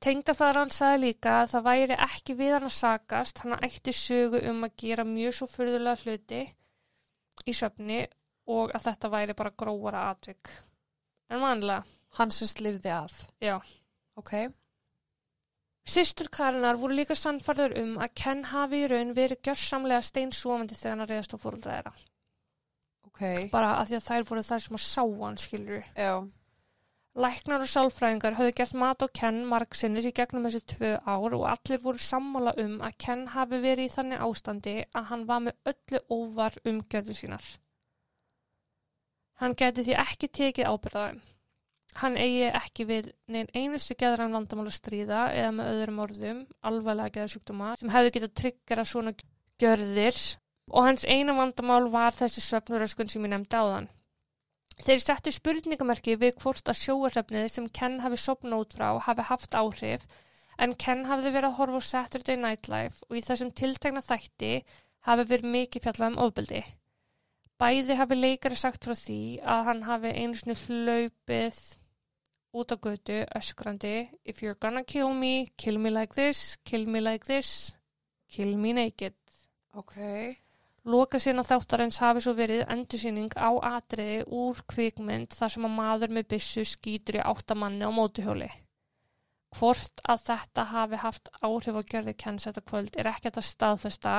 Tengdafæðar 0.00 0.58
hann 0.60 0.70
sagði 0.72 1.00
líka 1.02 1.32
að 1.40 1.48
það 1.52 1.64
væri 1.66 1.96
ekki 2.06 2.34
við 2.38 2.52
hann 2.54 2.66
að 2.68 2.76
sakast, 2.76 3.40
hann 3.42 3.56
ætti 3.66 3.92
sögu 3.96 4.40
um 4.50 4.62
að 4.64 4.76
gera 4.82 5.04
mjög 5.04 5.34
svo 5.38 5.48
fyrðulega 5.50 6.04
hluti 6.04 6.42
í 7.50 7.54
söfni 7.56 7.98
og 8.50 8.72
að 8.76 8.86
þetta 8.86 9.10
væri 9.12 9.36
bara 9.40 9.52
grófara 9.62 10.04
atvik. 10.12 10.52
En 11.30 11.42
vanlega, 11.42 11.82
hann 12.18 12.32
sem 12.34 12.48
slifði 12.50 12.92
að, 12.94 13.18
já. 13.42 13.56
Ok, 14.18 14.32
Sistur 15.90 16.28
Karinar 16.30 16.76
voru 16.78 16.94
líka 16.94 17.16
sannfarður 17.16 17.72
um 17.80 17.94
að 17.98 18.12
Ken 18.14 18.42
hafi 18.50 18.82
í 18.84 18.88
raun 18.90 19.14
verið 19.16 19.40
gjörsamlega 19.48 20.02
steinsofandi 20.06 20.76
þegar 20.78 20.98
hann 20.98 21.08
reyðast 21.08 21.34
á 21.34 21.38
fóröldra 21.42 21.78
þeirra. 21.78 21.94
ok, 23.08 23.22
Bara 23.52 23.70
að 23.78 23.88
því 23.88 23.96
að 23.96 24.04
þær 24.10 24.28
voru 24.28 24.44
þær 24.50 24.66
sem 24.66 24.76
að 24.76 24.84
sá 24.84 25.02
hann, 25.22 25.40
skilur 25.40 25.82
já, 25.96 26.12
Læknar 27.20 27.64
og 27.64 27.70
sálfræðingar 27.72 28.36
höfðu 28.38 28.52
gert 28.60 28.74
mat 28.78 29.02
á 29.02 29.06
Ken 29.20 29.40
margsinnis 29.50 30.06
í 30.06 30.12
gegnum 30.14 30.44
þessi 30.46 30.60
tvö 30.74 30.90
ár 31.10 31.34
og 31.34 31.48
allir 31.50 31.82
voru 31.82 31.98
sammála 31.98 32.52
um 32.62 32.76
að 32.86 32.94
Ken 33.02 33.24
hafi 33.32 33.58
verið 33.64 33.88
í 33.88 33.94
þannig 33.96 34.22
ástandi 34.28 34.76
að 34.94 35.08
hann 35.10 35.24
var 35.26 35.42
með 35.48 35.72
öllu 35.72 36.00
óvar 36.06 36.60
umgjörðu 36.62 37.16
sínar. 37.18 37.48
Hann 39.42 39.56
geti 39.58 39.82
því 39.88 39.98
ekki 40.04 40.28
tekið 40.38 40.70
ábyrðaðum. 40.70 41.20
Hann 41.98 42.16
eigi 42.16 42.46
ekki 42.54 42.86
við 42.86 43.08
neinn 43.26 43.48
einustu 43.50 43.96
geðran 43.98 44.34
vandamál 44.36 44.68
að 44.70 44.76
stríða 44.76 45.24
eða 45.34 45.50
með 45.56 45.70
öðrum 45.74 46.02
orðum, 46.04 46.42
alvarlega 46.70 47.16
geðasjúkdóma, 47.16 47.72
sem 47.80 47.90
hefðu 47.90 48.12
getað 48.14 48.36
tryggjara 48.40 48.84
svona 48.86 49.14
gjörðir 49.60 50.20
og 50.70 50.86
hans 50.86 51.04
eina 51.04 51.34
vandamál 51.34 51.88
var 51.90 52.14
þessi 52.14 52.44
svefnuröskun 52.44 53.10
sem 53.10 53.26
ég 53.26 53.32
nefndi 53.34 53.58
áðan. 53.58 53.88
Þeir 54.80 55.02
settu 55.02 55.32
spurningamerki 55.34 56.14
við 56.16 56.38
hvort 56.40 56.70
að 56.70 56.78
sjóarrefnið 56.80 57.48
sem 57.52 57.66
Ken 57.68 57.98
hafi 58.04 58.16
sopnað 58.22 58.62
út 58.64 58.76
frá 58.78 58.86
hafi 59.06 59.26
haft 59.28 59.56
áhrif 59.58 60.06
en 60.56 60.76
Ken 60.84 61.04
hafði 61.10 61.34
verið 61.34 61.50
að 61.50 61.58
horfa 61.58 61.82
á 61.84 61.88
Saturday 61.90 62.38
Night 62.40 62.70
Live 62.72 63.02
og 63.10 63.18
í 63.18 63.24
þessum 63.26 63.50
tiltegna 63.60 64.00
þætti 64.04 64.54
hafi 65.08 65.26
verið 65.34 65.52
mikið 65.56 65.84
fjallað 65.84 66.14
um 66.14 66.22
ofbeldi. 66.24 66.62
Bæði 67.60 67.98
hafi 67.98 68.16
leikari 68.16 68.56
sagt 68.56 68.86
frá 68.86 68.96
því 68.96 69.20
að 69.44 69.66
hann 69.68 69.84
hafi 69.84 70.14
einu 70.16 70.38
svona 70.38 70.56
hlaupið 70.62 71.60
út 72.52 72.72
á 72.74 72.76
götu 72.82 73.18
öskrandi 73.36 74.08
If 74.24 74.42
you're 74.42 74.58
gonna 74.60 74.82
kill 74.84 75.12
me, 75.14 75.46
kill 75.56 75.78
me 75.78 75.90
like 75.90 76.14
this, 76.14 76.56
kill 76.64 76.86
me 76.86 77.00
like 77.00 77.24
this, 77.26 77.76
kill 78.28 78.56
me 78.56 78.72
naked. 78.72 79.14
ok, 79.74 79.96
Loka 80.84 81.18
sína 81.20 81.42
þáttarins 81.44 81.98
hafi 82.00 82.22
svo 82.24 82.32
verið 82.34 82.62
endursýning 82.72 83.34
á 83.36 83.52
atriði 83.76 84.22
úr 84.32 84.62
kvikmynd 84.66 85.34
þar 85.36 85.52
sem 85.52 85.66
að 85.68 85.74
maður 85.76 86.14
með 86.16 86.28
byssu 86.32 86.64
skýtur 86.64 87.18
í 87.20 87.24
áttamanni 87.24 87.84
á 87.84 87.92
mótuhjóli. 87.92 88.48
Hvort 89.58 90.00
að 90.08 90.22
þetta 90.28 90.64
hafi 90.70 90.98
haft 91.02 91.28
áhrif 91.42 91.74
á 91.76 91.82
gjörði 91.82 92.14
kenns 92.16 92.46
þetta 92.48 92.62
kvöld 92.70 92.96
er 92.96 93.10
ekkert 93.10 93.36
að 93.42 93.46
staðfesta 93.50 94.14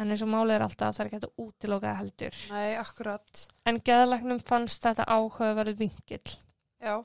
en 0.00 0.10
eins 0.10 0.22
og 0.26 0.30
málið 0.32 0.56
er 0.58 0.64
alltaf 0.66 0.96
það 0.96 1.00
er 1.04 1.10
ekkert 1.10 1.26
að 1.28 1.42
útiloka 1.46 1.94
heldur. 1.96 2.36
nei, 2.50 2.76
akkurat, 2.76 3.42
En 3.64 3.80
geðalagnum 3.80 4.40
fannst 4.42 4.82
þetta 4.82 5.04
áhugaverð 5.06 5.78
vingill. 5.78 6.36
já, 6.82 7.04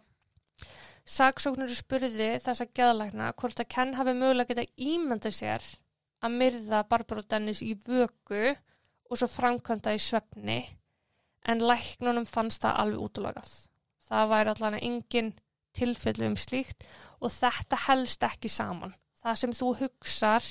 Saksóknur 1.06 1.70
spurði 1.78 2.32
þessa 2.41 2.65
geðalagna 2.74 3.30
hvort 3.38 3.60
að 3.62 3.70
Ken 3.76 3.94
hafi 3.94 4.15
mögulega 4.18 4.56
geta 4.56 4.65
ímyndað 4.82 5.36
sér 5.38 5.68
að 6.26 6.38
myrða 6.39 6.82
Barbara 6.89 7.22
og 7.22 7.30
Dennis 7.30 7.62
í 7.62 7.76
vöku 7.86 8.56
og 8.56 9.20
svo 9.20 9.30
framkvæmda 9.30 9.94
í 9.94 10.02
svefni 10.02 10.60
en 11.46 11.62
læknunum 11.62 12.26
fannst 12.26 12.65
það 12.65 12.80
alveg 12.82 13.06
útlagað. 13.06 13.50
Það 14.06 14.30
væri 14.34 14.54
allan 14.56 14.80
engin 14.82 15.34
tilfellu 15.78 16.32
um 16.32 16.38
slíkt 16.39 16.86
og 17.22 17.30
þetta 17.34 17.82
helst 17.86 18.26
ekki 18.26 18.50
saman. 18.50 18.96
Það 19.22 19.39
sem 19.41 19.54
þú 19.58 19.72
hugsar, 19.80 20.46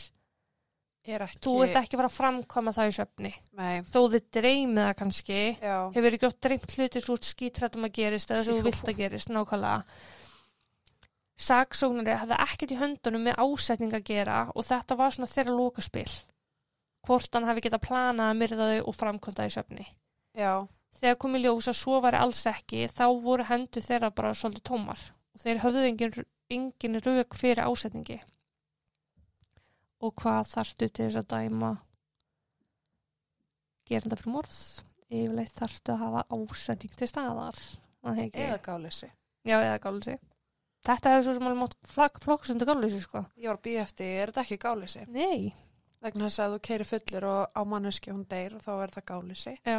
er 1.04 1.22
ekki, 1.26 1.42
þú 1.44 1.54
ert 1.66 1.78
ekki 1.78 1.96
að 1.96 2.00
fara 2.00 2.10
að 2.10 2.16
framkvæma 2.16 2.72
það 2.74 2.90
í 2.90 2.94
svefni. 2.96 3.32
nei, 3.58 3.82
Þó 3.92 4.00
þið 4.14 4.26
dreymið 4.38 4.82
það 4.86 4.96
kannski, 5.00 5.40
já, 5.60 5.76
hefur 5.94 6.16
ekki 6.16 6.28
oft 6.30 6.40
dreymt 6.46 6.74
hluti 6.78 7.02
svo 7.04 7.16
skítrættum 7.20 7.86
að 7.88 7.96
gerist 7.98 8.32
eða 8.32 8.46
sem 8.46 8.58
þú 8.58 8.66
vilt 8.68 8.90
að 8.90 9.00
gerist, 9.02 9.30
nákvæmlega. 9.34 9.82
Saksóknari 11.40 12.14
hafði 12.20 12.36
ekkert 12.44 12.72
í 12.72 12.78
höndunum 12.78 13.24
með 13.26 13.40
ásetning 13.42 13.94
að 13.96 14.06
gera 14.06 14.38
og 14.54 14.64
þetta 14.64 14.96
var 14.98 15.14
svona 15.14 15.30
þeirra 15.30 15.56
lókaspil. 15.58 16.10
Hvort 17.04 17.34
hann 17.34 17.48
hafi 17.48 17.64
getað 17.66 17.82
planað 17.84 18.30
að 18.30 18.38
myrða 18.40 18.68
þau 18.70 18.88
og 18.88 18.96
framkvæmda 18.96 19.46
í 19.48 19.52
söfni. 19.52 19.86
já, 20.38 20.66
Þegar 20.94 21.18
kom 21.18 21.34
í 21.36 21.40
ljós 21.42 21.66
að 21.68 21.76
svo 21.80 21.98
væri 22.00 22.20
alls 22.22 22.44
ekki, 22.46 22.84
þá 22.88 23.06
voru 23.24 23.44
hendur 23.48 23.82
þeirra 23.82 24.12
bara 24.14 24.30
svolítið 24.38 24.64
tómar 24.70 25.00
og 25.34 25.42
þeir 25.42 25.60
höfðu 25.64 25.82
engin, 25.88 26.14
engin 26.54 27.00
rauk 27.02 27.34
fyrir 27.34 27.64
ásetningi. 27.66 28.20
Og 30.04 30.14
hvað 30.22 30.52
þarftu 30.52 30.88
til 30.88 31.08
þess 31.08 31.20
að 31.20 31.28
dæma 31.34 31.72
gerenda 33.88 34.16
fyrir 34.20 34.36
morð? 34.36 34.60
Yfirleitt 35.10 35.58
þarftu 35.58 35.92
að 35.94 36.04
hafa 36.04 36.24
ásetning 36.38 36.94
til 36.94 37.10
staðar. 37.10 37.58
var 38.04 38.22
eða 38.22 38.60
gáleysi. 38.62 39.10
Já, 39.44 39.58
eða 39.58 39.80
gáleysi. 39.82 40.16
Þetta 40.84 41.12
hefur 41.14 41.24
svo 41.24 41.34
sem 41.38 41.48
alveg 41.48 42.16
flokkast 42.24 42.52
undir 42.52 42.68
gáleysi, 42.68 43.00
sko. 43.00 43.24
Ég 43.40 43.48
var 43.48 43.58
að 43.58 43.64
býja 43.64 43.84
eftir, 43.86 44.14
er 44.20 44.32
þetta 44.32 44.42
ekki 44.44 44.58
gáleysi? 44.60 45.04
Nei. 45.14 45.54
Vegna 46.04 46.28
þess 46.28 46.42
að 46.44 46.54
þú 46.54 46.62
keiri 46.68 46.86
fullur 46.88 47.26
og 47.30 47.56
á 47.56 47.60
manneski 47.64 48.12
hún 48.12 48.26
deyr 48.28 48.58
og 48.58 48.64
þá 48.64 48.72
er 48.74 48.90
þetta 48.92 49.04
gáleysi. 49.08 49.54
Já. 49.64 49.78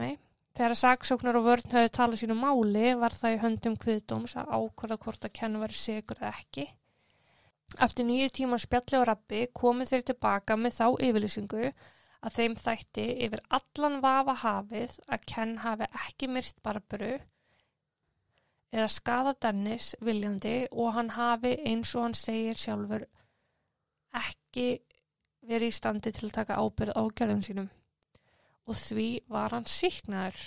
Nei. 0.00 0.16
Þegar 0.54 0.74
saksóknar 0.78 1.38
og 1.38 1.46
vörn 1.46 1.70
höfðu 1.70 1.90
talað 1.94 2.20
sínu 2.20 2.34
máli 2.38 2.94
var 2.98 3.14
það 3.14 3.36
í 3.36 3.38
höndum 3.42 3.76
kviðdóms 3.84 4.34
að 4.38 4.50
ákvarða 4.54 4.98
hvort 5.02 5.26
að 5.26 5.32
kenn 5.38 5.60
var 5.62 5.74
sigur 5.74 6.18
eða 6.20 6.32
ekki. 6.34 6.66
Eftir 7.86 8.06
nýju 8.06 8.30
tíma 8.38 8.58
spjalli 8.62 9.00
og 9.00 9.06
rappi 9.08 9.44
komið 9.54 9.90
þeir 9.92 10.04
tilbaka 10.10 10.56
með 10.58 10.76
þá 10.76 10.86
yfirlýsingu 11.08 11.70
að 12.24 12.36
þeim 12.36 12.54
þætti 12.58 13.06
yfir 13.26 13.42
allan 13.58 13.98
vafa 14.04 14.36
hafið 14.44 14.98
að 15.06 15.24
Ken 15.32 15.56
hafi 15.64 15.88
ekki 16.04 16.30
myrt 16.30 16.62
Barbaru 16.62 17.16
eða 18.74 18.88
skada 18.90 19.34
Dennis 19.46 19.94
viljandi 20.02 20.56
og 20.72 20.94
hann 20.96 21.12
hafi 21.14 21.54
eins 21.62 21.94
og 21.94 22.08
hann 22.08 22.18
segir 22.18 22.58
sjálfur 22.58 23.06
ekki 24.18 24.68
verið 25.44 25.70
í 25.70 25.76
standi 25.78 26.12
til 26.14 26.28
að 26.28 26.36
taka 26.40 26.58
ábyrð 26.58 26.96
á 26.98 27.02
gerðum 27.14 27.42
sínum 27.46 27.70
og 28.64 28.78
því 28.80 29.08
var 29.28 29.52
hann 29.52 29.66
síknaður. 29.68 30.40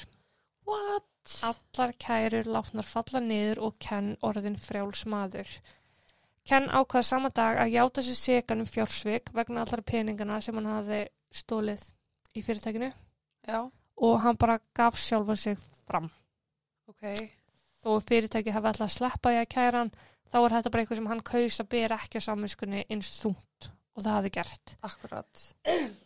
What? 0.67 1.05
Allar 1.45 1.93
kærur 2.01 2.47
látnar 2.49 2.87
falla 2.87 3.19
niður 3.21 3.61
og 3.67 3.75
Ken 3.83 4.13
orðin 4.25 4.57
frjáls 4.57 5.03
maður. 5.11 5.49
Ken 6.47 6.69
ákvaði 6.71 7.03
sama 7.03 7.29
dag 7.35 7.59
að 7.61 7.73
játa 7.75 8.03
sér 8.03 8.17
segan 8.19 8.63
um 8.63 8.69
fjársvik 8.71 9.33
vegna 9.35 9.65
allar 9.65 9.83
peningana 9.83 10.39
sem 10.41 10.55
hann 10.55 10.69
hafði 10.71 11.01
stólið 11.35 11.83
í 12.33 12.43
fyrirtækinu 12.47 12.89
Já, 13.47 13.59
og 13.67 14.15
hann 14.23 14.39
bara 14.39 14.59
gaf 14.73 14.97
sjálfa 14.99 15.35
sig 15.35 15.59
fram. 15.85 16.09
ok. 16.87 17.36
Þó 17.87 18.01
fyrirtæki 18.03 18.51
hafi 18.51 18.67
alltaf 18.67 18.91
sleppað 18.91 19.37
í 19.37 19.39
að 19.39 19.49
kæra 19.53 19.79
hann, 19.79 19.93
þá 20.27 20.37
er 20.41 20.55
þetta 20.57 20.71
bara 20.73 20.83
eitthvað 20.83 20.99
sem 20.99 21.09
hann 21.13 21.23
kaus 21.29 21.59
að 21.63 21.69
bera 21.71 21.99
ekki 22.01 22.19
á 22.19 22.27
samvinskunni 22.27 22.83
eins 22.91 23.11
þungt 23.21 23.69
og 23.95 24.03
það 24.03 24.17
hafði 24.17 24.31
gert. 24.35 24.75
Akkurat. 24.89 25.47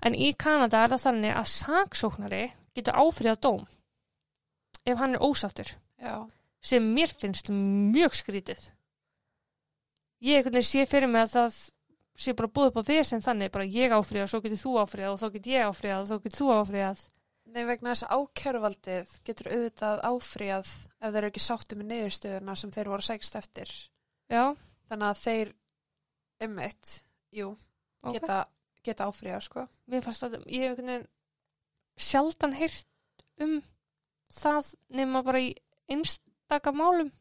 En 0.00 0.14
í 0.16 0.30
Kanada 0.40 0.78
er 0.80 0.94
það 0.94 1.02
þannig 1.02 1.34
að 1.36 1.48
saksóknari 1.52 2.44
getur 2.78 2.96
áfriðað 2.96 3.42
dóm 3.44 3.66
ef 4.88 5.02
hann 5.02 5.18
er 5.18 5.24
ósáttur. 5.26 5.74
Já. 6.00 6.24
sem 6.62 6.84
mér 6.94 7.12
finnst 7.12 7.50
mjög 7.52 8.14
skrítið. 8.16 8.70
Ég 10.20 10.48
sé 10.64 10.86
fyrir 10.88 11.08
mig 11.08 11.24
að 11.24 11.34
það 11.34 11.58
sé 12.20 12.34
bara 12.36 12.52
búið 12.52 12.70
upp 12.70 12.80
á 12.80 12.88
við 12.88 13.02
sem 13.08 13.22
þannig, 13.24 13.52
bara 13.52 13.64
ég 13.64 13.92
áfriðað, 13.92 14.28
svo 14.28 14.40
getur 14.44 14.60
þú 14.60 14.72
áfriðað 14.82 15.14
og 15.14 15.20
þá 15.20 15.28
get 15.36 15.48
ég 15.48 15.68
áfriðað 15.68 16.00
og 16.02 16.08
þá 16.08 16.24
getur 16.24 16.40
þú 16.40 16.48
áfriðað. 16.56 17.04
Nei, 17.50 17.64
vegna 17.66 17.92
þess 17.94 18.06
að 18.06 18.20
ákæruvaldið 18.20 19.14
getur 19.26 19.48
auðvitað 19.50 20.02
áfríað 20.06 20.68
ef 20.70 21.06
þeir 21.06 21.20
eru 21.20 21.30
ekki 21.30 21.42
sátti 21.42 21.78
með 21.78 21.88
niðurstöðuna 21.90 22.56
sem 22.60 22.72
þeir 22.74 22.90
voru 22.92 23.06
sækst 23.06 23.38
eftir. 23.40 23.72
Já, 24.30 24.44
Þannig 24.90 25.06
að 25.06 25.20
þeir 25.22 25.50
ummitt, 26.46 26.92
jú, 27.30 27.48
ok. 28.02 28.14
geta, 28.16 28.38
geta 28.86 29.06
áfríað, 29.06 29.44
sko. 29.46 29.66
Mér 29.90 30.02
fannst 30.02 30.24
að 30.26 30.36
ég 30.50 30.64
hef 30.64 30.72
einhvern 30.72 30.90
veginn 30.90 31.08
sjaldan 32.00 32.56
heyrt 32.56 32.88
um 33.44 33.60
það 34.34 34.72
nema 34.98 35.22
bara 35.26 35.42
í 35.44 35.52
einstaka 35.90 36.72
málum. 36.74 37.12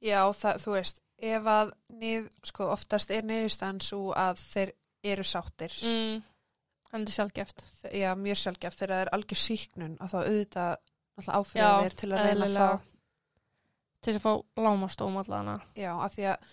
Já, 0.00 0.22
það, 0.32 0.62
þú 0.64 0.74
veist, 0.78 1.02
ef 1.20 1.50
að 1.52 1.74
nið, 2.00 2.30
sko, 2.48 2.70
oftast 2.72 3.12
er 3.12 3.26
niðurstaðan 3.28 3.82
svo 3.84 4.14
að 4.16 4.40
þeir 4.46 4.72
eru 5.12 5.26
sáttir. 5.28 5.76
Mm. 5.84 6.22
Hann 6.90 7.04
er 7.06 7.14
sjálfgeft. 7.14 7.64
Já, 7.94 8.10
mjög 8.18 8.38
sjálfgeft 8.40 8.78
þegar 8.80 8.94
það 8.96 9.02
er 9.04 9.10
algjör 9.16 9.40
síknun 9.44 9.96
að 10.00 10.14
þá 10.14 10.18
auðvitað 10.20 10.72
Já, 11.20 11.32
áfríða 11.36 11.70
þeir 11.84 11.96
til 12.00 12.08
að 12.12 12.24
reyna 12.26 12.48
að 12.48 12.56
fá, 12.56 12.86
Til 14.00 14.14
að 14.16 14.22
fá 14.24 14.32
lámastóm 14.64 15.18
allana. 15.20 15.58
já, 15.76 15.90
af 15.92 16.14
því 16.14 16.24
að 16.32 16.52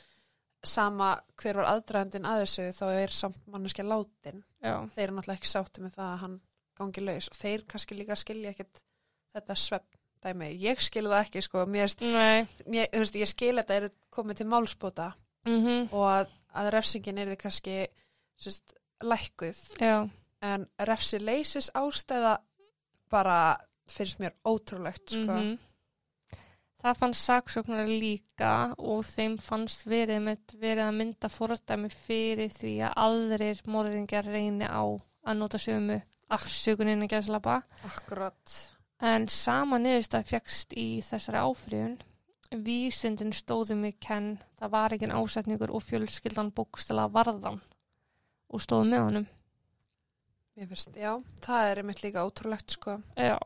sama 0.67 1.09
hver 1.39 1.55
var 1.61 1.69
aðdraðandinn 1.71 2.25
að 2.27 2.41
þessu 2.43 2.65
þá 2.75 2.85
er 2.91 3.13
samt 3.15 3.37
manneskja 3.47 3.85
látin. 3.87 4.41
Já, 4.59 4.73
þeir 4.91 5.03
eru 5.05 5.15
náttúrulega 5.15 5.37
ekki 5.39 5.51
sátti 5.53 5.83
með 5.85 5.93
það 5.95 6.09
að 6.11 6.19
hann 6.25 6.35
gangi 6.77 7.03
laus. 7.05 7.29
Og 7.31 7.37
þeir 7.39 7.63
kannski 7.71 7.95
líka 7.97 8.17
skilja 8.19 8.51
ekkit 8.51 8.81
þetta 9.33 9.55
svepp 9.55 9.95
dæmi. 10.25 10.49
Ég 10.59 10.81
skil 10.83 11.05
það 11.07 11.21
ekki 11.21 11.43
sko, 11.45 11.63
mér, 11.69 11.93
mér 12.67 12.89
veist, 12.91 13.15
ég 13.15 13.29
skil 13.31 13.55
þetta 13.61 13.79
er 13.79 13.89
komið 14.13 14.41
til 14.43 14.49
málspóta 14.51 15.13
Mm 15.47 15.87
og 15.95 16.03
að, 16.03 16.31
að 16.59 16.69
refsingin 16.75 17.17
er 17.21 17.29
þið 17.31 17.37
kannski 17.39 17.75
sérst, 18.41 18.73
lækkuð. 19.07 19.59
Já, 19.79 20.01
en 20.41 20.67
refsi 20.89 21.19
leysis 21.19 21.69
ástæða 21.73 22.37
bara 23.09 23.57
finnst 23.87 24.19
mér 24.19 24.35
ótrúlegt 24.45 25.09
sko. 25.09 25.33
Mhm. 25.33 25.57
Það 26.77 26.97
fannst 26.99 27.25
saksóknari 27.25 27.99
líka 27.99 28.51
og 28.77 29.01
þeim 29.03 29.37
fannst 29.41 29.87
verið, 29.89 30.21
með, 30.21 30.53
verið 30.61 30.83
að 30.85 30.97
mynda 30.99 31.29
fordæmi 31.33 31.89
fyrir 31.89 32.51
því 32.53 32.73
að 32.85 32.99
aðrir 33.05 33.61
morðingjar 33.65 34.29
reyni 34.29 34.67
á 34.69 34.85
að 35.25 35.37
nota 35.39 35.57
sömu 35.57 35.97
afsökunin 36.29 37.01
að 37.03 37.15
gæslapa. 37.15 37.63
Akkurat. 37.87 38.53
En 39.01 39.27
sama 39.27 39.79
niðurstað 39.81 40.29
fegst 40.29 40.75
í 40.77 41.01
þessari 41.05 41.41
áfriðun. 41.41 41.97
Vísindin 42.63 43.33
stóðu 43.35 43.75
mig 43.75 43.97
kenn, 43.99 44.37
það 44.59 44.71
var 44.71 44.95
ekki 44.95 45.09
ásetningur 45.11 45.73
og 45.75 45.83
fjölskyldan 45.83 46.53
bókstala 46.55 47.09
varðan 47.11 47.59
og 48.47 48.63
stóðu 48.63 48.87
með 48.93 49.03
honum. 49.03 49.27
Mér 50.57 50.67
finnst, 50.71 50.95
já, 50.97 51.11
það 51.45 51.71
er 51.71 51.77
einmitt 51.83 52.01
líka 52.01 52.23
ótrúlegt 52.25 52.73
sko 52.73 52.97
Já. 53.15 53.37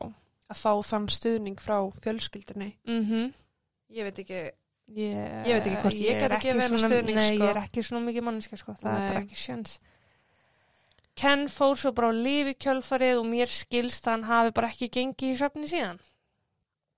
að 0.48 0.56
fá 0.62 0.72
þann 0.88 1.08
stuðning 1.12 1.58
frá 1.60 1.76
fjölskyldunni. 2.00 2.70
Mm 2.88 3.32
Ég 3.92 4.04
veit 4.08 4.18
ekki, 4.22 4.50
Ég, 4.92 5.46
Ég 5.46 5.52
veit 5.58 5.66
ekki 5.68 5.80
hvort 5.82 5.94
ég 6.00 6.16
er 6.22 6.30
gæti 6.32 6.48
ekki 6.48 6.52
svona- 6.68 6.78
stuðning, 6.88 7.14
Nei, 7.16 7.26
sko. 7.36 7.44
ég 7.44 7.50
er 7.50 7.60
ekki 7.62 7.82
svona 7.84 8.06
mikið 8.06 8.22
manneska, 8.24 8.56
sko. 8.56 8.72
Það 8.72 8.92
er 8.94 8.98
Nei. 8.98 9.08
bara 9.12 9.20
ekki 9.26 9.36
sjans. 9.36 9.80
Ken 11.14 11.44
fór 11.48 11.76
svo 11.76 11.92
bara 11.92 12.08
á 12.08 12.12
lifi 12.16 12.54
kjölfarið 12.56 13.18
og 13.20 13.26
mér 13.28 13.46
skilst 13.52 14.06
að 14.08 14.10
hann 14.16 14.22
hafi 14.24 14.50
bara 14.56 14.68
ekki 14.72 14.88
gengið 14.88 15.32
í 15.32 15.36
svefni 15.36 15.68
síðan. 15.68 16.00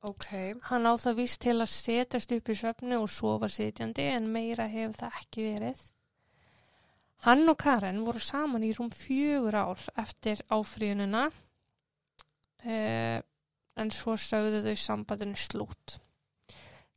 ok, 0.04 0.54
Hann 0.70 0.84
á 0.86 0.94
það 0.94 1.16
víst 1.18 1.38
til 1.40 1.56
að 1.58 1.70
setjast 1.72 2.32
upp 2.36 2.48
í 2.48 2.54
svefni 2.54 2.94
og 3.00 3.08
sofa 3.08 3.46
sitjandi 3.48 4.06
en 4.14 4.30
meira 4.32 4.68
hefur 4.68 4.94
það 4.94 5.12
ekki 5.20 5.42
verið. 5.58 5.78
Hann 7.24 7.48
og 7.48 7.56
Karen 7.56 8.02
voru 8.04 8.20
saman 8.20 8.64
í 8.66 8.72
rúm 8.76 8.90
fjögur 8.92 9.56
ár 9.56 9.80
eftir 10.00 10.42
áfríunina 10.52 11.22
uh, 11.30 13.18
en 13.80 13.92
svo 13.96 14.16
sögðu 14.20 14.60
þau 14.66 14.74
sambandinu 14.76 15.38
slút. 15.40 15.94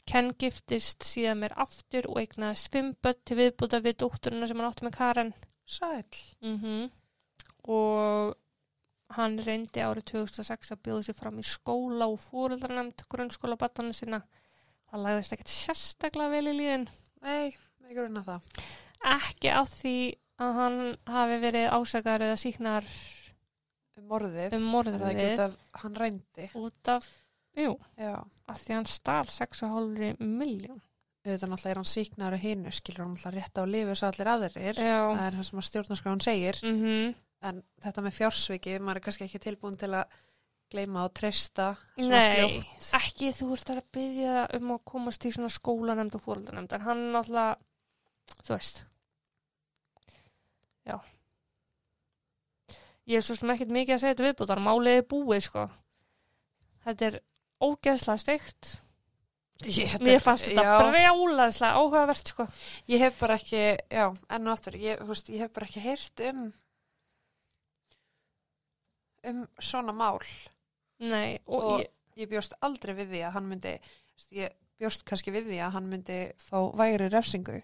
Ken 0.08 0.34
giftist 0.40 1.04
síðan 1.08 1.42
mér 1.44 1.56
aftur 1.64 2.10
og 2.12 2.20
eignaðist 2.22 2.72
fimm 2.72 2.94
börn 3.04 3.24
til 3.28 3.38
viðbúta 3.40 3.80
við 3.84 3.98
dótturina 4.04 4.48
sem 4.48 4.60
hann 4.60 4.70
átti 4.70 4.88
með 4.88 4.98
Karen. 4.98 5.34
sæl. 5.66 6.04
Mm 6.42 6.90
Og 7.68 8.36
hann 9.18 9.40
reyndi 9.44 9.84
árið 9.84 10.06
2006 10.12 10.72
að 10.72 10.84
bjóða 10.84 11.04
sér 11.04 11.18
fram 11.20 11.40
í 11.40 11.44
skóla 11.44 12.08
og 12.08 12.20
fóreldrarnefnd 12.24 13.04
grunnskóla 13.12 13.58
batana 13.60 13.92
sinna. 13.96 14.22
Það 14.88 15.04
lagðist 15.04 15.36
ekkert 15.36 15.52
sérstaklega 15.52 16.32
vel 16.32 16.48
í 16.48 16.56
líðin. 16.56 16.88
Nei, 17.24 17.56
ekki 17.84 18.00
runa 18.00 18.24
það. 18.24 18.48
Ekki 19.06 19.50
af 19.54 19.70
því 19.70 19.96
að 20.42 20.54
hann 20.58 20.80
hafi 21.08 21.38
verið 21.42 21.70
ásakaður 21.74 22.26
eða 22.28 22.40
síknar 22.42 22.90
Um 23.98 24.06
morðið. 24.12 24.54
um 24.54 24.54
Er 24.54 24.54
það 24.54 24.58
ekki 24.58 24.62
út 24.62 24.74
morðið 24.74 25.40
af 25.42 25.56
hann 25.82 25.96
rændi? 25.98 26.50
út 26.56 26.88
af, 26.94 27.08
jú, 27.58 27.72
Já. 27.98 28.12
af 28.48 28.60
því 28.62 28.74
hann 28.76 28.86
stál 28.86 29.26
6,5 29.26 30.20
miljón. 30.22 30.82
Auðvitað 31.26 31.50
náttúrulega 31.50 31.72
er 31.74 31.80
hann 31.82 31.90
síknaður 31.92 32.38
hinu, 32.44 32.72
skilur 32.72 33.04
hann 33.04 33.16
náttúrulega 33.16 33.42
rétt 33.42 33.58
á 33.58 33.64
lifu 33.66 33.96
svo 33.98 34.08
allir 34.12 34.30
aðrir. 34.32 34.78
Já. 34.78 35.00
Það 35.18 35.26
er 35.28 35.38
það 35.40 35.48
sem 35.50 35.60
að 35.60 35.68
stjórnarskráin 35.72 36.22
segir. 36.24 36.60
Mm 36.64 37.16
En 37.48 37.60
þetta 37.84 38.02
með 38.02 38.16
fjársvikið, 38.18 38.80
maður 38.82 38.98
er 38.98 39.04
kannski 39.06 39.26
ekki 39.28 39.40
tilbúin 39.44 39.76
til 39.78 39.92
að 39.94 40.06
gleyma 40.74 41.04
og 41.06 41.12
treysta 41.14 41.68
Nei, 41.98 42.34
fljótt. 42.34 42.88
ekki 42.98 43.30
þú 43.38 43.50
ert 43.54 43.70
að 43.70 43.82
byggja 43.94 44.48
um 44.58 44.72
að 44.74 44.80
komast 44.90 45.26
í 45.26 45.32
svona 45.32 45.50
skólanemnd 45.54 46.16
og 46.18 46.22
fóreldranemnd 46.26 46.74
en 46.74 46.82
hann 46.82 47.04
náttúrulega, 47.14 47.58
þú 48.42 48.56
veist 48.56 48.82
já. 50.88 50.98
Ég 53.08 53.22
er 53.22 53.24
svo 53.24 53.38
sem 53.38 53.52
ekkert 53.54 53.72
mikið 53.72 53.96
að 53.96 54.02
segja 54.04 54.16
þetta 54.16 54.26
viðbútar, 54.28 54.60
málið 54.64 54.98
er 55.00 55.06
búið 55.14 55.44
sko. 55.46 55.64
Þetta 56.88 57.08
er 57.08 57.18
ógeðslega 57.64 58.24
steikt. 58.24 58.74
Ég, 59.66 59.96
mér 60.06 60.20
fannst 60.22 60.46
þetta 60.46 60.64
já, 60.68 60.74
brjálaðslega 60.86 61.80
áhugavert 61.80 62.30
sko. 62.34 62.46
Ég 62.92 63.02
hef 63.02 63.16
bara 63.20 63.38
ekki, 63.40 63.62
já, 63.90 64.04
enn 64.30 64.48
og 64.50 64.54
aftur, 64.54 64.76
ég, 64.78 65.00
veist, 65.08 65.32
ég 65.34 65.42
hef 65.46 65.54
bara 65.56 65.66
ekki 65.70 65.82
heyrt 65.82 66.22
um 66.30 66.44
um 69.28 69.48
svona 69.60 69.92
mál. 69.94 70.20
nei, 71.00 71.38
og, 71.48 71.64
Og- 71.64 71.80
ég, 71.82 71.88
Ég 72.18 72.26
bjóst 72.32 72.54
aldrei 72.66 72.96
við 72.98 73.12
því 73.12 73.20
að 73.28 73.34
hann 73.36 73.46
myndi, 73.50 73.72
ég 74.34 74.54
bjóst 74.82 75.04
kannski 75.06 75.30
við 75.32 75.44
því 75.52 75.58
að 75.62 75.72
hann 75.76 75.90
myndi 75.90 76.16
fá 76.42 76.58
vægri 76.74 77.10
refsingu. 77.14 77.62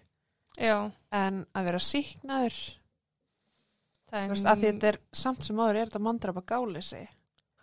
já. 0.59 0.91
En 1.11 1.47
að 1.55 1.63
vera 1.65 1.80
síknaður, 1.80 2.76
veist, 4.14 4.45
að 4.45 4.59
því 4.61 4.68
þetta 4.72 4.88
er 4.93 4.99
samt 5.24 5.47
sem 5.47 5.61
áður 5.64 5.80
er 5.82 5.88
þetta 5.89 6.03
mandrapa 6.07 6.43
gáleysi. 6.53 7.01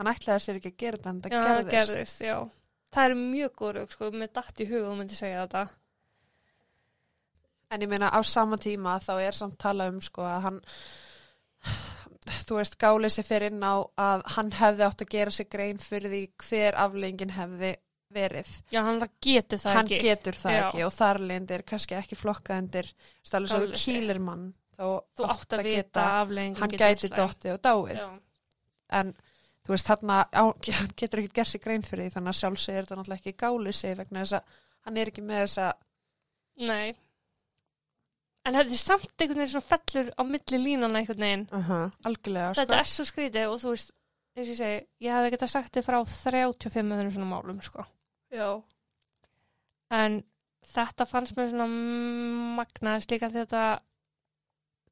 Hann 0.01 0.11
ætlaði 0.11 0.45
sér 0.47 0.59
ekki 0.61 0.73
að 0.73 0.81
gera 0.85 0.97
þetta 0.99 1.11
en 1.11 1.21
það 1.23 1.37
já, 1.37 1.43
gerðist. 1.45 1.71
gerðist, 1.77 2.25
já 2.27 2.39
það 2.91 3.05
er 3.05 3.15
mjög 3.21 3.53
góð 3.61 3.77
rauk 3.77 3.93
sko, 3.95 4.11
með 4.11 4.33
dætt 4.39 4.63
í 4.65 4.67
huga 4.71 4.89
og 4.91 4.99
myndi 4.99 5.19
segja 5.19 5.45
þetta 5.47 5.69
En 7.71 7.85
ég 7.85 7.91
meina 7.93 8.09
á 8.11 8.19
sama 8.27 8.57
tíma 8.59 8.97
þá 8.99 9.13
er 9.23 9.37
samt 9.39 9.59
tala 9.63 9.87
um 9.93 10.01
sko 10.03 10.25
að 10.27 10.41
hann 10.49 10.57
þú 12.49 12.57
veist 12.59 12.75
gáleysi 12.81 13.23
fyrir 13.23 13.53
inn 13.53 13.63
á 13.63 13.79
að 14.01 14.25
hann 14.35 14.51
hefði 14.59 14.87
átt 14.89 15.05
að 15.05 15.13
gera 15.15 15.35
sig 15.35 15.49
grein 15.53 15.79
fyrir 15.79 16.11
því 16.11 16.23
hver 16.49 16.79
aflengin 16.83 17.37
hefði 17.37 17.77
verið. 18.11 18.51
já, 18.75 18.81
hann 18.83 18.99
getur 19.23 19.61
það 19.63 19.77
hann 19.77 19.87
ekki 19.87 20.01
getur 20.03 20.35
það 20.41 20.57
Já. 20.57 20.63
ekki 20.65 20.83
og 20.83 20.93
þar 20.97 21.21
leyndir 21.31 21.63
kannski 21.63 21.95
ekki 21.95 22.19
flokka 22.19 22.57
undir 22.59 22.89
stálega 23.23 23.55
svo 23.55 23.69
kýlir 23.71 24.19
mann 24.19 24.49
þá 24.81 24.87
þú 25.17 25.29
átt 25.35 25.57
að 25.59 25.67
vita 25.69 26.07
afleggingum 26.23 26.65
hann 26.65 26.79
gæti 26.81 27.13
dottið 27.13 27.53
og 27.57 27.61
dáið 27.67 28.01
Já, 28.01 28.09
en 29.01 29.13
þú 29.61 29.75
veist 29.77 29.93
hann 29.93 30.97
getur 30.97 31.23
ekki 31.23 31.37
gert 31.37 31.53
sér 31.53 31.65
grein 31.67 31.87
fyrir 31.87 32.09
því 32.09 32.17
þannig 32.17 32.33
að 32.33 32.41
sjálfsög 32.41 32.75
er 32.75 32.89
þetta 32.89 32.99
náttúrulega 33.01 33.23
ekki 33.23 33.41
gáli 33.45 33.77
sig 33.77 33.97
vegna 34.01 34.25
þess 34.25 34.41
að 34.41 34.59
hann 34.89 35.01
er 35.01 35.13
ekki 35.13 35.25
með 35.27 35.45
þessa 35.45 35.71
nei. 36.61 36.97
En 38.49 38.57
þetta 38.57 38.73
er 38.73 38.81
samt 38.81 39.21
einhvern 39.21 39.43
veginn 39.43 39.53
svona 39.53 39.69
fellur 39.69 40.11
á 40.17 40.23
milli 40.25 40.61
línana 40.61 41.01
einhvern 41.01 41.25
veginn. 41.27 41.47
uh 41.53 41.69
-huh, 41.71 41.91
algjörlega 42.09 42.55
Þetta 42.57 42.75
sko. 42.75 42.81
er 42.81 42.89
svo 42.89 43.05
skrítið 43.05 43.53
og 43.53 43.61
þú 43.61 43.75
veist, 43.75 43.93
eins 44.37 44.47
og 44.47 44.53
ég 44.53 44.61
segi, 44.61 44.87
ég 45.05 45.13
hefði 45.13 45.33
getað 45.35 45.53
sagt 45.53 45.77
þið 45.77 45.87
frá 45.89 45.99
35 46.05 46.95
öðrum 46.97 47.13
svona 47.13 47.31
málum, 47.35 47.61
sko. 47.63 47.85
Já. 48.33 48.63
En 49.91 50.23
þetta 50.65 51.07
fannst 51.07 51.37
mér 51.37 51.51
svona 51.51 51.69
magnaðist 52.57 53.11
líka 53.11 53.29
því 53.29 53.45
þetta, 53.45 53.65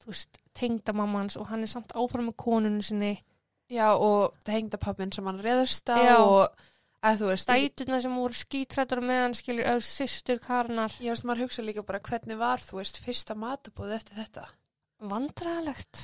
þú 0.03 0.13
veist, 0.13 0.39
tengda 0.55 0.93
mammans 0.97 1.37
og 1.37 1.47
hann 1.51 1.63
er 1.63 1.71
samt 1.71 1.93
áfram 1.95 2.29
með 2.31 2.37
konunum 2.45 2.83
sinni. 2.83 3.15
Já 3.69 3.91
og 3.95 4.35
tengdapappin 4.49 5.13
sem 5.13 5.27
hann 5.29 5.41
reðurst 5.45 5.91
á 5.93 5.97
Já. 6.01 6.17
og 6.25 6.63
að 7.05 7.19
þú 7.21 7.27
veist 7.31 7.51
ég, 7.53 7.67
Dæturna 7.69 7.99
sem 8.01 8.15
voru 8.17 8.35
skítrættur 8.35 9.03
með 9.05 9.21
hann 9.23 9.35
skilur, 9.37 9.67
eða 9.69 9.83
systur 9.85 10.39
Karnar. 10.43 10.95
ég 11.05 11.13
veist 11.13 11.27
maður 11.29 11.45
hugsa 11.47 11.63
líka 11.63 11.85
bara 11.87 12.01
hvernig 12.01 12.39
var 12.41 12.59
þú 12.65 12.81
veist 12.81 12.99
fyrsta 13.05 13.37
matabóð 13.39 13.93
eftir 13.99 14.17
þetta 14.23 14.47
Vandræðalegt, 14.99 16.01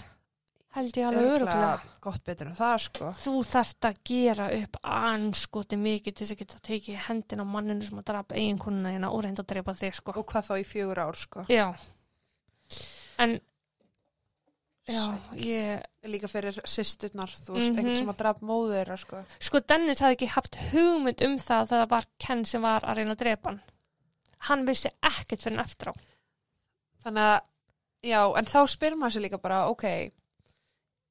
held 0.76 0.96
ég 1.00 1.08
alveg 1.08 1.24
öruglega. 1.32 1.80
gott 2.04 2.22
betur 2.28 2.46
en 2.52 2.54
það 2.60 2.76
sko 2.84 3.08
Þú 3.24 3.32
þarft 3.48 3.88
að 3.88 3.98
gera 4.12 4.46
upp 4.60 4.78
anskoti 4.84 5.76
mikið 5.80 6.14
til 6.14 6.26
þess 6.26 6.36
að 6.36 6.42
geta 6.44 6.60
tekið 6.68 7.00
hendin 7.08 7.42
á 7.42 7.46
manninu 7.56 7.88
sem 7.88 7.98
að 7.98 8.06
drapa 8.12 8.36
eiginkonuna 8.38 8.92
hérna 8.94 9.10
og 9.10 9.24
reynda 9.24 9.42
að 9.42 9.50
drepa 9.54 9.74
þig, 9.74 9.94
sko. 9.98 10.14
og 10.14 10.28
hvað 10.30 10.46
þá 10.50 10.54
í 10.60 10.68
fjögur 10.68 11.02
ár 11.08 11.18
sko 11.18 11.44
Já. 11.50 11.66
En, 13.18 13.40
já, 14.88 15.04
ég, 15.40 15.82
líka 16.04 16.28
fyrir 16.28 16.58
systurnar 16.68 17.30
þú 17.32 17.54
veist 17.56 17.70
Mhm. 17.72 17.78
einhvern 17.78 17.96
sem 17.96 18.08
að 18.12 18.16
draf 18.20 18.40
móður 18.44 18.96
sko 19.00 19.24
sko 19.40 19.60
Dennis 19.60 20.00
hafði 20.00 20.16
ekki 20.18 20.28
haft 20.34 20.56
hugmynd 20.72 21.22
um 21.24 21.36
það 21.38 21.68
þegar 21.70 21.84
það 21.86 21.88
var 21.90 22.06
Ken 22.18 22.44
sem 22.44 22.62
var 22.62 22.80
að 22.82 22.96
reyna 22.96 23.12
að 23.14 23.22
drepa 23.24 23.48
hann. 23.48 23.62
Hann 24.38 24.66
vissi 24.66 24.90
ekkert 25.02 25.40
fyrir 25.40 25.56
hann 25.56 25.64
eftir 25.64 25.88
á. 25.88 25.94
þannig 27.04 27.24
að 27.30 27.40
já 28.04 28.20
en 28.38 28.44
þá 28.44 28.66
spyr 28.68 28.94
maður 28.96 29.12
sér 29.16 29.22
líka 29.24 29.38
bara 29.40 29.68
ok 29.70 30.10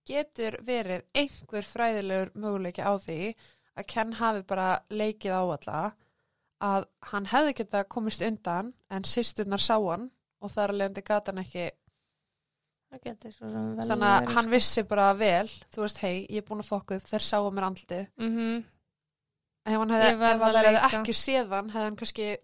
getur 0.06 0.58
verið 0.66 1.04
einhver 1.16 1.64
fræðilegur 1.64 2.32
möguleiki 2.36 2.82
á 2.84 2.94
því 2.98 3.36
að 3.78 3.88
Ken 3.88 4.14
hafi 4.14 4.44
bara 4.44 4.84
leikið 4.90 5.32
á 5.34 5.42
alla 5.50 5.96
að 6.62 6.86
hann 7.12 7.26
hefði 7.26 7.54
geta 7.56 7.84
komist 7.86 8.22
undan 8.22 8.74
en 8.92 9.04
systurnar 9.04 9.58
sá 9.60 9.78
hann 9.80 10.12
og 10.42 10.52
þar 10.52 10.70
að 10.70 10.78
leiðandi 10.82 11.04
gata 11.04 11.32
hann 11.32 11.44
ekki 11.46 11.72
Það 11.72 11.72
getur 11.72 11.72
svo 11.72 11.72
sem 11.72 12.82
vel 12.83 12.83
þannig 12.94 14.06
að 14.06 14.28
hann 14.34 14.44
sko. 14.46 14.50
vissi 14.54 14.84
bara 14.88 15.14
vel 15.18 15.48
þú 15.74 15.82
veist 15.84 15.98
hei 16.04 16.26
ég 16.30 16.38
er 16.44 16.48
búin 16.48 16.62
að 16.64 16.70
fokka 16.70 16.96
upp 17.00 17.08
þeir 17.10 17.26
sáu 17.26 17.50
mér 17.52 17.68
andlitið 17.70 18.08
Mhm. 18.20 18.64
ef 19.66 19.78
hann 19.80 19.90
hefði, 19.90 20.10
Ég 20.12 20.18
verð 20.20 20.36
ef 20.36 20.42
hann 20.42 20.56
að 20.56 20.64
hefði 20.64 20.74
leika. 20.74 20.90
ekki 21.02 21.14
séð 21.18 21.50
hann 21.50 21.70
hefði 21.70 21.84
hann 21.88 21.96
kannski 21.96 22.38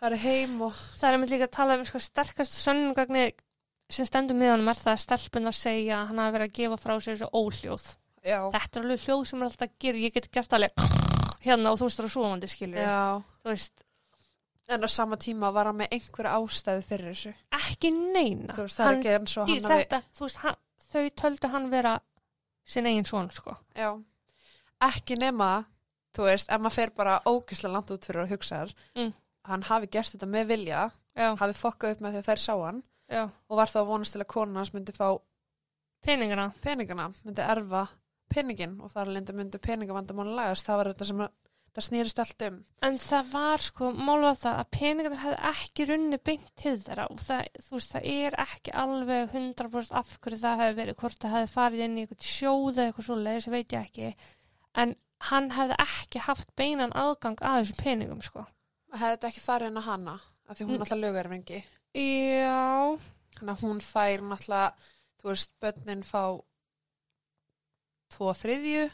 farið 0.00 0.18
heim 0.24 0.60
og 0.66 0.72
Það 0.98 1.12
er 1.12 1.18
með 1.22 1.30
líka 1.34 1.46
að 1.48 1.52
tala 1.58 1.74
um 1.78 1.84
sko 1.86 1.98
sterkast 2.02 2.56
sönnugagni 2.58 3.26
sem 3.90 4.06
stendur 4.08 4.34
með 4.38 4.54
honum 4.56 4.68
er 4.72 4.74
það 4.80 4.94
að 4.96 5.02
stelpunar 5.04 5.54
segja 5.54 6.00
að 6.00 6.06
hann 6.10 6.18
hafi 6.18 6.34
verið 6.38 6.48
að 6.48 6.56
gefa 6.58 6.78
frá 6.82 6.94
sér 6.98 7.14
þessu 7.14 7.28
óhljóð. 7.30 7.84
já, 8.24 8.40
Þetta 8.50 8.76
er 8.80 8.82
alveg 8.82 9.04
hljóð 9.04 9.26
sem 9.28 9.42
er 9.42 9.44
alltaf 9.46 9.68
að 9.68 9.74
gera. 9.78 9.98
Ég 9.98 10.12
get 10.14 10.30
gert 10.32 10.52
alveg 10.56 10.70
hérna 11.44 11.70
og 11.70 11.78
þú 11.78 11.84
veist 11.86 11.98
það 12.00 12.04
er 12.08 12.14
svoandi 12.16 12.48
skilur. 12.48 12.78
já 12.80 13.22
Þú 13.44 13.50
veist, 13.52 13.84
en 14.68 14.80
á 14.84 14.88
sama 14.88 15.16
tíma 15.20 15.50
var 15.52 15.66
hann 15.70 15.76
með 15.82 15.92
einhverja 15.98 16.36
ástæðu 16.38 16.82
fyrir 16.88 17.12
þessu 17.12 17.34
ekki 17.58 17.90
neina. 17.92 18.54
þú 18.56 18.62
veist 18.64 18.78
það 18.80 18.88
er 18.90 18.98
ekki 18.98 19.14
eins 19.18 19.36
og 19.36 19.48
hann 19.48 19.64
hafi 19.70 20.02
þú 20.18 20.24
veist, 20.26 20.36
hann, 20.44 20.56
þau 20.92 21.04
töldu 21.20 21.50
hann 21.52 21.70
vera 21.70 21.94
sinn 22.64 22.86
eigin 22.86 23.04
son, 23.04 23.30
sko. 23.30 23.56
já, 23.76 23.90
ekki 24.88 25.16
nema 25.20 25.50
þú 26.16 26.28
veist, 26.30 26.48
ef 26.50 26.60
maður 26.62 26.76
fer 26.78 26.90
bara 26.96 27.18
ógislega 27.26 27.72
langt 27.74 27.90
út 27.90 28.04
fyrir 28.08 28.24
að 28.24 28.32
hugsa 28.36 28.62
þar 28.64 28.74
Mm. 28.94 29.12
hann 29.44 29.62
hafi 29.62 29.86
gert 29.90 30.12
þetta 30.14 30.26
með 30.30 30.46
vilja 30.46 30.90
Já, 31.14 31.34
hafi 31.36 31.52
fokkað 31.54 31.92
upp 31.94 32.00
með 32.00 32.16
að 32.18 32.24
þær 32.28 32.40
sá 32.42 32.54
hann 32.64 32.82
já. 33.10 33.22
og 33.48 33.56
var 33.56 33.66
þá 33.70 33.76
að 33.82 33.86
vonast 33.86 34.12
til 34.12 34.22
að 34.22 34.26
konan 34.32 34.56
hans 34.56 34.72
myndi 34.74 34.92
fá 34.92 35.18
Peningana. 36.04 36.52
peningana, 36.62 37.12
myndi 37.24 37.40
erfa 37.42 37.86
peningin 38.28 38.80
og 38.82 38.90
þar 38.92 39.06
lendi 39.14 39.32
myndi 39.32 39.58
peningavandamáli 39.58 40.34
lagast, 40.36 40.66
það 40.66 40.76
var 40.80 40.90
þetta 40.92 41.06
sem 41.06 41.20
að, 41.24 41.30
það 41.74 41.86
snýrist 41.88 42.20
allt 42.22 42.42
um 42.48 42.56
En 42.86 42.98
það 43.02 43.30
var, 43.32 43.64
sko, 43.66 43.90
málu 43.96 44.28
að 44.30 44.40
það 44.44 44.58
að 44.62 44.68
peningarnir 44.78 45.22
hefði 45.24 45.38
ekki 45.50 45.86
runni 45.90 46.18
beint 46.28 46.50
til 46.60 46.74
þeirra 46.84 47.06
og 47.10 47.22
það, 47.24 47.48
þú 47.66 47.78
veist, 47.78 47.94
það 47.94 48.08
er 48.14 48.36
ekki 48.44 48.74
alveg 48.84 49.34
100% 49.34 49.96
af 50.00 50.12
hverju 50.20 50.40
það 50.44 50.60
hefði 50.62 50.78
verið, 50.80 50.98
hvort 51.02 51.18
það 51.24 51.34
hefði 51.38 51.52
farið 51.54 51.84
inn 51.88 51.96
í 51.98 52.04
eitthvað 52.04 52.28
sjóð 52.30 52.70
eða 52.78 52.86
eitthvað 52.90 53.08
svo 53.08 53.16
leiðis, 53.24 53.48
veit 53.54 53.72
ég 53.74 53.88
ekki. 53.88 54.14
En 54.84 54.94
hann 55.30 55.50
hefði 55.56 55.80
ekki 55.86 56.22
haft 56.28 56.54
beinan 56.58 56.92
aðgang 56.94 57.38
að 57.42 57.60
þessum 57.62 57.82
peningum, 57.82 58.22
sko. 58.22 58.46
hefði 58.94 59.14
þetta 59.16 59.28
ekki 59.32 59.40
farið 59.44 59.70
hennar 59.72 59.88
hana 59.88 60.20
af 60.48 60.56
því 60.58 60.64
hún 60.68 60.74
Mm. 60.76 60.82
alltaf 60.84 60.98
lögurvengi 61.02 61.60
Já, 61.94 62.98
þannig 63.38 63.54
að 63.54 63.62
hún 63.64 63.80
fær 63.82 64.22
náttúrulega 64.22 64.74
þú 65.22 65.30
veist, 65.30 65.52
börnin 65.62 66.02
fá 66.06 66.22
tvo 68.14 68.30
þriðju 68.38 68.84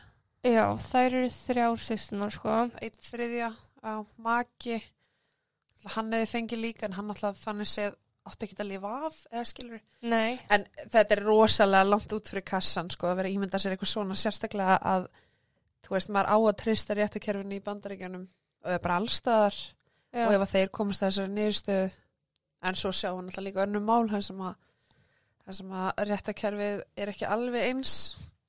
já, 0.46 0.64
þær 0.90 1.08
eru 1.08 1.32
þrjár 1.34 1.82
sýstunar, 1.86 2.34
sko. 2.34 2.60
eitt 2.80 3.00
þriðja 3.04 3.50
á 3.84 3.92
maki. 4.20 4.80
Hann 5.96 6.12
hefði 6.12 6.28
fengið 6.28 6.64
líka 6.66 6.86
en 6.88 6.96
hann 6.98 7.12
alltaf 7.12 7.40
þannig 7.40 7.68
séð 7.70 7.96
átti 8.28 8.46
ekki 8.46 8.58
að 8.60 8.70
lifa 8.70 8.90
af 9.06 9.18
eða 9.30 9.46
skilur 9.48 9.80
Nei, 10.04 10.38
en 10.52 10.66
þetta 10.92 11.16
er 11.16 11.22
rosalega 11.24 11.88
langt 11.88 12.12
út 12.12 12.30
fyrir 12.30 12.44
kassan 12.50 12.90
sko 12.92 13.10
að 13.10 13.22
vera 13.22 13.32
ímynda 13.32 13.60
sér 13.60 13.74
eitthvað 13.74 13.92
svona 13.94 14.16
sérstaklega 14.18 14.76
að 14.92 15.06
þú 15.86 15.94
veist 15.96 16.12
maður 16.12 16.32
á 16.34 16.36
að 16.36 16.58
trista 16.62 16.96
réttakerfinu 16.98 17.56
í 17.56 17.64
bandaríkjunum 17.64 18.26
og 18.28 18.74
er 18.74 18.82
bara 18.84 18.98
allstaðar 19.00 19.56
já, 19.56 20.26
og 20.26 20.34
ef 20.34 20.44
að 20.44 20.52
þeir 20.52 20.72
komast 20.76 21.02
að 21.02 21.12
þessari 21.12 21.34
niðurstöðu 21.38 21.90
en 22.60 22.80
svo 22.82 22.92
sjá 22.92 23.08
hann 23.08 23.30
alltaf 23.30 23.46
líka 23.46 23.64
önnum 23.64 23.88
mál 23.88 24.10
þar 24.12 24.26
sem 24.28 24.44
að, 24.44 24.54
sem 25.56 25.76
að 25.80 26.04
réttakerfið 26.10 26.82
er 27.00 27.14
ekki 27.14 27.30
alveg 27.30 27.70
eins 27.70 27.94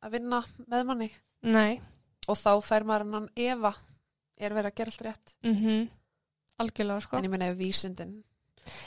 að 0.04 0.18
vinna 0.18 0.44
með 0.68 0.88
manni 0.89 1.12
nei, 1.44 1.82
og 2.28 2.38
þá 2.38 2.52
fær 2.66 2.86
maður 2.88 3.16
hann 3.18 3.30
efa 3.36 3.74
er 4.42 4.54
verið 4.58 4.72
að 4.72 4.78
gera 4.80 4.94
allt 4.94 5.06
rétt. 5.08 5.36
Mhm, 5.46 5.89
algjörlega, 6.62 7.02
sko. 7.06 7.18
en 7.18 7.26
ég 7.26 7.34
meina 7.34 7.52
ef 7.52 7.58
vísindin 7.58 8.20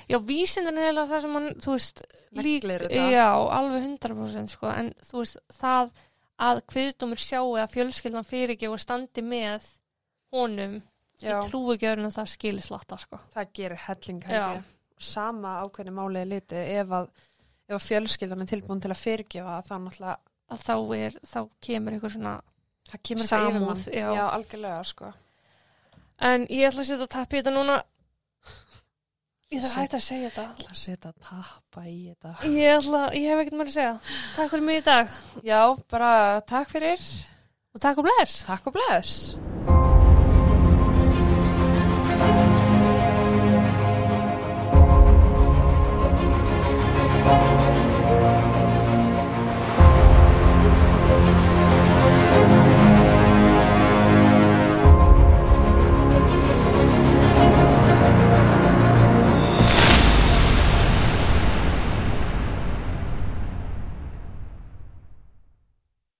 Já, 0.09 0.19
vísindin 0.23 0.79
er 0.79 0.89
eiginlega 0.89 1.11
það 1.11 1.23
sem 1.25 1.37
hann, 1.37 1.47
þú 1.65 1.73
veist, 1.75 2.03
lík, 2.31 2.45
neglir 2.65 2.85
þetta. 2.85 3.07
Já, 3.11 3.29
alveg 3.59 3.87
100% 3.89 4.53
sko, 4.55 4.71
en 4.71 4.91
þú 5.03 5.23
veist, 5.23 5.39
það 5.57 5.95
að 6.45 6.61
kviðdómur 6.73 7.23
sjáu 7.23 7.55
að 7.59 7.73
fjölskyldan 7.75 8.29
fyrirgefa 8.29 8.77
og 8.77 8.83
standi 8.83 9.25
með 9.25 9.67
honum, 10.35 10.77
já, 11.19 11.31
ég 11.33 11.49
trúi 11.51 11.77
ekki 11.77 11.91
öðrun 11.91 12.11
að 12.11 12.17
það 12.19 12.33
skilir 12.35 12.67
slatta, 12.67 12.99
sko. 13.03 13.21
það 13.35 13.53
gerir 13.61 13.83
helling 13.89 14.29
ég. 14.31 14.71
Sama 15.05 15.57
ákveðni 15.65 15.95
máli 15.95 16.21
er 16.21 16.31
litið. 16.31 16.69
Ef 16.79 16.93
að, 17.01 17.09
ef 17.67 17.75
að 17.77 17.87
fjölskyldan 17.89 18.45
er 18.45 18.51
tilbúin 18.53 18.83
til 18.83 18.93
að 18.95 19.01
fyrirgefa 19.03 19.57
þá 19.67 19.75
náttúrulega 19.75 20.34
Að 20.55 20.65
þá 20.65 20.97
er, 21.01 21.21
þá 21.27 21.39
kemur 21.67 21.97
eitthvað 21.97 22.17
svona, 22.17 22.39
það 22.91 23.05
kemur 23.11 23.29
eitthvað 23.29 23.85
yfir 23.85 23.99
já. 23.99 24.09
já, 24.15 24.25
algjörlega 24.31 24.81
sko 24.93 25.13
en 26.23 26.47
ég 26.51 26.69
ætla 26.69 26.85
að 26.85 26.91
setja 26.91 27.11
tappi 27.11 27.39
í 27.39 27.43
þetta 27.43 27.55
núna, 27.55 27.77
ég 29.53 29.63
þarf 29.65 29.75
að 29.75 29.83
hætta 29.83 30.01
að 30.01 30.07
segja 30.07 30.31
þetta. 30.31 30.47
ætla 30.55 30.71
að 30.71 30.81
setja 30.83 31.13
tappa 31.29 31.87
í 31.91 31.99
þetta 32.09 32.35
Ég 32.55 32.79
ætla, 32.79 33.05
ég 33.19 33.31
hef 33.31 33.45
ekkert 33.45 33.59
mér 33.61 33.71
að 33.71 33.79
segja. 33.79 33.95
Takk 34.37 34.55
fyrir 34.55 34.67
mig 34.71 34.83
í 34.83 34.87
dag 34.89 35.17
já, 35.43 35.61
bara 35.91 36.13
takk 36.49 36.75
fyrir 36.75 37.09
og 37.75 37.83
takk 37.83 38.03
og 38.03 38.11
bless. 38.11 38.45
takk 38.47 38.71
og 38.71 38.79
bless 38.79 39.74